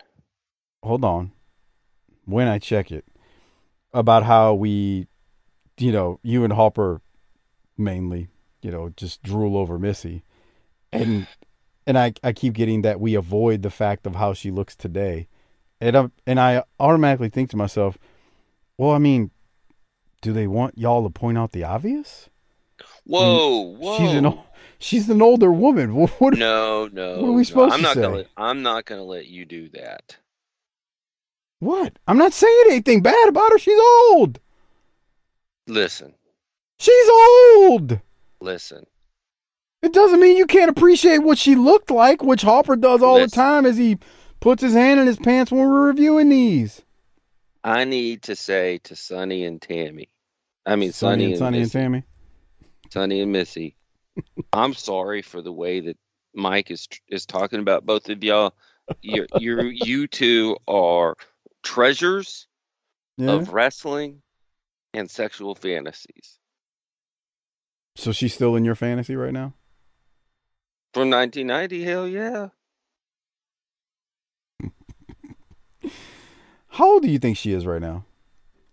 [0.83, 1.33] hold on,
[2.25, 3.05] when I check it,
[3.95, 5.07] about how we,
[5.79, 7.01] you know, you and Hopper,
[7.79, 8.29] mainly,
[8.63, 10.23] you know, just drool over Missy,
[10.93, 11.27] and
[11.87, 15.29] and I I keep getting that we avoid the fact of how she looks today,
[15.81, 17.99] and I and I automatically think to myself,
[18.79, 19.31] well, I mean,
[20.21, 22.29] do they want y'all to point out the obvious?
[23.05, 23.99] Whoa, whoa.
[23.99, 24.39] She's an
[24.79, 25.95] she's an older woman.
[25.95, 27.21] What, what no, no.
[27.21, 28.03] what are we no, supposed I'm to not say?
[28.03, 30.17] gonna I'm not gonna let you do that.
[31.59, 31.99] What?
[32.09, 33.59] I'm not saying anything bad about her.
[33.59, 33.79] She's
[34.11, 34.41] old.
[35.69, 36.15] Listen,
[36.79, 38.01] She's old.
[38.41, 38.85] listen.
[39.83, 43.27] It doesn't mean you can't appreciate what she looked like, which Hopper does all the
[43.27, 43.99] time as he
[44.41, 46.83] puts his hand in his pants when we're reviewing these.
[47.65, 50.09] I need to say to Sunny and Tammy.
[50.65, 52.03] I mean Sunny, and and, Sunny and Tammy.
[52.91, 53.77] Sunny and Missy.
[54.53, 55.97] I'm sorry for the way that
[56.35, 58.55] Mike is is talking about both of y'all.
[59.01, 61.17] You you you two are
[61.63, 62.47] treasures
[63.17, 63.33] Yeah.
[63.33, 64.23] of wrestling
[64.95, 66.39] and sexual fantasies
[67.97, 69.55] So she's still in your fantasy right now?
[70.93, 71.83] From 1990.
[71.85, 72.49] Hell yeah.
[76.69, 78.05] How old do you think she is right now?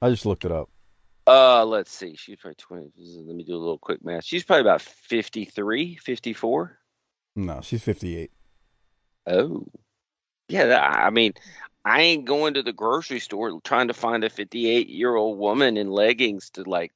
[0.02, 0.70] I just looked it up.
[1.28, 2.16] Uh, let's see.
[2.16, 2.92] She's probably 20.
[2.98, 4.24] Let me do a little quick math.
[4.24, 6.80] She's probably about 53, 54.
[7.36, 8.32] No, she's 58.
[9.28, 9.68] Oh,
[10.48, 10.80] yeah.
[10.82, 11.34] I mean,
[11.86, 15.78] I ain't going to the grocery store trying to find a 58 year old woman
[15.78, 16.94] in leggings to like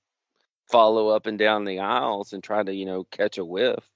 [0.72, 3.88] follow up and down the aisles and try to, you know, catch a whiff.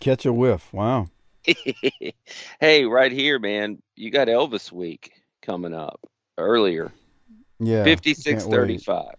[0.00, 0.72] Catch a whiff.
[0.72, 1.06] Wow.
[2.60, 3.82] hey, right here, man.
[3.96, 5.12] You got Elvis week
[5.42, 6.00] coming up
[6.38, 6.92] earlier.
[7.58, 7.84] Yeah.
[7.84, 8.56] Fifty-six can't wait.
[8.56, 9.14] thirty-five.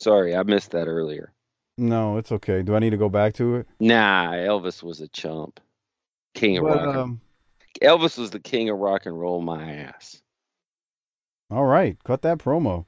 [0.00, 1.32] Sorry, I missed that earlier.
[1.78, 2.62] No, it's okay.
[2.62, 3.66] Do I need to go back to it?
[3.80, 5.60] Nah, Elvis was a chump.
[6.34, 6.96] King of But, rock.
[6.96, 7.20] um,
[7.80, 9.40] Elvis was the king of rock and roll.
[9.40, 10.20] My ass.
[11.50, 12.86] All right, cut that promo.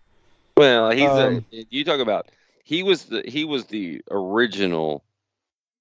[0.56, 2.30] Well, he's Um, a, you talk about
[2.62, 5.04] he was the he was the original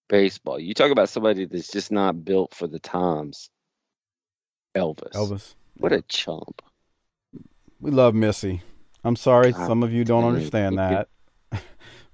[0.08, 0.60] baseball.
[0.60, 3.50] You talk about somebody that's just not built for the times.
[4.76, 5.12] Elvis.
[5.14, 5.56] Elvis.
[5.78, 6.62] What a chump.
[7.80, 8.62] We love Missy.
[9.04, 11.10] I'm sorry, God some of you don't understand that,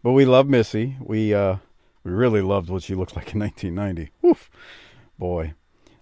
[0.03, 0.95] but we love Missy.
[0.99, 1.57] We uh,
[2.03, 4.11] we really loved what she looked like in 1990.
[4.21, 4.49] Woof,
[5.17, 5.53] boy.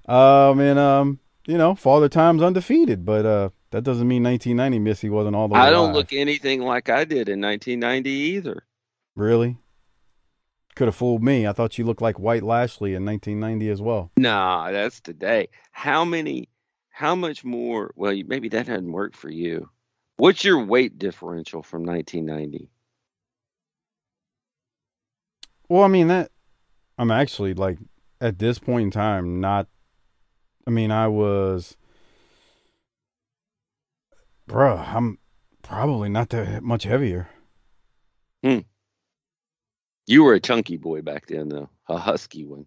[0.07, 5.09] Um, and um, you know, Father Time's undefeated, but uh, that doesn't mean 1990 Missy
[5.09, 5.59] wasn't all the way.
[5.59, 8.63] I don't look anything like I did in 1990 either.
[9.15, 9.57] really.
[10.77, 11.47] Could have fooled me.
[11.47, 14.11] I thought you looked like White Lashley in 1990 as well.
[14.15, 15.47] Nah, that's today.
[15.71, 16.49] How many?
[16.91, 17.91] How much more?
[17.95, 19.71] Well, you- maybe that hadn't worked for you.
[20.17, 22.69] What's your weight differential from 1990?
[25.67, 26.29] Well, I mean that.
[26.99, 27.79] I'm actually like
[28.21, 29.65] at this point in time not.
[30.67, 31.75] I mean, I was.
[34.47, 35.17] Bruh, I'm
[35.63, 37.29] probably not that much heavier.
[38.43, 38.59] Hmm.
[40.07, 42.65] You were a chunky boy back then, though, a husky one.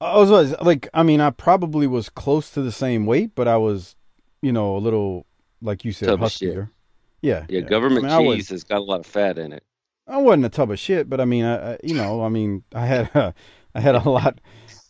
[0.00, 3.48] I was, was like, I mean, I probably was close to the same weight, but
[3.48, 3.96] I was,
[4.40, 5.26] you know, a little,
[5.60, 6.70] like you said, Tub huskier.
[7.22, 9.52] Yeah, Yeah, government I mean, I was- cheese has got a lot of fat in
[9.52, 9.64] it.
[10.08, 12.62] I wasn't a tub of shit, but I mean, I, I you know, I mean,
[12.72, 13.32] I had, uh,
[13.74, 14.40] I had a lot,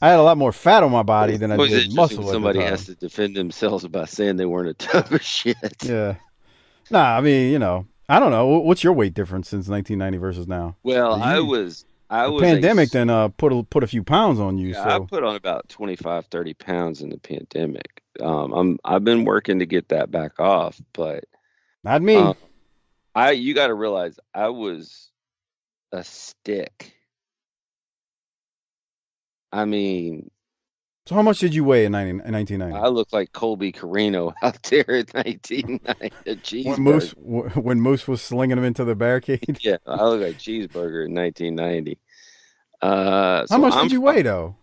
[0.03, 2.19] I had a lot more fat on my body than I did muscle.
[2.19, 5.23] when at the somebody has to defend themselves by saying they weren't a tub of
[5.23, 5.57] shit.
[5.83, 6.17] Yeah.
[6.91, 8.47] Nah, I mean, you know, I don't know.
[8.47, 10.77] What's your weight difference since 1990 versus now?
[10.83, 13.87] Well, You- I was, I The was a pandemic then uh put a, put a
[13.89, 14.69] few pounds on you.
[14.69, 18.03] Yeah, I put on about 25, 30 pounds in the pandemic.
[18.21, 21.25] Um, I'm I've been working to get that back off, but
[21.83, 22.17] not me.
[22.17, 22.37] um,
[23.15, 25.11] I you got to realize I was
[25.93, 26.93] a stick.
[29.53, 30.31] I mean,
[31.07, 32.77] so how much did you weigh in, 90, in 1990?
[32.77, 36.13] I looked like Colby Corino out there in 1990.
[36.27, 39.59] a when Moose when Moose was slinging him into the barricade.
[39.63, 41.99] Yeah, I look like cheeseburger in 1990.
[42.83, 44.57] Uh, how much I'm did you weigh though?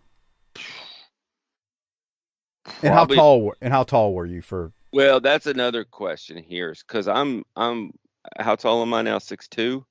[2.82, 4.72] And how tall were and how tall were you for?
[4.92, 7.92] Well, that's another question here, because I'm I'm
[8.38, 9.18] how tall am I now?
[9.18, 9.84] Six two.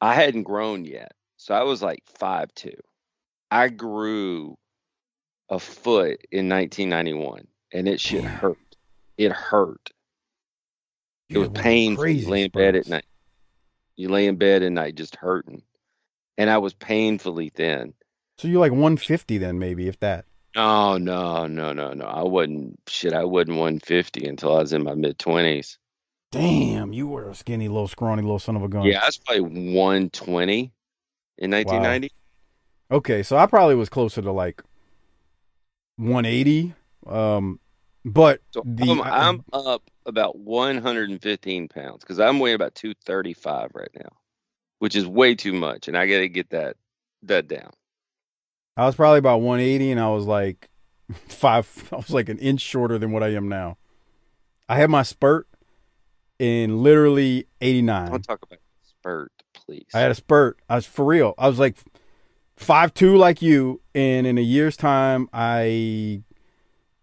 [0.00, 2.76] I hadn't grown yet, so I was like five two.
[3.50, 4.56] I grew
[5.48, 8.58] a foot in 1991, and it shit hurt.
[9.18, 9.90] It hurt.
[11.28, 12.08] It was had one of the painful.
[12.08, 13.04] You lay in bed at night.
[13.96, 15.62] You lay in bed at night just hurting,
[16.38, 17.94] and I was painfully thin.
[18.38, 20.24] So you're like 150 then, maybe if that.
[20.56, 22.04] Oh no, no, no, no!
[22.04, 23.14] I wasn't shit.
[23.14, 25.78] I wasn't 150 until I was in my mid 20s.
[26.30, 28.84] Damn, you were a skinny little scrawny little son of a gun.
[28.84, 30.72] Yeah, I was probably 120
[31.38, 32.10] in 1990.
[32.90, 34.62] Okay, so I probably was closer to like
[35.96, 36.74] 180.
[37.06, 37.60] Um,
[38.04, 43.90] but So the I'm, I'm up about 115 pounds because I'm weighing about 235 right
[43.94, 44.08] now,
[44.78, 46.76] which is way too much, and I got to get that
[47.24, 47.70] that down.
[48.76, 50.68] I was probably about 180, and I was like
[51.28, 51.88] five.
[51.92, 53.76] I was like an inch shorter than what I am now.
[54.68, 55.46] I had my spurt
[56.38, 58.10] in literally 89.
[58.10, 59.86] Don't talk about spurt, please.
[59.94, 60.58] I had a spurt.
[60.68, 61.34] I was for real.
[61.38, 61.76] I was like
[62.62, 66.22] five two like you, and in a year's time, I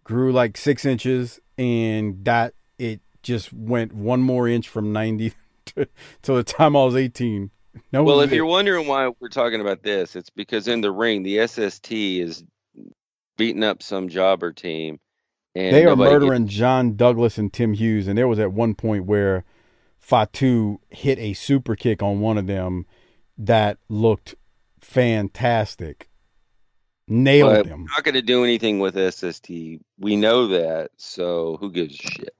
[0.04, 5.32] grew like six inches, and that it just went one more inch from 90
[5.66, 5.88] to,
[6.22, 7.50] to the time I was 18.
[7.92, 11.22] No, well, if you're wondering why we're talking about this, it's because in the ring,
[11.22, 12.42] the SST is
[13.36, 14.98] beating up some jobber team,
[15.54, 18.52] and they are nobody gets- murdering John Douglas and Tim Hughes, and there was at
[18.52, 19.44] one point where
[19.98, 22.86] Fatu hit a super kick on one of them
[23.38, 24.34] that looked
[24.80, 26.08] fantastic.
[27.06, 27.80] Nailed but him.
[27.80, 29.50] We're not going to do anything with SST.
[29.98, 32.36] We know that, so who gives a shit?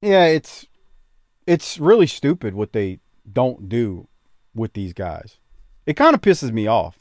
[0.00, 0.66] Yeah, it's
[1.46, 3.00] it's really stupid what they
[3.30, 4.08] don't do
[4.54, 5.38] with these guys.
[5.86, 6.98] It kind of pisses me off.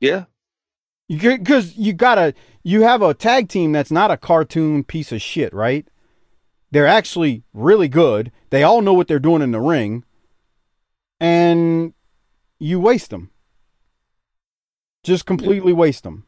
[0.00, 0.24] Yeah.
[1.08, 5.20] You because you gotta you have a tag team that's not a cartoon piece of
[5.20, 5.86] shit, right?
[6.70, 8.32] They're actually really good.
[8.50, 10.04] They all know what they're doing in the ring,
[11.20, 11.92] and
[12.58, 13.31] you waste them.
[15.02, 16.26] Just completely waste them.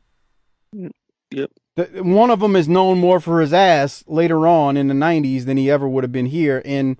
[1.31, 1.51] Yep.
[1.97, 5.57] One of them is known more for his ass later on in the 90s than
[5.57, 6.63] he ever would have been here.
[6.65, 6.97] And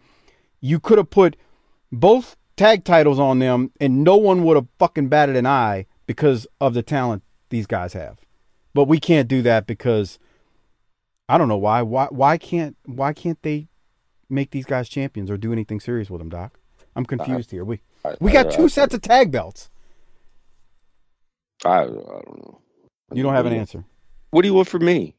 [0.61, 1.37] you could have put
[1.93, 6.47] both tag titles on them, and no one would have fucking batted an eye because
[6.61, 8.19] of the talent these guys have.
[8.73, 10.19] But we can't do that because
[11.29, 11.83] I don't know why.
[11.83, 13.69] Why why can't why can't they
[14.29, 16.59] make these guys champions or do anything serious with them, Doc?
[16.97, 17.65] I'm confused here.
[17.65, 19.71] We I- we got I- two sets of tag belts.
[21.65, 22.61] I, I don't know.
[23.13, 23.85] You don't have an answer.
[24.31, 25.15] What do you want from me?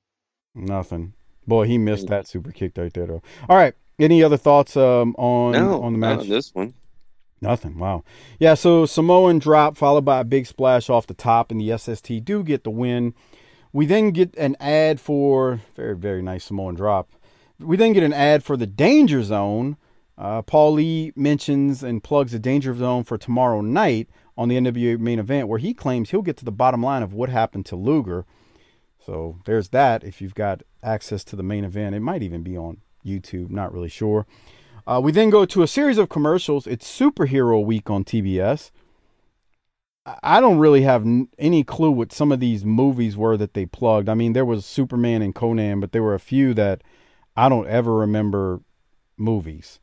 [0.54, 1.14] Nothing.
[1.48, 3.22] Boy, he missed that super kick right there, though.
[3.48, 3.74] All right.
[4.00, 6.20] Any other thoughts um, on No, on the match?
[6.22, 6.74] on this one.
[7.42, 7.78] Nothing.
[7.78, 8.04] Wow.
[8.40, 8.56] Yeah.
[8.56, 12.44] So Samoan drop followed by a big splash off the top, and the SST do
[12.44, 13.14] get the win.
[13.72, 17.10] We then get an ad for very very nice Samoan drop.
[17.60, 19.78] We then get an ad for the Danger Zone.
[20.18, 25.00] Uh, Paul Lee mentions and plugs the Danger Zone for tomorrow night on the NWA
[25.00, 27.76] main event, where he claims he'll get to the bottom line of what happened to
[27.76, 28.26] Luger.
[29.06, 30.04] So there's that.
[30.04, 33.50] If you've got access to the main event, it might even be on YouTube.
[33.50, 34.26] Not really sure.
[34.88, 36.68] Uh, we then go to a series of commercials.
[36.68, 38.72] It's Superhero Week on TBS.
[40.22, 41.06] I- don't really have
[41.40, 44.08] any clue what some of these movies were that they plugged.
[44.08, 46.84] I mean, there was Superman and Conan, but there were a few that
[47.36, 48.62] I don't ever remember
[49.18, 49.80] movies.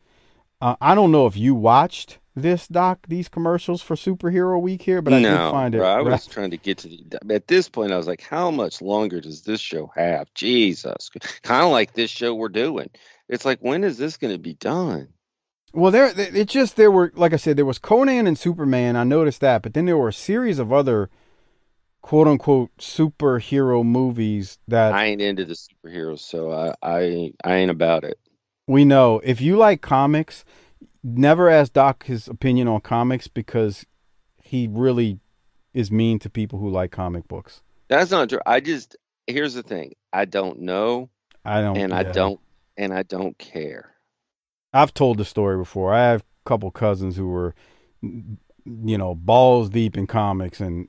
[0.61, 5.03] Uh, I don't know if you watched this doc, these commercials for Superhero Week here,
[5.03, 5.79] but I no, did find it.
[5.79, 7.19] bro, I was trying to get to the.
[7.31, 10.33] At this point, I was like, how much longer does this show have?
[10.35, 11.11] Jesus,
[11.43, 12.89] kind of like this show we're doing.
[13.29, 15.09] It's like, when is this going to be done?
[15.75, 18.95] Well, there it just there were like I said there was Conan and Superman.
[18.95, 21.09] I noticed that, but then there were a series of other
[22.03, 27.71] quote unquote superhero movies that I ain't into the superheroes, so I, I, I ain't
[27.71, 28.19] about it.
[28.67, 29.21] we know.
[29.25, 30.45] If you like comics,
[31.03, 33.87] never ask Doc his opinion on comics because
[34.43, 35.19] he really
[35.75, 37.63] is mean to people who like comic books.
[37.89, 38.41] That's not true.
[38.47, 38.97] I just
[39.27, 39.95] here's the thing.
[40.13, 41.11] I don't know,
[41.45, 42.41] I don't and I don't,
[42.77, 43.91] and I don't care.
[44.73, 45.93] I've told the story before.
[45.93, 47.55] I have a couple cousins who were,
[48.03, 50.89] you know, balls deep in comics, and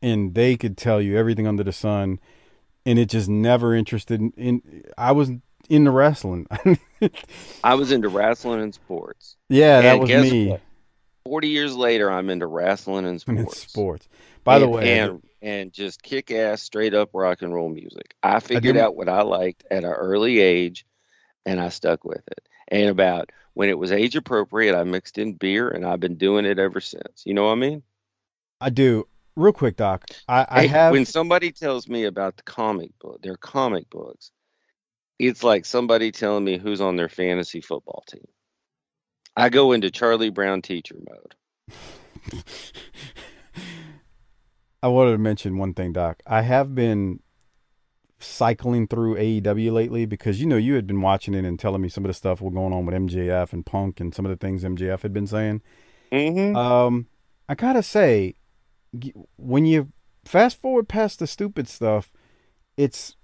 [0.00, 2.18] and they could tell you everything under the sun,
[2.84, 4.32] and it just never interested in.
[4.36, 5.30] in I was
[5.68, 6.46] into wrestling.
[7.64, 9.36] I was into wrestling and sports.
[9.48, 10.48] yeah, that And was me.
[10.48, 10.60] what?
[11.24, 13.62] Forty years later, I'm into wrestling and And sports.
[13.62, 14.08] it's sports.
[14.44, 18.14] By the way, and and just kick ass, straight up rock and roll music.
[18.22, 20.84] I figured didn't- out what I liked at an early age,
[21.46, 22.48] and I stuck with it.
[22.68, 26.44] And about when it was age appropriate, I mixed in beer, and I've been doing
[26.44, 27.22] it ever since.
[27.24, 27.82] You know what I mean?
[28.60, 29.06] I do.
[29.36, 30.04] Real quick, Doc.
[30.28, 30.92] I, I Hey, have.
[30.92, 34.30] when somebody tells me about the comic book, their comic books,
[35.22, 38.26] it's like somebody telling me who's on their fantasy football team.
[39.36, 41.34] I go into Charlie Brown teacher mode.
[44.82, 46.22] I wanted to mention one thing, Doc.
[46.26, 47.20] I have been
[48.18, 51.88] cycling through AEW lately because you know you had been watching it and telling me
[51.88, 54.36] some of the stuff was going on with MJF and Punk and some of the
[54.36, 55.62] things MJF had been saying.
[56.10, 56.56] Mm-hmm.
[56.56, 57.06] Um,
[57.48, 58.34] I gotta say,
[59.36, 59.92] when you
[60.24, 62.12] fast forward past the stupid stuff,
[62.76, 63.16] it's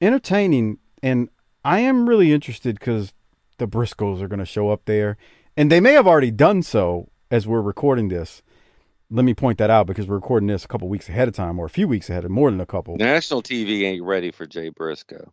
[0.00, 1.28] entertaining, and
[1.64, 3.12] I am really interested because
[3.58, 5.16] the Briscoes are going to show up there,
[5.56, 8.42] and they may have already done so as we're recording this.
[9.10, 11.58] Let me point that out because we're recording this a couple weeks ahead of time,
[11.58, 12.96] or a few weeks ahead, of more than a couple.
[12.96, 15.32] National TV ain't ready for Jay Briscoe.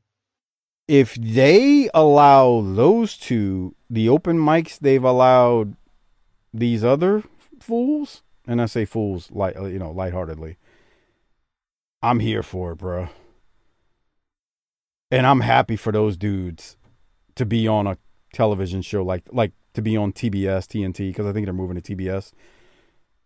[0.87, 5.75] if they allow those two the open mics they've allowed
[6.53, 7.23] these other
[7.59, 10.57] fools, and I say fools light you know lightheartedly,
[12.01, 13.09] I'm here for it, bro.
[15.11, 16.77] And I'm happy for those dudes
[17.35, 17.97] to be on a
[18.33, 21.95] television show like like to be on TBS, TNT, because I think they're moving to
[21.95, 22.31] TBS.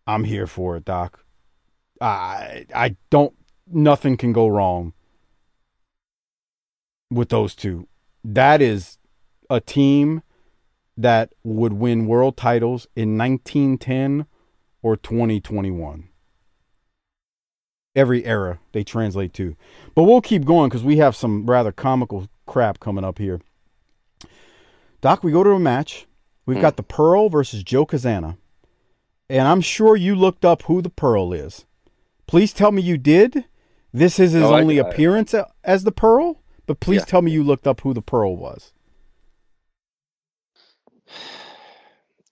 [0.08, 1.24] I'm here for it, Doc.
[2.02, 3.34] I I don't.
[3.68, 4.94] Nothing can go wrong
[7.10, 7.88] with those two.
[8.24, 8.98] That is
[9.50, 10.22] a team
[10.98, 14.26] that would win world titles in 1910
[14.82, 16.10] or 2021.
[17.96, 19.56] Every era they translate to.
[19.94, 23.42] But we'll keep going because we have some rather comical crap coming up here.
[25.02, 26.08] Doc, we go to a match.
[26.46, 26.62] We've hmm.
[26.62, 28.38] got the Pearl versus Joe Cazana.
[29.30, 31.66] And I'm sure you looked up who the Pearl is.
[32.28, 33.46] Please tell me you did.
[33.94, 37.06] This is his Oh, only I- appearance as the Pearl, but please Yeah.
[37.06, 38.74] tell me you looked up who the Pearl was.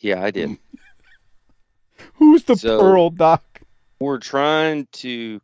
[0.02, 0.58] Yeah, I did.
[2.16, 3.62] Who's the So- Pearl, Doc?
[4.00, 5.42] We're trying to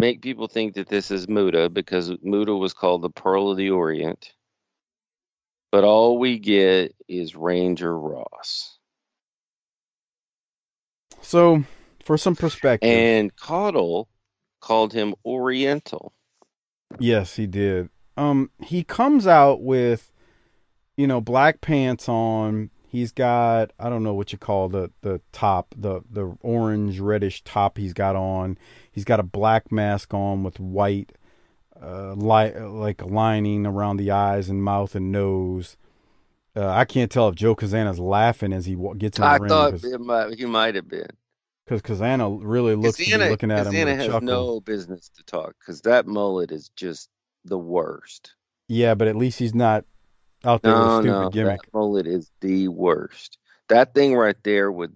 [0.00, 3.70] make people think that this is Muta because Muta was called the Pearl of the
[3.70, 4.32] Orient.
[5.70, 8.78] But all we get is Ranger Ross.
[11.20, 11.64] So,
[12.04, 14.08] for some perspective, And Caudle
[14.60, 16.12] called him Oriental.
[16.98, 17.90] yes, he did.
[18.16, 20.10] Um, he comes out with,
[20.96, 22.70] you know, black pants on.
[22.90, 27.44] He's got I don't know what you call the the top, the the orange reddish
[27.44, 28.58] top he's got on.
[28.90, 31.12] He's got a black mask on with white,
[31.80, 35.76] uh, light like lining around the eyes and mouth and nose.
[36.56, 39.48] Uh, I can't tell if Joe Cazana's laughing as he gets in the I ring
[39.48, 41.10] thought it might, he might have been.
[41.64, 45.54] Because Cazana really looks to be looking at him Cazana has no business to talk
[45.60, 47.08] because that mullet is just
[47.44, 48.34] the worst.
[48.66, 49.84] Yeah, but at least he's not
[50.44, 51.62] out there with a No, stupid no, gimmick.
[51.62, 53.38] that mullet is the worst.
[53.68, 54.92] That thing right there would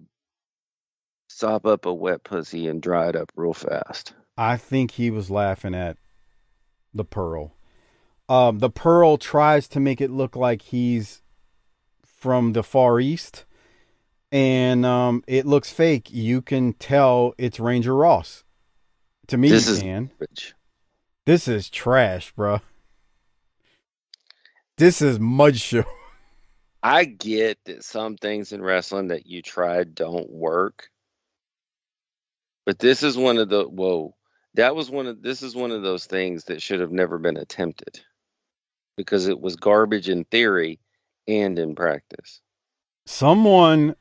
[1.29, 4.13] sop up a wet pussy and dry it up real fast.
[4.37, 5.97] I think he was laughing at
[6.93, 7.53] the Pearl.
[8.27, 11.21] Um, the Pearl tries to make it look like he's
[12.03, 13.45] from the Far East,
[14.31, 16.11] and um, it looks fake.
[16.11, 18.43] You can tell it's Ranger Ross.
[19.27, 20.11] To me, This you is can.
[20.19, 20.55] garbage.
[21.25, 22.61] This is trash, bro.
[24.77, 25.85] This is mud show.
[26.83, 30.89] I get that some things in wrestling that you tried don't work.
[32.65, 34.15] But this is one of the whoa.
[34.55, 37.37] That was one of this is one of those things that should have never been
[37.37, 38.01] attempted.
[38.97, 40.79] Because it was garbage in theory
[41.27, 42.41] and in practice.
[43.05, 43.95] Someone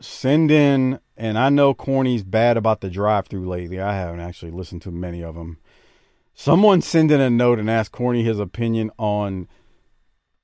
[0.00, 3.80] send in, and I know Corny's bad about the drive-through lately.
[3.80, 5.58] I haven't actually listened to many of them.
[6.34, 9.48] Someone send in a note and ask Corny his opinion on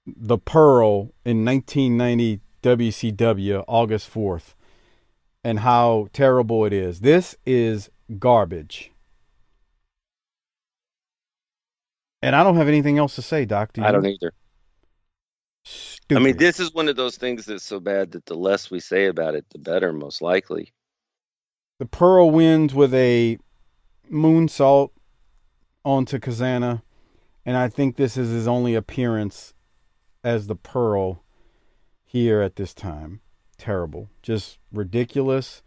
[0.06, 4.54] the Pearl in 1990 WCW August 4th
[5.42, 7.00] and how terrible it is.
[7.00, 8.90] This is garbage.
[12.22, 13.74] And I don't have anything else to say, Doc.
[13.74, 14.32] Do I don't either.
[15.64, 16.20] Stupid.
[16.20, 18.80] I mean, this is one of those things that's so bad that the less we
[18.80, 20.72] say about it, the better, most likely.
[21.78, 23.38] The Pearl wins with a
[24.10, 24.90] moonsault
[25.84, 26.82] onto Cazana,
[27.44, 29.53] and I think this is his only appearance
[30.24, 31.22] as the Pearl
[32.04, 33.20] here at this time.
[33.58, 35.62] Terrible, just ridiculous.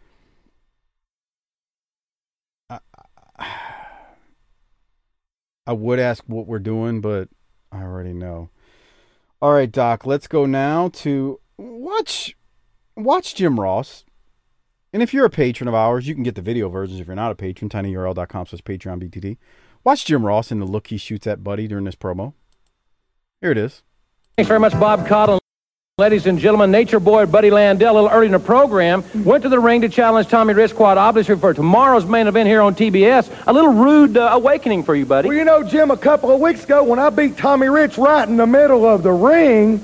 [2.68, 2.80] I,
[5.66, 7.28] I would ask what we're doing, but
[7.72, 8.50] I already know.
[9.40, 12.36] All right, Doc, let's go now to watch
[12.96, 14.04] watch Jim Ross.
[14.92, 16.98] And if you're a patron of ours, you can get the video versions.
[17.00, 19.36] If you're not a patron, tinyurl.com slash Patreon BTT.
[19.84, 22.32] Watch Jim Ross and the look he shoots at Buddy during this promo.
[23.40, 23.82] Here it is.
[24.38, 25.40] Thanks very much, Bob Caudle.
[25.98, 29.48] Ladies and gentlemen, Nature Boy Buddy Landel, a little early in the program, went to
[29.48, 33.28] the ring to challenge Tommy Rich Quad obviously for tomorrow's main event here on TBS.
[33.48, 35.26] A little rude uh, awakening for you, buddy.
[35.26, 38.28] Well, you know, Jim, a couple of weeks ago when I beat Tommy Rich right
[38.28, 39.80] in the middle of the ring.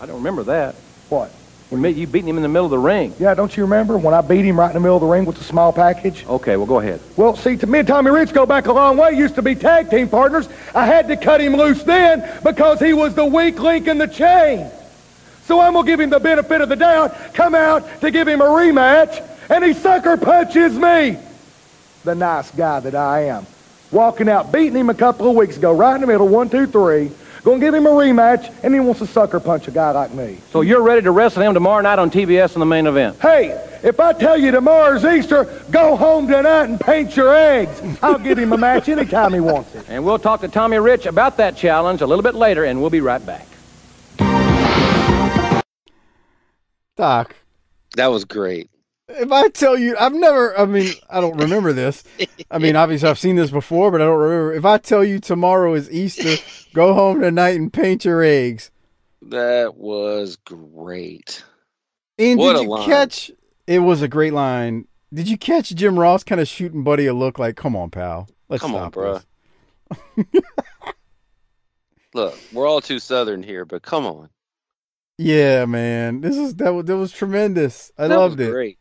[0.00, 0.76] I don't remember that.
[1.08, 1.32] What?
[1.72, 3.14] You beating him in the middle of the ring?
[3.18, 5.24] Yeah, don't you remember when I beat him right in the middle of the ring
[5.24, 6.26] with the small package?
[6.26, 7.00] Okay, well, go ahead.
[7.16, 9.12] Well, see, to me and Tommy Rich go back a long way.
[9.12, 10.50] Used to be tag team partners.
[10.74, 14.06] I had to cut him loose then because he was the weak link in the
[14.06, 14.70] chain.
[15.46, 17.32] So I'm gonna give him the benefit of the doubt.
[17.32, 21.16] Come out to give him a rematch, and he sucker punches me.
[22.04, 23.46] The nice guy that I am.
[23.90, 26.66] Walking out, beating him a couple of weeks ago, right in the middle, one, two,
[26.66, 27.10] three.
[27.44, 30.38] Gonna give him a rematch, and he wants to sucker punch a guy like me.
[30.52, 33.18] So you're ready to wrestle him tomorrow night on TBS in the main event?
[33.20, 33.48] Hey,
[33.82, 37.82] if I tell you tomorrow's Easter, go home tonight and paint your eggs.
[38.00, 39.86] I'll give him a match anytime he wants it.
[39.88, 42.90] And we'll talk to Tommy Rich about that challenge a little bit later, and we'll
[42.90, 43.48] be right back.
[46.96, 47.34] Doc,
[47.96, 48.70] That was great.
[49.20, 52.04] If I tell you, I've never, I mean, I don't remember this.
[52.50, 54.52] I mean, obviously I've seen this before, but I don't remember.
[54.54, 56.36] If I tell you tomorrow is Easter,
[56.74, 58.70] go home tonight and paint your eggs.
[59.22, 61.44] That was great.
[62.18, 62.86] And What did you line.
[62.88, 63.30] catch?
[63.66, 64.86] It was a great line.
[65.14, 68.28] Did you catch Jim Ross kind of shooting Buddy a look like, "Come on, pal,
[68.48, 69.26] let's Come on, this."
[72.14, 74.28] Look, we're all too southern here, but come on.
[75.18, 77.92] Yeah, man, this is that was that was tremendous.
[77.98, 78.50] I That loved was it.
[78.50, 78.78] Great.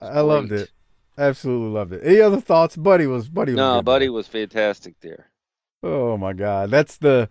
[0.00, 0.70] I loved it.
[1.16, 2.02] Absolutely loved it.
[2.04, 2.76] Any other thoughts?
[2.76, 3.52] Buddy was Buddy.
[3.52, 4.12] Was No, good, Buddy man.
[4.14, 5.30] was fantastic there.
[5.82, 7.28] Oh my God, that's the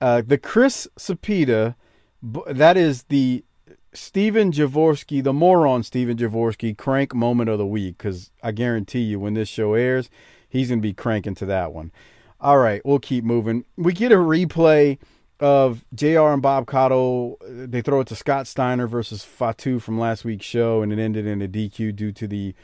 [0.00, 1.76] uh, the Chris Sapita.
[2.22, 3.44] That is the
[3.92, 7.98] Steven Javorsky, the moron Steven Javorsky crank moment of the week.
[7.98, 10.10] Because I guarantee you, when this show airs,
[10.48, 11.92] he's gonna be cranking to that one.
[12.40, 13.64] All right, we'll keep moving.
[13.76, 14.98] We get a replay
[15.42, 16.28] of Jr.
[16.28, 17.36] and Bob Caudle.
[17.46, 21.26] They throw it to Scott Steiner versus Fatu from last week's show, and it ended
[21.26, 22.54] in a DQ due to the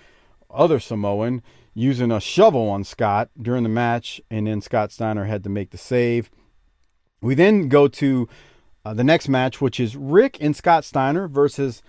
[0.50, 1.42] other Samoan
[1.74, 5.70] using a shovel on Scott during the match, and then Scott Steiner had to make
[5.70, 6.30] the save.
[7.20, 8.28] We then go to
[8.84, 11.82] uh, the next match, which is Rick and Scott Steiner versus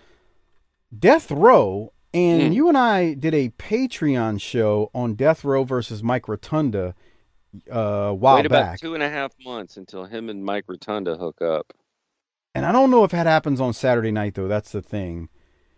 [0.97, 1.93] Death Row.
[2.13, 2.51] And Hmm.
[2.53, 6.95] you and I did a Patreon show on Death Row versus Mike Rotunda
[7.71, 8.79] uh, a while Wait about back.
[8.79, 11.73] two and a half months until him and Mike Rotunda hook up.
[12.55, 14.47] And I don't know if that happens on Saturday night though.
[14.47, 15.29] That's the thing.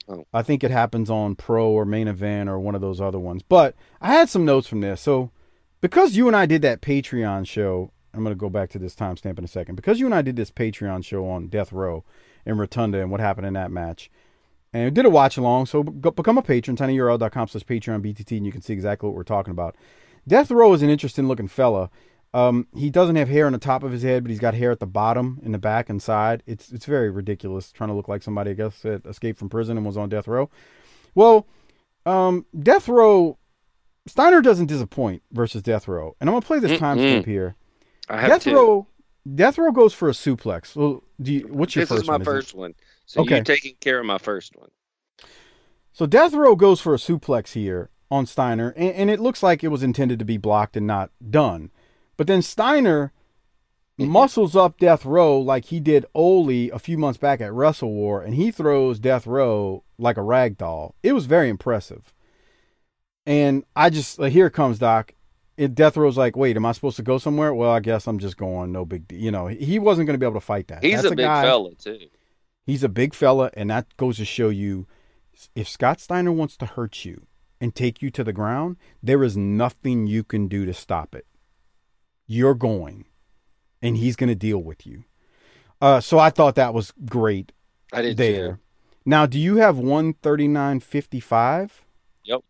[0.07, 0.26] Oh.
[0.34, 3.43] I think it happens on Pro or Main Event or one of those other ones.
[3.43, 5.02] But I had some notes from this.
[5.02, 5.31] So
[5.80, 8.95] because you and I did that Patreon show, I'm going to go back to this
[8.95, 9.76] timestamp in a second.
[9.76, 12.03] Because you and I did this Patreon show on Death Row
[12.45, 14.10] and Rotunda and what happened in that match.
[14.73, 15.65] And we did a watch along.
[15.65, 19.15] So go, become a patron, tinyurl.com slash Patreon BTT, and you can see exactly what
[19.15, 19.76] we're talking about.
[20.27, 21.89] Death Row is an interesting looking fella.
[22.34, 24.72] Um, he doesn't have hair on the top of his head, but he's got hair
[24.72, 26.43] at the bottom, in the back, and side.
[26.45, 29.76] It's it's very ridiculous, trying to look like somebody I guess that escaped from prison
[29.77, 30.49] and was on death row.
[31.14, 31.45] Well,
[32.06, 33.38] um, death row.
[34.07, 36.80] Steiner doesn't disappoint versus death row, and I'm gonna play this Mm-mm.
[36.80, 37.56] timestamp here.
[38.10, 38.56] I have Death two.
[38.56, 38.88] row.
[39.35, 40.76] Death row goes for a suplex.
[40.76, 42.22] Well, do you, what's your This first is my one?
[42.26, 42.73] First one.
[43.06, 43.35] So Okay.
[43.35, 44.69] you're taking care of my first one.
[45.93, 49.63] So Death Row goes for a suplex here on Steiner, and, and it looks like
[49.63, 51.71] it was intended to be blocked and not done.
[52.17, 53.13] But then Steiner
[53.99, 54.11] mm-hmm.
[54.11, 58.21] muscles up Death Row like he did Ole a few months back at Wrestle War,
[58.21, 60.93] and he throws Death Row like a rag doll.
[61.01, 62.13] It was very impressive.
[63.25, 65.13] And I just like, here comes Doc.
[65.55, 67.53] It Death Row's like, wait, am I supposed to go somewhere?
[67.53, 68.71] Well, I guess I'm just going.
[68.71, 69.19] No big deal.
[69.19, 70.83] You know, he wasn't going to be able to fight that.
[70.83, 71.99] He's That's a big guy- fella too.
[72.65, 74.88] He's a big fella, and that goes to show you
[75.55, 77.25] if Scott Steiner wants to hurt you
[77.61, 81.27] and take you to the ground, there is nothing you can do to stop it.
[82.27, 83.05] You're going,
[83.81, 85.03] and he's going to deal with you.
[85.79, 87.51] Uh, so I thought that was great
[87.93, 88.53] I did there.
[88.53, 88.59] too.
[89.05, 91.71] Now, do you have 139.55?
[92.25, 92.41] Yep.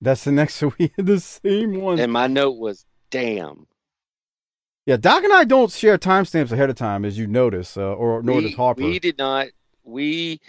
[0.00, 1.98] That's the next we had the same one.
[1.98, 3.66] And my note was, "Damn."
[4.86, 8.22] yeah, Doc and I don't share timestamps ahead of time, as you notice, uh, or
[8.22, 8.82] nor does we, Harper.
[8.84, 9.48] we did not.
[9.84, 10.40] We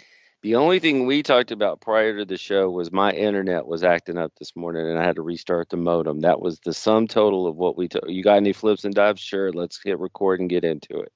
[0.42, 4.16] the only thing we talked about prior to the show was my internet was acting
[4.16, 6.20] up this morning, and I had to restart the modem.
[6.20, 8.04] That was the sum total of what we took.
[8.06, 9.20] You got any flips and dives?
[9.20, 11.12] Sure, let's hit record and get into it.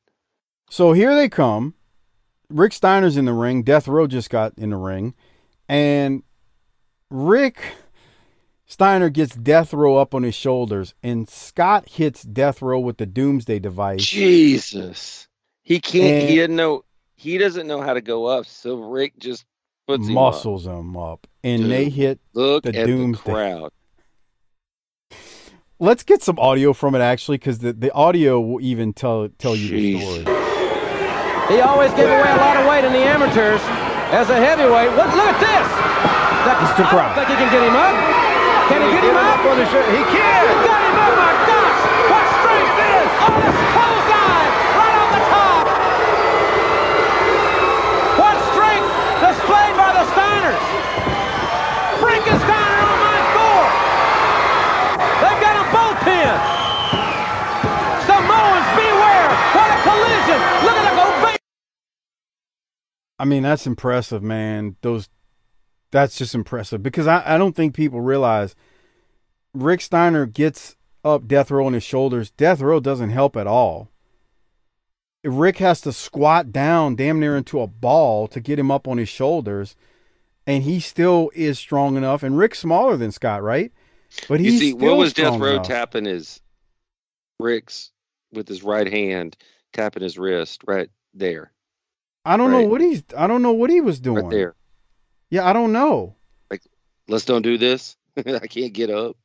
[0.69, 1.75] So here they come.
[2.51, 3.63] Rick Steiner's in the ring.
[3.63, 5.15] Death Row just got in the ring.
[5.69, 6.23] And
[7.11, 7.63] Rick
[8.67, 10.95] Steiner gets Death Row up on his shoulders.
[11.03, 14.05] And Scott hits Death Row with the Doomsday device.
[14.05, 15.29] Jesus,
[15.63, 16.05] he can't.
[16.23, 16.85] And- he didn't know.
[17.25, 18.45] He doesn't know how to go up.
[18.45, 19.47] So Rick just
[19.89, 20.35] puts him up.
[20.35, 21.27] muscles him up.
[21.43, 23.23] And Dude, they hit Look the at Doomsday.
[23.25, 23.73] the crowd.
[25.81, 29.57] Let's get some audio from it actually, because the, the audio will even tell tell
[29.57, 30.25] you the story.
[31.49, 33.61] He always gave away a lot of weight in the amateurs.
[34.13, 35.67] As a heavyweight, look, look at this.
[36.45, 37.17] That, It's the I crowd.
[37.17, 37.97] don't think he can get him up.
[38.69, 39.41] Can he get him up?
[39.41, 40.41] He can.
[40.45, 41.13] He got him up.
[41.21, 41.81] My gosh,
[42.13, 43.09] what strength is!
[43.25, 45.65] Oh, this clothesline right on the top.
[48.21, 48.89] What strength
[49.21, 50.65] displayed by the Steiners.
[52.01, 53.65] Frankensteiner on my four.
[55.21, 56.41] They've got them both pinned.
[58.09, 59.29] Samoans, beware!
[59.57, 60.39] What a collision!
[60.65, 61.39] Look at them go big.
[63.19, 64.77] I mean, that's impressive, man.
[64.83, 65.09] Those
[65.91, 68.57] that's just impressive because I, I don't think people realize
[69.53, 72.31] Rick Steiner gets up Death Row on his shoulders.
[72.31, 73.91] Death Row doesn't help at all.
[75.23, 78.99] Rick has to squat down damn near into a ball to get him up on
[78.99, 79.75] his shoulders,
[80.47, 82.23] and he still is strong enough.
[82.23, 83.73] And Rick's smaller than Scott, right?
[84.29, 85.67] But You see, still what was Death Row enough.
[85.69, 86.41] tapping his
[87.39, 87.91] Rick's
[88.33, 89.37] with his right hand,
[89.73, 91.53] tapping his wrist right there,
[92.25, 93.03] I don't know what he's.
[93.17, 94.25] I don't know what he was doing.
[94.25, 94.55] right there.
[95.31, 96.17] Yeah, I don't know.
[96.51, 96.63] Like,
[97.09, 97.97] let's don't do this.
[98.17, 99.17] I can't get up.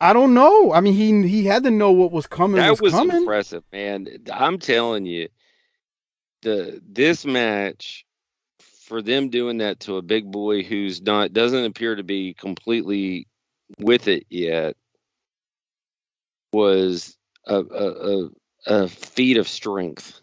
[0.00, 0.72] I don't know.
[0.72, 2.56] I mean, he he had to know what was coming.
[2.60, 3.16] That was coming.
[3.16, 4.06] impressive, man.
[4.32, 5.28] I'm telling you,
[6.42, 8.04] the this match
[8.86, 13.26] for them doing that to a big boy who's not doesn't appear to be completely
[13.78, 14.76] with it yet
[16.52, 17.16] was
[17.46, 18.28] a a, a,
[18.66, 20.20] a feat of strength.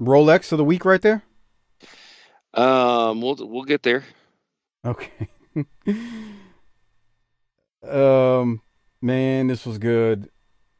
[0.00, 1.22] Rolex of the week, right there.
[2.54, 4.04] Um, we'll we'll get there.
[4.84, 5.28] Okay.
[7.88, 8.62] um,
[9.02, 10.30] man, this was good,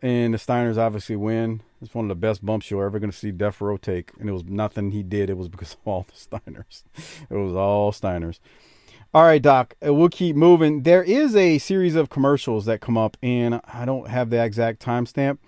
[0.01, 1.63] and the Steiners obviously win.
[1.81, 4.29] It's one of the best bumps you're ever going to see Death Row take, and
[4.29, 5.31] it was nothing he did.
[5.31, 6.83] It was because of all the Steiners.
[7.31, 8.41] It was all Steiners.
[9.15, 10.83] All right, Doc, uh, we'll keep moving.
[10.83, 14.85] There is a series of commercials that come up, and I don't have the exact
[14.85, 15.39] timestamp,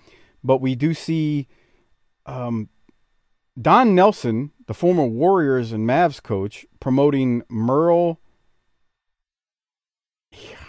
[0.43, 1.47] but we do see
[2.25, 2.71] um,
[3.61, 8.21] Don Nelson, the former Warriors and Mavs coach, promoting Merle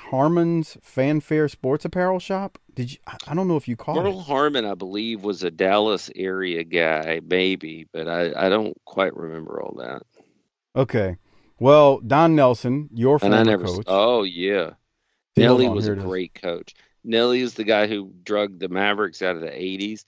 [0.09, 2.57] Harmon's Fanfare Sports Apparel Shop.
[2.73, 2.97] Did you?
[3.27, 4.23] I- don't know if you caught Merle it.
[4.23, 9.61] Harmon, I believe, was a Dallas area guy, maybe, but I, I don't quite remember
[9.61, 10.01] all that.
[10.75, 11.17] Okay.
[11.59, 13.65] Well, Don Nelson, your And former I never.
[13.65, 13.85] coach.
[13.87, 14.71] Oh yeah,
[15.37, 16.03] Nelly oh, was a is.
[16.03, 16.73] great coach.
[17.03, 20.03] Nelly is the guy who drugged the Mavericks out of the '80s,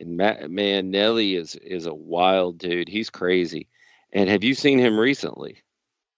[0.00, 2.88] and Ma- man, Nelly is is a wild dude.
[2.88, 3.68] He's crazy.
[4.12, 5.58] And have you seen him recently?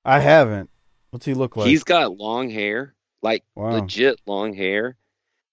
[0.04, 0.70] I haven't.
[1.10, 1.66] What's he look like?
[1.68, 3.72] He's got long hair, like Wow.
[3.72, 4.96] legit long hair.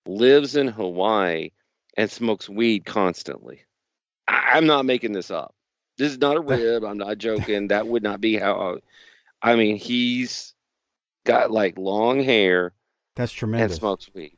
[0.06, 1.50] Lives in Hawaii
[1.98, 3.62] and smokes weed constantly.
[4.28, 5.54] I- I'm not making this up.
[5.98, 6.84] This is not a rib.
[6.84, 7.70] I'm not joking.
[7.70, 8.80] That would not be how.
[9.42, 10.54] I, I mean, he's
[11.26, 12.74] got like long hair
[13.16, 13.74] That's tremendous.
[13.74, 14.38] and smokes weed.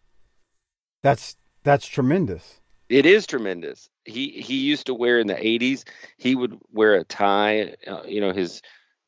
[1.04, 2.59] That's That's tremendous.
[2.90, 3.88] It is tremendous.
[4.04, 5.84] He he used to wear in the '80s.
[6.18, 7.76] He would wear a tie.
[7.88, 8.62] Uh, you know his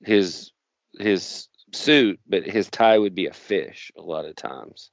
[0.03, 0.51] his
[0.99, 4.91] his suit, but his tie would be a fish a lot of times.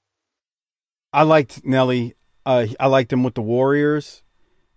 [1.12, 2.15] I liked Nelly.
[2.47, 4.23] Uh, I liked him with the Warriors.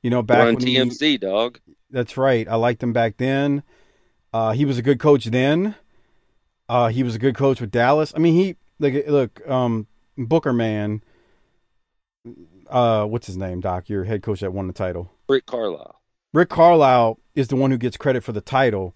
[0.01, 1.59] You know, back Run when he- TMC dog.
[1.89, 2.47] That's right.
[2.47, 3.63] I liked him back then.
[4.33, 5.75] Uh, he was a good coach then.
[6.69, 8.13] Uh, he was a good coach with Dallas.
[8.15, 11.03] I mean, he look look um, Booker man.
[12.71, 13.89] Uh, what's his name, Doc?
[13.89, 15.11] Your head coach that won the title.
[15.27, 16.01] Rick Carlisle.
[16.33, 18.95] Rick Carlisle is the one who gets credit for the title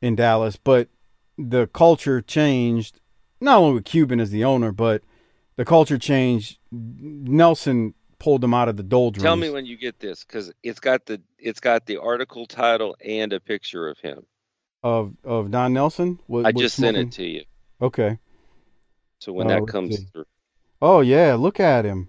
[0.00, 0.88] in Dallas, but
[1.36, 3.00] the culture changed.
[3.40, 5.02] Not only with Cuban as the owner, but
[5.56, 6.58] the culture changed.
[6.72, 9.22] Nelson pulled them out of the doldrums.
[9.24, 12.96] Tell me when you get this because it's got the it's got the article title
[13.04, 14.24] and a picture of him.
[14.82, 16.18] of of Don Nelson.
[16.28, 17.44] Wa- I just sent it to you.
[17.82, 18.18] Okay.
[19.18, 20.24] So when Oh, that comes through,
[20.80, 22.08] Oh yeah, look at him.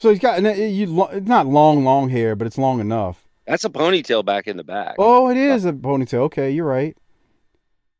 [0.00, 1.08] So he's got you.
[1.12, 3.28] It's not long, long hair, but it's long enough.
[3.46, 4.96] that's a ponytail back in the back.
[4.98, 6.20] Oh, it is a ponytail.
[6.20, 6.96] Okay, you're right.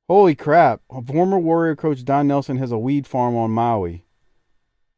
[0.09, 0.81] Holy crap!
[1.07, 4.05] Former Warrior coach Don Nelson has a weed farm on Maui.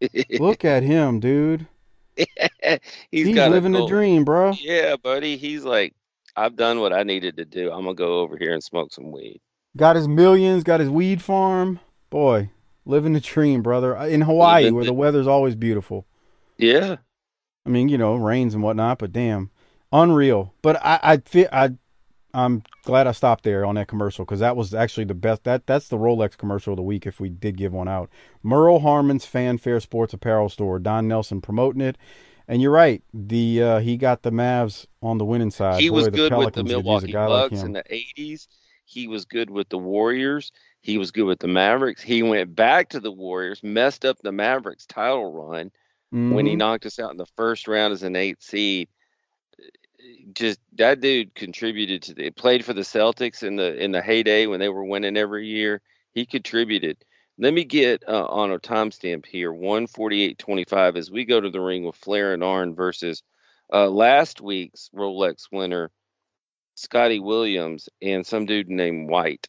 [0.39, 1.67] Look at him, dude.
[2.17, 2.79] he's
[3.11, 4.53] He's, got a living the dream, bro.
[4.53, 5.37] Yeah, buddy.
[5.37, 5.95] He's like,
[6.37, 7.71] I've done what I needed to do.
[7.73, 9.41] I'm gonna go over here and smoke some weed.
[9.77, 10.63] Got his millions.
[10.63, 11.81] Got his weed farm.
[12.11, 12.51] Boy,
[12.85, 13.97] living the dream, brother.
[13.97, 16.07] In Hawaii, Living where the- the weather's always beautiful.
[16.63, 16.97] Yeah.
[17.67, 19.51] I mean, you know, rains and whatnot, but damn,
[19.93, 20.55] unreal.
[20.63, 21.73] But I, I feel I,
[22.35, 25.45] I'm glad I stopped there on that commercial because that was actually the best.
[25.45, 28.11] That that's the Rolex commercial of the week if we did give one out.
[28.43, 30.79] Merle Harmon's Fanfare Sports Apparel Store.
[30.79, 31.99] Don Nelson promoting it,
[32.47, 33.03] and you're right.
[33.13, 35.81] The uh, he got the Mavs on the winning side.
[35.81, 37.85] he Boy, was the good with the use a Milwaukee guy like Bucks in the
[37.85, 38.47] '80s.
[38.85, 40.53] He was good with the Warriors.
[40.81, 42.03] He was good with the Mavericks.
[42.03, 45.71] He went back to the Warriors, messed up the Mavericks title run
[46.13, 46.59] when he Mhm.
[46.59, 48.89] knocked us out in the first round as an eight seed.
[50.35, 54.47] Just that dude contributed to the played for the Celtics in the in the heyday
[54.47, 55.81] when they were winning every year.
[56.13, 56.99] He contributed.
[57.39, 61.25] Let me get uh, on a timestamp here, one forty eight twenty five, as we
[61.25, 63.23] go to the ring with Flair and Arn versus
[63.73, 65.91] uh, last week's Rolex winner,
[66.75, 69.47] Scotty Williams, and some dude named White.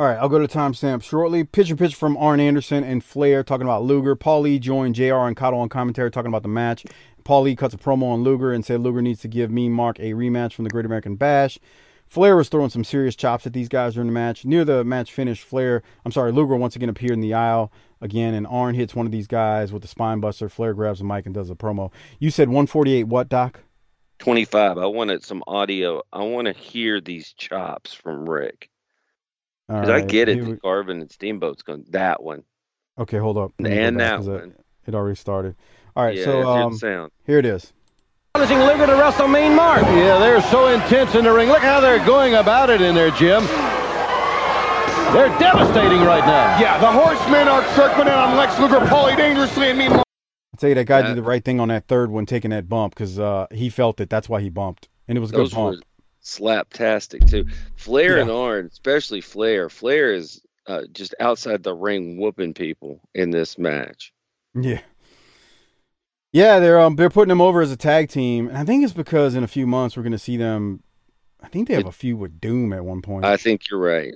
[0.00, 1.44] All right, I'll go to timestamp shortly.
[1.44, 4.16] Picture pitch from Arn Anderson and Flair talking about Luger.
[4.16, 6.86] Paul Lee joined JR and Caudle on commentary talking about the match.
[7.22, 10.00] Paul Lee cuts a promo on Luger and said Luger needs to give me Mark
[10.00, 11.58] a rematch from the Great American Bash.
[12.06, 14.46] Flair was throwing some serious chops at these guys during the match.
[14.46, 17.70] Near the match finish, Flair, I'm sorry, Luger once again appeared in the aisle
[18.00, 20.48] again, and Arn hits one of these guys with the spine buster.
[20.48, 21.92] Flair grabs the mic and does a promo.
[22.18, 23.60] You said 148 what, Doc?
[24.20, 24.78] 25.
[24.78, 26.00] I wanted some audio.
[26.10, 28.69] I want to hear these chops from Rick.
[29.70, 30.34] All Because I get it.
[30.36, 32.42] here we- that Garvin and Steamboat's going that one.
[32.98, 33.52] Okay, hold up.
[33.60, 34.54] Let And back that 'cause, one.
[34.86, 35.54] It already started.
[35.96, 37.12] All right, Yeah, so let's hear the um, sound.
[37.24, 37.72] here it is.
[38.36, 39.82] Challenging Luger to wrestle Mean Mark.
[39.82, 41.48] Yeah, they're so intense in the ring.
[41.48, 43.44] Look how they're going about it in there, Jim.
[45.12, 46.60] They're devastating right now.
[46.60, 49.98] Yeah, the horsemen are circling in on Lex Luger, Paulie dangerously, and meanwhile.
[50.54, 52.50] I'll tell you that guy That- did the right thing on that third one, taking
[52.52, 54.08] that bump because uh, he felt it.
[54.08, 55.84] That's why he bumped, and it was a good Those were bump.
[56.22, 57.46] Slaptastic, too.
[57.76, 58.22] Flair Yeah.
[58.22, 59.68] and Arn, especially Flair.
[59.68, 64.12] Flair is uh, just outside the ring whooping people in this match.
[64.54, 64.80] Yeah,
[66.32, 66.58] yeah.
[66.60, 69.34] They're um they're putting them over as a tag team, and I think it's because
[69.34, 70.82] in a few months we're going to see them.
[71.42, 73.24] I think they have a feud with Doom at one point.
[73.24, 74.14] I think you're right.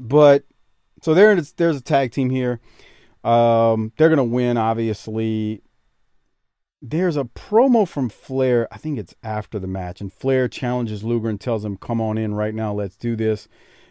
[0.00, 0.44] but
[1.02, 2.60] so there there's a tag team here.
[3.24, 5.62] Um, they're gonna win, obviously.
[6.80, 8.68] There's a promo from Flair.
[8.72, 12.16] I think it's after the match, and Flair challenges Luger and tells him, "Come on
[12.16, 12.72] in right now.
[12.72, 13.48] Let's do this."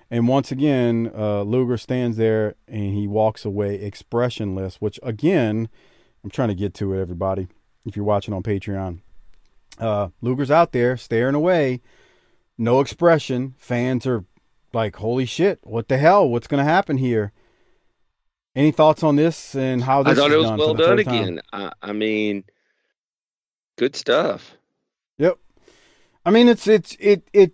[0.09, 4.80] And once again, uh, Luger stands there and he walks away expressionless.
[4.80, 5.68] Which again,
[6.23, 7.47] I'm trying to get to it, everybody.
[7.85, 8.99] If you're watching on Patreon,
[9.80, 11.81] uh, Luger's out there staring away,
[12.57, 13.55] no expression.
[13.57, 14.26] Fans are
[14.73, 16.30] like, holy shit, what the hell?
[16.30, 17.31] What's going to happen here?
[18.55, 20.99] Any thoughts on this and how I this thought is it was done well done
[20.99, 21.41] again.
[21.53, 22.43] I, I mean,
[23.77, 24.57] good stuff.
[25.17, 25.37] Yep.
[26.25, 27.53] I mean, it's it's it it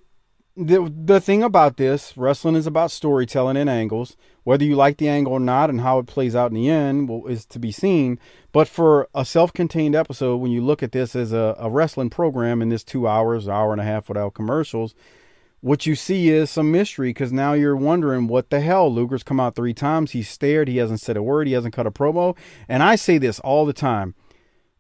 [0.55, 4.15] the the thing about this wrestling is about storytelling and angles.
[4.43, 7.07] Whether you like the angle or not, and how it plays out in the end,
[7.07, 8.19] will, is to be seen.
[8.51, 12.61] But for a self-contained episode, when you look at this as a, a wrestling program
[12.61, 14.95] in this two hours, hour and a half without commercials,
[15.61, 18.93] what you see is some mystery because now you're wondering what the hell.
[18.93, 20.11] Luger's come out three times.
[20.11, 20.67] He's stared.
[20.67, 21.47] He hasn't said a word.
[21.47, 22.35] He hasn't cut a promo.
[22.67, 24.13] And I say this all the time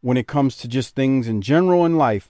[0.03, 2.29] when it comes to just things in general in life.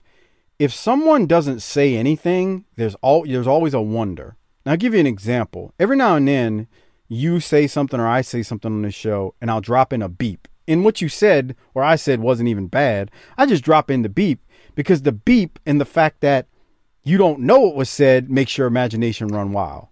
[0.60, 4.36] If someone doesn't say anything, there's all there's always a wonder.
[4.64, 5.74] Now I'll give you an example.
[5.78, 6.68] Every now and then
[7.08, 10.08] you say something or I say something on this show and I'll drop in a
[10.08, 13.10] beep and what you said or I said wasn't even bad.
[13.36, 14.40] I just drop in the beep
[14.76, 16.46] because the beep and the fact that
[17.02, 19.88] you don't know what was said makes your imagination run wild.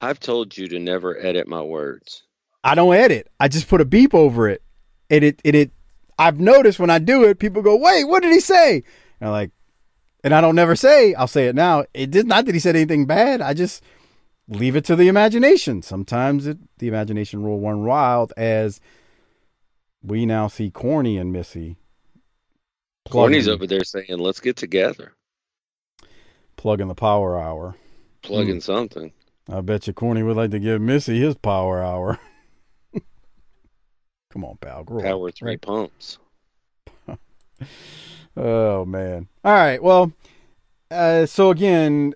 [0.00, 2.22] I've told you to never edit my words.
[2.64, 3.28] I don't edit.
[3.38, 4.62] I just put a beep over it.
[5.10, 5.70] And it it, it
[6.18, 8.82] I've noticed when I do it, people go, "Wait, what did he say?"
[9.20, 9.50] And I'm like,
[10.24, 11.14] and I don't never say.
[11.14, 11.84] I'll say it now.
[11.94, 13.40] It did not that he said anything bad.
[13.40, 13.82] I just
[14.48, 15.82] leave it to the imagination.
[15.82, 18.80] Sometimes it, the imagination will run wild as
[20.02, 21.76] we now see Corny and Missy.
[23.08, 25.14] Corny's over there saying, "Let's get together,
[26.56, 27.76] plugging the power hour.
[28.22, 28.60] plugging Hmm.
[28.60, 29.12] something."
[29.50, 32.18] I bet you Corny would like to give Missy his power hour.
[34.38, 34.84] Come on, pal.
[34.84, 35.60] Grow up, Power three right?
[35.60, 36.18] pumps.
[38.36, 39.26] Oh man.
[39.44, 39.82] All right.
[39.82, 40.12] Well,
[40.92, 42.14] uh, so again,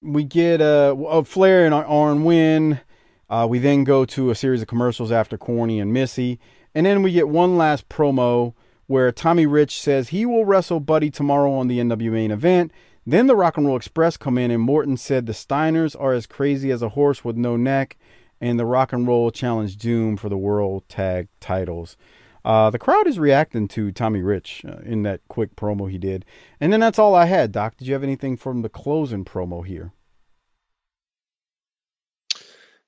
[0.00, 2.80] we get uh, a Flair and Arn win.
[3.28, 6.40] Uh, we then go to a series of commercials after Corny and Missy,
[6.74, 8.54] and then we get one last promo
[8.86, 12.72] where Tommy Rich says he will wrestle Buddy tomorrow on the NW main event.
[13.04, 16.26] Then the Rock and Roll Express come in, and Morton said the Steiners are as
[16.26, 17.98] crazy as a horse with no neck,
[18.44, 21.96] and the Rock and Roll challenge Doom for the World Tag Titles.
[22.44, 26.26] Uh, the crowd is reacting to Tommy Rich uh, in that quick promo he did.
[26.60, 27.78] And then that's all I had, Doc.
[27.78, 29.92] Did you have anything from the closing promo here?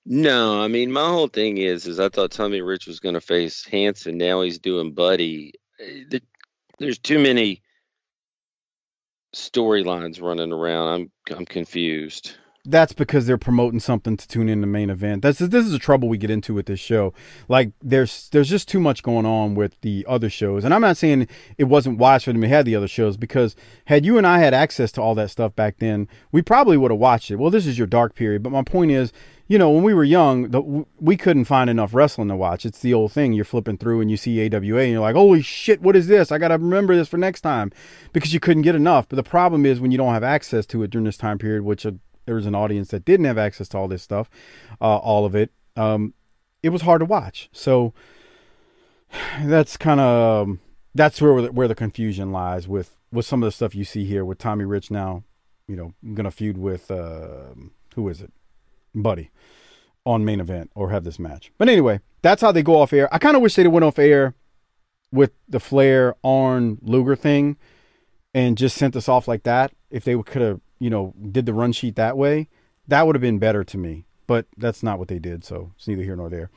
[0.04, 3.20] No, I mean my whole thing is is I thought Tommy Rich was going to
[3.20, 4.18] face Hansen.
[4.18, 5.54] Now he's doing Buddy.
[5.78, 6.22] The-
[6.78, 7.62] There's too many
[9.34, 10.88] storylines running around.
[10.88, 12.36] I'm I'm confused.
[12.66, 15.22] That's because they're promoting something to tune in the main event.
[15.22, 17.14] That's this is the trouble we get into with this show.
[17.48, 20.96] Like there's there's just too much going on with the other shows, and I'm not
[20.96, 21.28] saying
[21.58, 23.56] it wasn't wise for them to have the other shows because
[23.86, 26.90] had you and I had access to all that stuff back then, we probably would
[26.90, 27.36] have watched it.
[27.36, 29.12] Well, this is your dark period, but my point is,
[29.48, 32.66] you know, when we were young, the, we couldn't find enough wrestling to watch.
[32.66, 33.32] It's the old thing.
[33.32, 36.32] You're flipping through and you see AWA and you're like, holy shit, what is this?
[36.32, 37.70] I got to remember this for next time
[38.12, 39.08] because you couldn't get enough.
[39.08, 41.62] But the problem is when you don't have access to it during this time period,
[41.62, 41.92] which uh,
[42.26, 44.28] there was an audience that didn't have access to all this stuff,
[44.80, 46.12] uh, all of it, um,
[46.62, 47.48] it was hard to watch.
[47.52, 47.94] So
[49.42, 50.60] that's kind of um,
[50.94, 54.24] that's where where the confusion lies with with some of the stuff you see here
[54.24, 55.22] with Tommy Rich now.
[55.68, 57.54] You know, gonna feud with uh,
[57.94, 58.32] who is it,
[58.94, 59.30] Buddy,
[60.04, 61.50] on main event or have this match.
[61.58, 63.12] But anyway, that's how they go off air.
[63.12, 64.34] I kind of wish they'd have went off air
[65.12, 67.56] with the Flair Arn Luger thing
[68.34, 69.72] and just sent us off like that.
[69.90, 72.48] If they could have, you know, did the run sheet that way,
[72.88, 74.06] that would have been better to me.
[74.26, 76.50] But that's not what they did, so it's neither here nor there.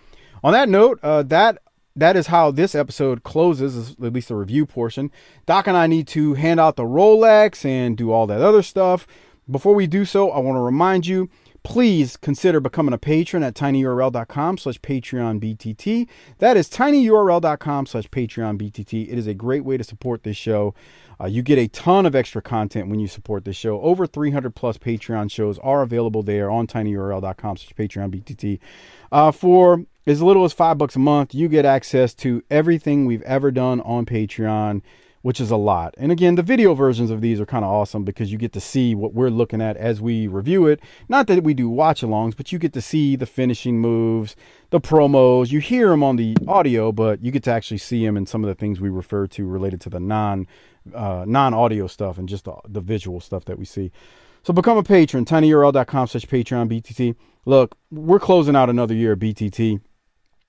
[0.44, 1.60] On that note, uh, that
[1.96, 5.12] that is how this episode closes, at least the review portion.
[5.46, 9.06] Doc and I need to hand out the Rolex and do all that other stuff.
[9.50, 11.30] Before we do so, I want to remind you,
[11.64, 16.08] please consider becoming a patron at tinyurl.com slash patreon btt.
[16.38, 19.12] That is tinyurl.com slash patreon btt.
[19.12, 20.74] It is a great way to support this show.
[21.22, 23.82] Uh, you get a ton of extra content when you support this show.
[23.82, 28.60] Over 300 plus Patreon shows are available there on tinyurl.com slash patreon btt.
[29.12, 33.22] Uh, for as little as five bucks a month, you get access to everything we've
[33.24, 34.82] ever done on Patreon,
[35.22, 35.94] which is a lot.
[35.98, 38.62] And again, the video versions of these are kind of awesome because you get to
[38.62, 40.80] see what we're looking at as we review it.
[41.08, 44.36] Not that we do watch alongs, but you get to see the finishing moves,
[44.70, 45.52] the promos.
[45.52, 48.44] You hear them on the audio, but you get to actually see them in some
[48.44, 50.48] of the things we refer to related to the non
[50.94, 53.92] uh, non audio stuff and just the, the visual stuff that we see.
[54.44, 57.16] So become a patron, tinyurl.com slash Patreon BTT.
[57.46, 59.82] Look, we're closing out another year of BTT.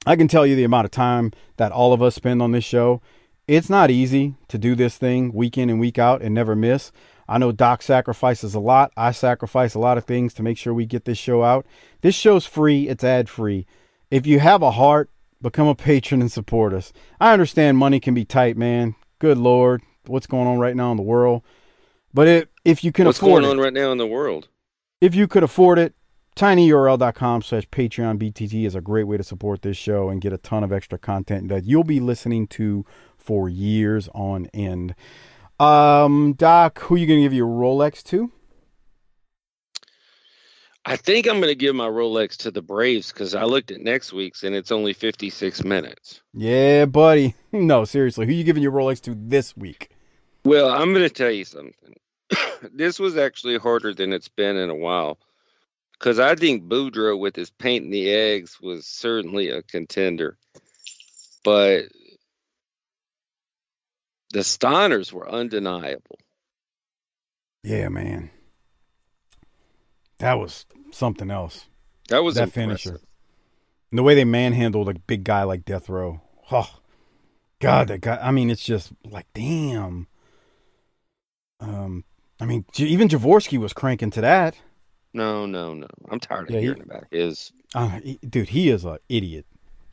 [0.07, 2.65] I can tell you the amount of time that all of us spend on this
[2.65, 3.03] show.
[3.51, 6.93] It's not easy to do this thing week in and week out and never miss.
[7.29, 8.93] I know Doc sacrifices a lot.
[8.97, 11.67] I sacrifice a lot of things to make sure we get this show out.
[12.01, 13.67] This show's free, it's ad free.
[14.09, 15.11] If you have a heart,
[15.43, 16.93] become a patron and support us.
[17.21, 18.95] I understand money can be tight, man.
[19.19, 21.43] Good Lord, what's going on right now in the world?
[22.15, 24.47] But it, if you can What's afford going it, on right now in the world?
[25.01, 25.95] if you could afford it,
[26.37, 30.39] tinyurl.com slash patreon btt is a great way to support this show and get a
[30.39, 32.87] ton of extra content that you'll be listening to
[33.21, 34.95] for years on end.
[35.59, 38.33] Um doc who are you gonna give your rolex to?
[40.85, 43.83] I think I'm going to give my Rolex to the Braves because I looked at
[43.83, 46.23] next week's and it's only 56 minutes.
[46.33, 47.35] yeah buddy.
[47.53, 49.91] No seriously who are you giving your rolex to this week?
[50.45, 51.95] Well, I'm going to tell you something.
[52.73, 55.19] this was actually harder than it's been in a while
[55.93, 60.39] because I think Boudreaux with his painting the eggs was certainly a contender,
[61.45, 61.85] but
[64.33, 66.19] the Steiners were undeniable.
[67.63, 68.31] yeah man
[70.19, 71.67] that was something else
[72.09, 72.83] That was that impressive.
[72.83, 73.01] finisher
[73.91, 76.21] and the way they manhandled a big guy like death row
[76.53, 76.71] oh,
[77.61, 78.19] God, that guy.
[78.23, 80.07] I mean, it's just like, damn.
[81.61, 82.05] Um,
[82.41, 84.57] I mean, even Jaworski was cranking to that.
[85.13, 85.87] No, no, no.
[86.11, 87.53] I'm tired of Yeah, he- hearing about his.
[87.75, 89.45] Uh, he- dude, he is an idiot.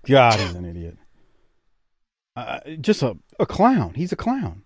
[0.08, 0.98] God, he's an idiot.
[2.38, 3.96] Uh, just a, a clown.
[3.96, 4.62] He's a clown.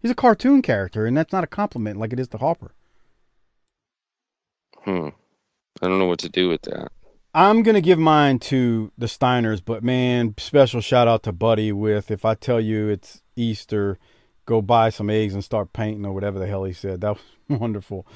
[0.00, 2.70] He's a cartoon character, and that's not a compliment like it is to Hopper.
[4.84, 5.08] Hmm.
[5.82, 6.92] I don't know what to do with that.
[7.34, 12.12] I'm gonna give mine to the Steiners, but man, special shout out to Buddy with
[12.12, 13.98] if I tell you it's Easter,
[14.46, 17.00] go buy some eggs and start painting or whatever the hell he said.
[17.00, 17.20] That was
[17.60, 18.06] wonderful.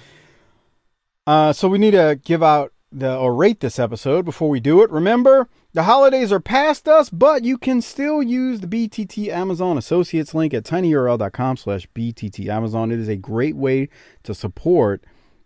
[1.26, 4.84] Uh, so we need to give out the or rate this episode before we do
[4.84, 4.90] it.
[4.90, 10.34] Remember, the holidays are past us, but you can still use the BTT Amazon Associates
[10.34, 12.90] link at tinyurl.com slash BTT Amazon.
[12.90, 13.88] It is a great way
[14.24, 15.04] to support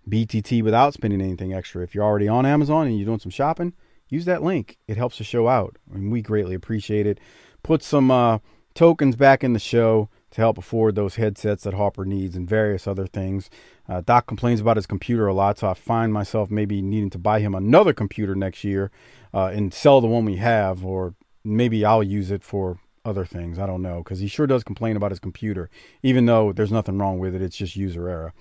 [0.09, 1.83] BTT without spending anything extra.
[1.83, 3.75] If you're already on Amazon and you're doing some shopping,
[4.09, 4.79] use that link.
[4.89, 7.21] It helps the show out, and we greatly appreciate it.
[7.63, 8.39] Put some uh,
[8.75, 12.89] tokens back in the show to help afford those headsets that Hopper needs and various
[12.89, 13.51] other things.
[13.89, 17.19] Uh, Doc complains about his computer a lot, so I find myself maybe needing to
[17.19, 18.91] buy him another computer next year
[19.35, 23.59] uh, and sell the one we have, or maybe I'll use it for other things.
[23.59, 25.69] I don't know, because he sure does complain about his computer,
[26.03, 27.43] even though there's nothing wrong with it.
[27.43, 28.33] It's just user error.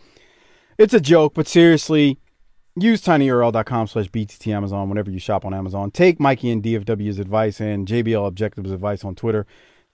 [0.77, 2.19] It's a joke, but seriously,
[2.75, 4.07] use tinyurl.com slash
[4.47, 5.91] Amazon whenever you shop on Amazon.
[5.91, 9.45] Take Mikey and DFW's advice and JBL Objectives advice on Twitter.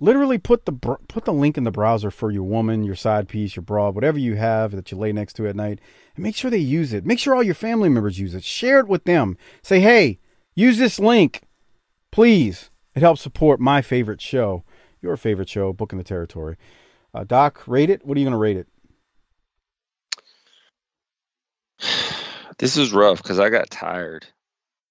[0.02, 3.28] Literally put the br- put the link in the browser for your woman, your side
[3.28, 5.80] piece, your bra, whatever you have that you lay next to at night,
[6.16, 7.06] and make sure they use it.
[7.06, 8.46] Make sure all your family members use it.
[8.46, 9.38] Share it with them.
[9.62, 10.20] Say, hey,
[10.60, 11.44] use this link,
[12.12, 12.70] please.
[12.96, 14.64] It helps support my favorite show,
[15.02, 16.58] your favorite show, Booking the Territory.
[17.14, 18.06] Uh, Doc, rate it.
[18.06, 18.68] What are you going to rate it?
[22.58, 24.28] This is rough because I got tired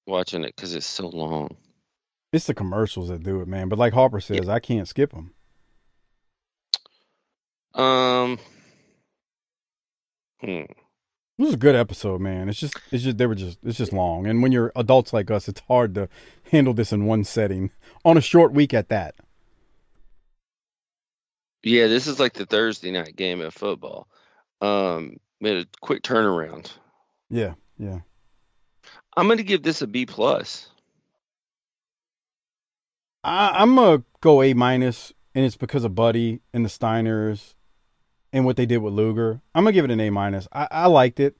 [0.06, 1.54] watching it because it's so long.
[2.32, 3.68] It's the commercials that do it, man.
[3.68, 5.34] But like Harper says, I can't skip them.
[7.74, 8.38] Um.
[10.40, 10.62] Hmm.
[11.38, 12.48] It was a good episode, man.
[12.48, 14.26] It's just, it's just, they were just, it's just long.
[14.26, 16.08] And when you're adults like us, it's hard to
[16.50, 17.70] handle this in one setting
[18.04, 19.14] on a short week at that.
[21.62, 24.08] Yeah, this is like the Thursday night game of football.
[24.60, 26.72] Um, we had a quick turnaround.
[27.30, 28.00] Yeah, yeah.
[29.16, 30.68] I'm going to give this a B plus.
[33.22, 37.54] I, I'm gonna go A minus, and it's because of Buddy and the Steiners
[38.32, 39.40] and what they did with Luger.
[39.54, 40.48] I'm gonna give it an A minus.
[40.52, 41.36] I, liked it.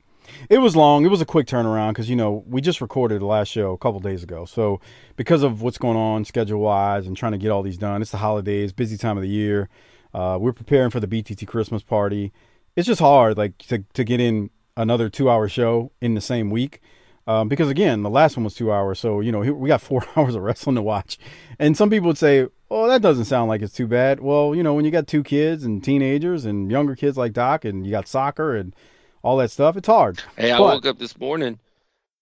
[0.51, 1.05] It was long.
[1.05, 3.79] It was a quick turnaround because you know we just recorded the last show a
[3.79, 4.45] couple days ago.
[4.45, 4.81] So
[5.17, 8.11] because of what's going on schedule wise and trying to get all these done, it's
[8.11, 9.69] the holidays, busy time of the year.
[10.15, 12.33] Uh, we're preparing for the BTT Christmas party.
[12.77, 16.51] It's just hard, like to to get in another two hour show in the same
[16.51, 16.81] week.
[17.27, 20.05] Um, because again, the last one was two hours, so you know we got four
[20.17, 21.19] hours of wrestling to watch.
[21.59, 24.63] And some people would say, "Oh, that doesn't sound like it's too bad." Well, you
[24.63, 27.91] know, when you got two kids and teenagers and younger kids like Doc, and you
[27.91, 28.75] got soccer and
[29.23, 30.21] all that stuff, it's hard.
[30.37, 31.59] Hey, I But- woke up this morning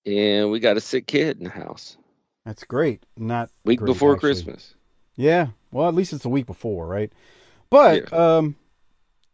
[0.06, 1.96] and we got a sick kid in the house.
[2.44, 3.04] That's great.
[3.16, 4.28] Not Week great, before actually.
[4.34, 4.74] Christmas.
[5.16, 5.48] Yeah.
[5.72, 7.12] Well, at least it's a week before, right?
[7.70, 8.54] But um,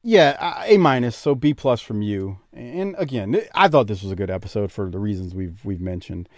[0.02, 2.38] yeah, A minus, so B plus from you.
[2.52, 6.28] And again, I thought this was a good episode for the reasons we've we've mentioned.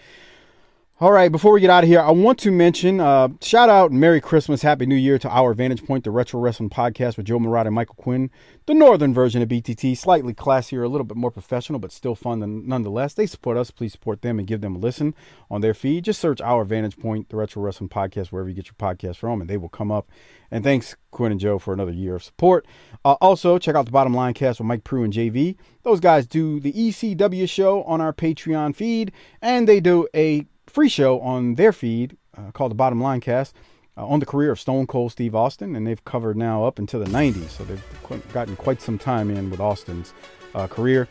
[1.01, 3.91] All right, before we get out of here, I want to mention uh, shout out
[3.91, 7.25] and Merry Christmas, Happy New Year to our Vantage Point, the Retro Wrestling Podcast with
[7.25, 8.31] Joe Murata and Michael Quinn,
[8.65, 12.39] the northern version of BTT, slightly classier, a little bit more professional, but still fun
[12.39, 13.13] than, nonetheless.
[13.13, 13.71] They support us.
[13.71, 15.13] Please support them and give them a listen
[15.51, 16.05] on their feed.
[16.05, 19.41] Just search our Vantage Point, the Retro Wrestling Podcast, wherever you get your podcast from,
[19.41, 20.09] and they will come up.
[20.49, 22.65] And thanks, Quinn and Joe, for another year of support.
[23.03, 25.57] Uh, also, check out the Bottom Line Cast with Mike Prue and JV.
[25.83, 29.11] Those guys do the ECW show on our Patreon feed,
[29.41, 30.45] and they do a
[30.75, 33.55] free show on their feed uh, called the Bottom Line Cast
[33.97, 36.99] uh, on the career of Stone Cold Steve Austin, and they've covered now up until
[36.99, 40.13] the 90s, so they've qu- gotten quite some time in with Austin's
[40.53, 41.07] uh, career.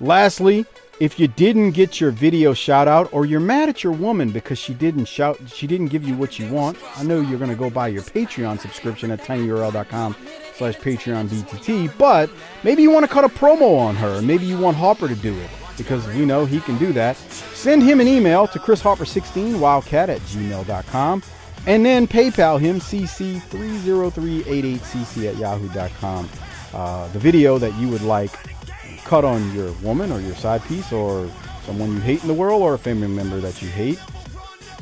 [0.00, 0.66] Lastly,
[1.00, 4.58] if you didn't get your video shout out or you're mad at your woman because
[4.58, 7.70] she didn't shout she didn't give you what you want, I know you're gonna go
[7.70, 10.14] buy your Patreon subscription at tinyurl.com
[10.54, 12.30] slash Patreon BTT, but
[12.64, 15.34] maybe you want to cut a promo on her, maybe you want Harper to do
[15.34, 17.16] it, because we know he can do that.
[17.16, 21.22] Send him an email to chrisharper16wildcat at gmail.com
[21.66, 26.28] and then PayPal him cc30388cc at yahoo.com.
[26.72, 28.30] Uh, the video that you would like
[29.04, 31.30] cut on your woman or your side piece or
[31.64, 33.98] someone you hate in the world or a family member that you hate,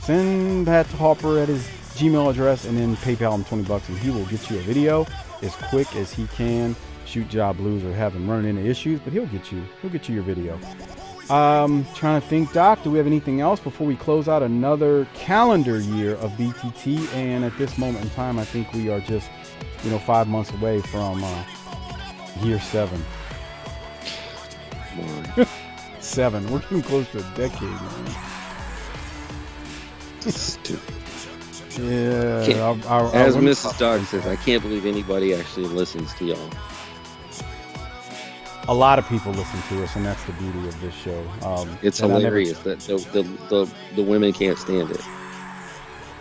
[0.01, 3.97] send that to Harper at his Gmail address and then PayPal him 20 bucks and
[3.99, 5.07] he will get you a video
[5.43, 6.77] as quick as he can.
[7.15, 10.09] Shoot job blues or have him running into issues, but he'll get you he'll get
[10.09, 10.59] you your video.
[11.31, 15.07] Um, trying to think, Doc, do we have anything else before we close out another
[15.15, 17.07] calendar year of BTT?
[17.15, 19.31] And at this moment in time, I think we are just,
[19.85, 21.45] you know, five months away from uh,
[22.43, 23.01] year seven.
[26.01, 26.45] seven.
[26.51, 28.15] We're getting close to a decade, man.
[31.79, 32.45] Yeah.
[32.45, 33.79] Can't- our- our- our As Mrs.
[33.79, 36.51] Doc says, I can't believe anybody actually listens to y'all.
[38.69, 41.21] A lot of people listen to us, and that's the beauty of this show.
[41.43, 45.01] Um, It's hilarious that the, the, the, the women can't stand it.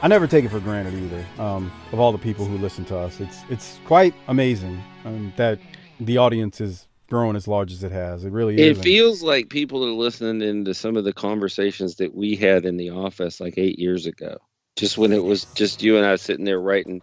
[0.02, 1.26] I never take it for granted either.
[1.42, 5.60] Um, of all the people who listen to us, it's it's quite amazing um, that
[6.00, 8.26] the audience is growing as large as it has.
[8.26, 8.78] It really It is.
[8.78, 12.76] and- feels like people are listening into some of the conversations that we had in
[12.76, 14.38] the office like eight years ago.
[14.76, 17.02] Just when it was just you and I sitting there writing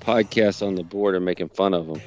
[0.00, 2.00] podcasts on the board and making fun of them.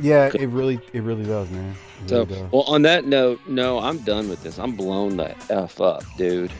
[0.00, 1.74] Yeah, it really it really does, man.
[2.04, 2.52] It So, really does.
[2.52, 4.58] well, on that note, no, I'm done with this.
[4.58, 6.52] I'm blown the f up, dude.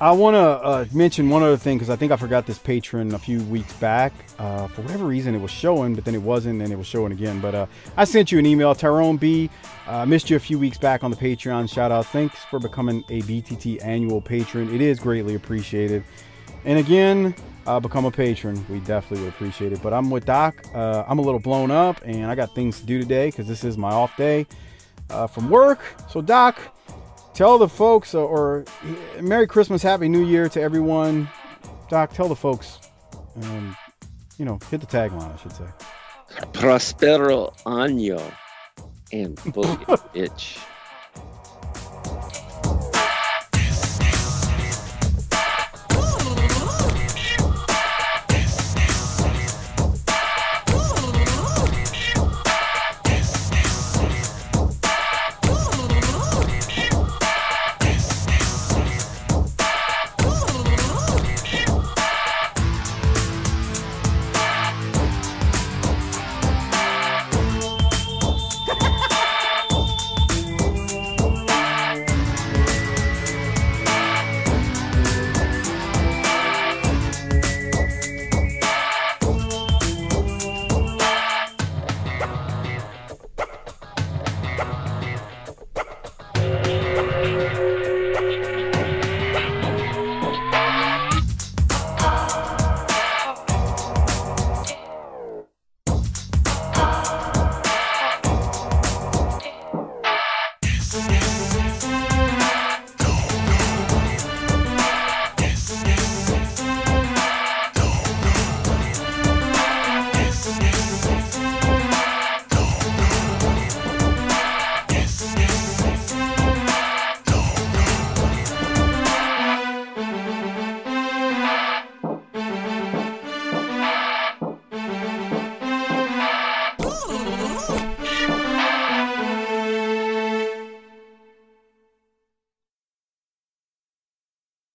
[0.00, 3.14] I want to uh, mention one other thing because I think I forgot this patron
[3.14, 4.12] a few weeks back.
[4.36, 7.12] Uh, for whatever reason, it was showing, but then it wasn't, and it was showing
[7.12, 7.40] again.
[7.40, 9.48] But uh, I sent you an email, Tyrone B.
[9.86, 11.72] Uh, missed you a few weeks back on the Patreon.
[11.72, 12.06] Shout out.
[12.06, 14.74] Thanks for becoming a BTT annual patron.
[14.74, 16.02] It is greatly appreciated.
[16.64, 17.36] And again,
[17.66, 18.64] uh, become a patron.
[18.68, 19.82] We definitely would appreciate it.
[19.82, 20.54] But I'm with Doc.
[20.74, 23.64] Uh, I'm a little blown up, and I got things to do today because this
[23.64, 24.46] is my off day
[25.10, 25.80] uh, from work.
[26.10, 26.58] So, Doc,
[27.34, 28.64] tell the folks, uh, or
[29.18, 31.28] uh, Merry Christmas, Happy New Year to everyone.
[31.88, 32.78] Doc, tell the folks,
[33.42, 33.76] um,
[34.38, 35.66] you know, hit the tagline, I should say.
[36.52, 38.20] Prospero año
[39.12, 39.84] and boogie,
[40.14, 40.58] bitch.